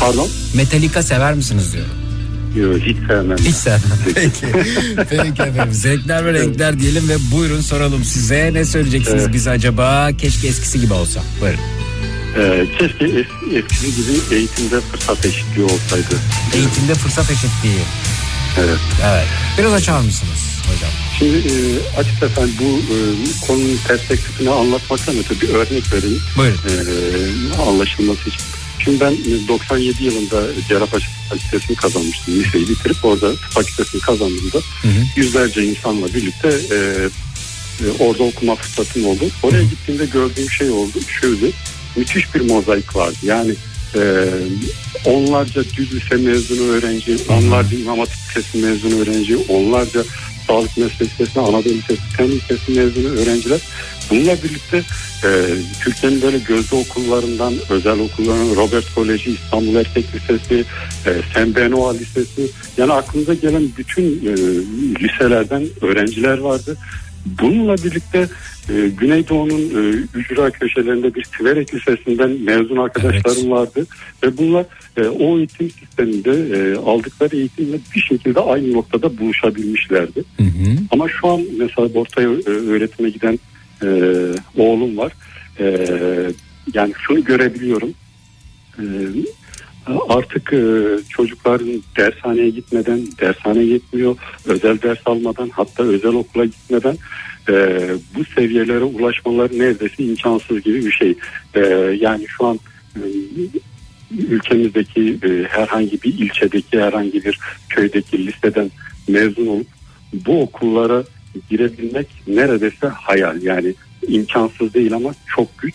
Pardon? 0.00 0.28
Metallica 0.54 1.02
sever 1.02 1.34
misiniz 1.34 1.72
diyorum. 1.72 1.90
Yok 2.56 2.82
hiç 2.86 2.96
sevmem. 3.08 3.38
Hiç 3.38 3.54
sevmem. 3.56 3.98
Peki. 4.14 4.46
Peki 5.10 5.42
efendim. 5.42 5.72
Zevkler 5.74 6.24
ve 6.26 6.32
renkler 6.32 6.78
diyelim 6.80 7.08
ve 7.08 7.16
buyurun 7.32 7.60
soralım 7.60 8.04
size. 8.04 8.50
Ne 8.52 8.64
söyleyeceksiniz 8.64 9.22
Evet. 9.22 9.34
bize 9.34 9.50
acaba? 9.50 10.08
Keşke 10.18 10.48
eskisi 10.48 10.80
gibi 10.80 10.92
olsa. 10.92 11.20
Buyurun. 11.40 11.60
Ee, 12.36 12.66
keşke 12.78 13.04
es, 13.04 13.26
eskisi 13.54 13.94
gibi 13.96 14.34
eğitimde 14.34 14.80
fırsat 14.80 15.26
eşitliği 15.26 15.64
olsaydı. 15.64 16.14
Eğitimde 16.54 16.94
fırsat 16.94 17.30
eşitliği. 17.30 17.80
Evet. 18.58 18.78
Evet. 19.04 19.26
Biraz 19.58 19.72
açar 19.72 20.00
mısınız 20.00 20.62
hocam? 20.66 20.90
Şimdi 21.18 21.36
e, 21.36 21.54
açıkçası 21.98 22.48
bu 22.60 22.64
e, 22.64 22.96
konunun 23.46 23.78
perspektifini 23.88 24.50
anlatmaktan 24.50 25.16
öte 25.18 25.40
bir 25.40 25.48
örnek 25.48 25.92
vereyim. 25.92 26.22
Buyurun. 26.36 26.58
E, 26.68 27.62
anlaşılması 27.62 28.28
için. 28.28 28.42
Şimdi 28.84 29.00
ben 29.00 29.12
e, 29.12 29.48
97 29.48 30.04
yılında 30.04 30.42
Cerrahpaşa 30.68 31.06
Fakültesini 31.30 31.76
kazanmıştım. 31.76 32.34
Liseyi 32.34 32.68
bitirip 32.68 33.04
orada 33.04 33.32
fakültesini 33.36 34.00
kazandığımda 34.00 34.58
yüzlerce 35.16 35.64
insanla 35.64 36.06
birlikte 36.06 36.48
e, 36.48 36.76
e, 37.80 37.86
orada 37.98 38.22
okuma 38.22 38.54
fırsatım 38.54 39.06
oldu. 39.06 39.24
Oraya 39.42 39.62
gittiğimde 39.62 40.06
gördüğüm 40.06 40.50
şey 40.50 40.70
oldu. 40.70 40.98
Şöyle 41.20 41.46
müthiş 41.96 42.34
bir 42.34 42.40
mozaik 42.40 42.96
vardı. 42.96 43.16
Yani 43.22 43.54
e, 43.96 44.28
onlarca 45.04 45.64
düz 45.64 45.94
lise 45.94 46.16
mezunu 46.16 46.68
öğrenci, 46.68 47.16
onlarca 47.28 47.78
İmam 47.78 47.98
Hatip 47.98 48.16
Lisesi 48.28 48.58
mezunu 48.58 49.00
öğrenci, 49.00 49.36
onlarca 49.36 50.02
Sağlık 50.46 50.76
Meslek 50.76 51.20
Lisesi, 51.20 51.40
Anadolu 51.40 51.74
Lisesi, 51.74 52.02
Fen 52.16 52.28
Lisesi 52.28 52.72
mezunu 52.72 53.08
öğrenciler. 53.08 53.60
Bununla 54.10 54.36
birlikte 54.42 54.82
e, 55.24 55.46
Türkiye'nin 55.80 56.22
böyle 56.22 56.38
gözde 56.38 56.76
okullarından, 56.76 57.54
özel 57.70 57.98
okullarından 57.98 58.56
Robert 58.56 58.94
Koleji, 58.94 59.30
İstanbul 59.30 59.74
Erkek 59.74 60.04
Lisesi, 60.14 60.64
e, 61.06 61.10
Saint 61.34 61.56
Benoît 61.56 62.00
Lisesi 62.00 62.50
yani 62.76 62.92
aklınıza 62.92 63.34
gelen 63.34 63.68
bütün 63.78 64.02
e, 64.02 64.32
liselerden 65.00 65.66
öğrenciler 65.80 66.38
vardı. 66.38 66.76
Bununla 67.26 67.76
birlikte 67.76 68.28
e, 68.68 68.88
Güneydoğu'nun 68.88 69.60
e, 69.60 70.06
ücra 70.14 70.50
köşelerinde 70.50 71.14
bir 71.14 71.24
Siverek 71.38 71.74
Lisesi'nden 71.74 72.30
mezun 72.30 72.76
arkadaşlarım 72.76 73.50
vardı. 73.50 73.86
Ve 74.22 74.38
bunlar 74.38 74.64
e, 74.96 75.02
o 75.06 75.38
eğitim 75.38 75.70
sisteminde 75.70 76.30
e, 76.30 76.76
aldıkları 76.76 77.36
eğitimle 77.36 77.76
bir 77.94 78.00
şekilde 78.00 78.40
aynı 78.40 78.72
noktada 78.72 79.18
buluşabilmişlerdi. 79.18 80.24
Ama 80.90 81.08
şu 81.08 81.28
an 81.28 81.42
mesela 81.58 81.88
orta 81.94 82.22
e, 82.22 82.26
öğretime 82.46 83.10
giden 83.10 83.38
e, 83.82 83.88
oğlum 84.56 84.96
var. 84.96 85.12
E, 85.60 85.86
yani 86.74 86.92
şunu 87.06 87.24
görebiliyorum. 87.24 87.94
Ee, 88.78 88.82
artık 90.08 90.52
e, 90.52 90.84
çocukların 91.08 91.82
dershaneye 91.96 92.50
gitmeden, 92.50 93.00
dershane 93.20 93.64
gitmiyor, 93.64 94.16
özel 94.46 94.82
ders 94.82 94.98
almadan 95.06 95.48
hatta 95.48 95.82
özel 95.82 96.14
okula 96.14 96.44
gitmeden 96.44 96.96
e, 97.48 97.86
bu 98.16 98.24
seviyelere 98.24 98.84
ulaşmaları 98.84 99.58
neredeyse 99.58 100.04
imkansız 100.04 100.62
gibi 100.62 100.86
bir 100.86 100.92
şey. 100.92 101.14
E, 101.54 101.60
yani 102.00 102.26
şu 102.28 102.46
an 102.46 102.60
e, 102.96 103.02
ülkemizdeki 104.18 105.18
herhangi 105.48 106.02
bir 106.02 106.18
ilçedeki 106.18 106.80
herhangi 106.80 107.24
bir 107.24 107.38
köydeki 107.68 108.26
liseden 108.26 108.70
mezun 109.08 109.46
olup 109.46 109.66
bu 110.12 110.42
okullara 110.42 111.04
girebilmek 111.50 112.06
neredeyse 112.26 112.86
hayal 112.86 113.42
yani 113.42 113.74
imkansız 114.08 114.74
değil 114.74 114.94
ama 114.94 115.14
çok 115.36 115.58
güç. 115.58 115.74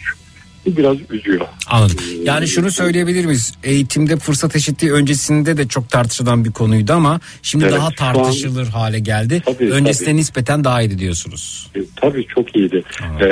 Bu 0.72 0.78
biraz 0.78 0.98
üzüyor. 1.10 1.46
Anladım. 1.68 1.96
Yani 2.24 2.48
şunu 2.48 2.72
söyleyebilir 2.72 3.26
miyiz? 3.26 3.54
Eğitimde 3.64 4.18
fırsat 4.18 4.56
eşitliği 4.56 4.92
öncesinde 4.94 5.58
de 5.58 5.68
çok 5.68 5.90
tartışılan 5.90 6.46
bir 6.46 6.52
konuydu 6.52 6.94
ama 6.94 7.20
şimdi 7.42 7.64
Evet, 7.64 7.74
daha 7.74 7.90
şu 7.98 8.06
an- 8.06 8.14
tartışılır 8.14 8.68
hale 8.68 9.00
geldi. 9.00 9.42
Tabii, 9.46 9.72
Öncesine 9.72 10.06
tabii. 10.08 10.18
nispeten 10.18 10.64
daha 10.64 10.82
iyiydi 10.82 11.00
diyorsunuz. 11.00 11.68
E, 11.76 11.80
Tabii 11.96 12.26
çok 12.36 12.56
iyiydi. 12.56 12.84
Ee, 13.22 13.26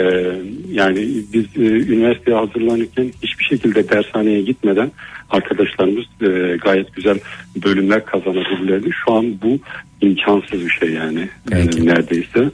yani 0.71 1.09
biz 1.33 1.45
e, 1.55 1.59
üniversiteye 1.61 2.37
hazırlanırken 2.37 3.11
hiçbir 3.23 3.45
şekilde 3.45 3.89
dershaneye 3.89 4.41
gitmeden 4.41 4.91
arkadaşlarımız 5.29 6.05
e, 6.21 6.57
gayet 6.57 6.93
güzel 6.95 7.19
bölümler 7.63 8.05
kazanabilirlerdi. 8.05 8.89
Şu 9.05 9.13
an 9.13 9.41
bu 9.41 9.59
imkansız 10.01 10.65
bir 10.65 10.69
şey 10.69 10.89
yani 10.89 11.29
e, 11.51 11.55
neredeyse. 11.85 12.51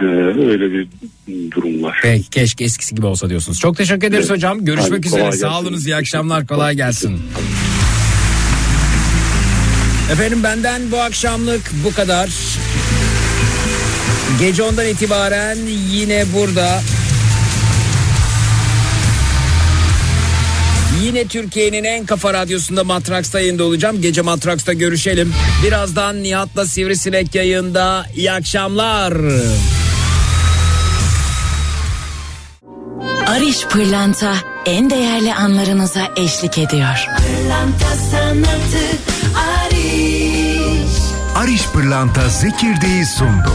E, 0.00 0.04
öyle 0.50 0.72
bir 0.72 0.88
durum 1.50 1.82
var. 1.82 1.98
Peki 2.02 2.30
keşke 2.30 2.64
eskisi 2.64 2.94
gibi 2.94 3.06
olsa 3.06 3.28
diyorsunuz. 3.30 3.60
Çok 3.60 3.76
teşekkür 3.76 4.06
ederiz 4.06 4.26
Evet. 4.30 4.36
hocam. 4.36 4.64
Görüşmek 4.64 4.98
Hadi 4.98 5.06
üzere. 5.06 5.20
kolay 5.20 5.32
Sağ 5.32 5.48
gelsin. 5.48 5.64
olunuz. 5.64 5.86
İyi 5.86 5.96
akşamlar. 5.96 6.46
Kolay 6.46 6.74
gelsin. 6.76 7.18
Efendim 10.12 10.42
benden 10.42 10.82
bu 10.92 11.00
akşamlık 11.00 11.70
bu 11.84 11.94
kadar. 11.94 12.30
Gece 14.40 14.62
ondan 14.62 14.86
itibaren 14.86 15.58
yine 15.92 16.24
burada. 16.34 16.80
Yine 21.02 21.28
Türkiye'nin 21.28 21.84
en 21.84 22.06
kafa 22.06 22.32
radyosunda 22.32 22.84
Matraks'ta 22.84 23.40
yayında 23.40 23.64
olacağım. 23.64 24.00
Gece 24.02 24.22
Matraks'ta 24.22 24.72
görüşelim. 24.72 25.34
Birazdan 25.66 26.22
Nihat'la 26.22 26.66
Sivrisinek 26.66 27.34
yayında. 27.34 28.06
İyi 28.16 28.32
akşamlar. 28.32 29.12
Ariş 33.26 33.64
Pırlanta 33.66 34.34
en 34.66 34.90
değerli 34.90 35.34
anlarınıza 35.34 36.00
eşlik 36.16 36.58
ediyor. 36.58 37.08
Pırlanta 37.16 37.96
sanatı 38.10 38.86
Ariş 39.48 40.92
Ariş 41.36 41.62
Pırlanta 41.72 42.28
Zekirdeği 42.28 43.06
sundu. 43.06 43.52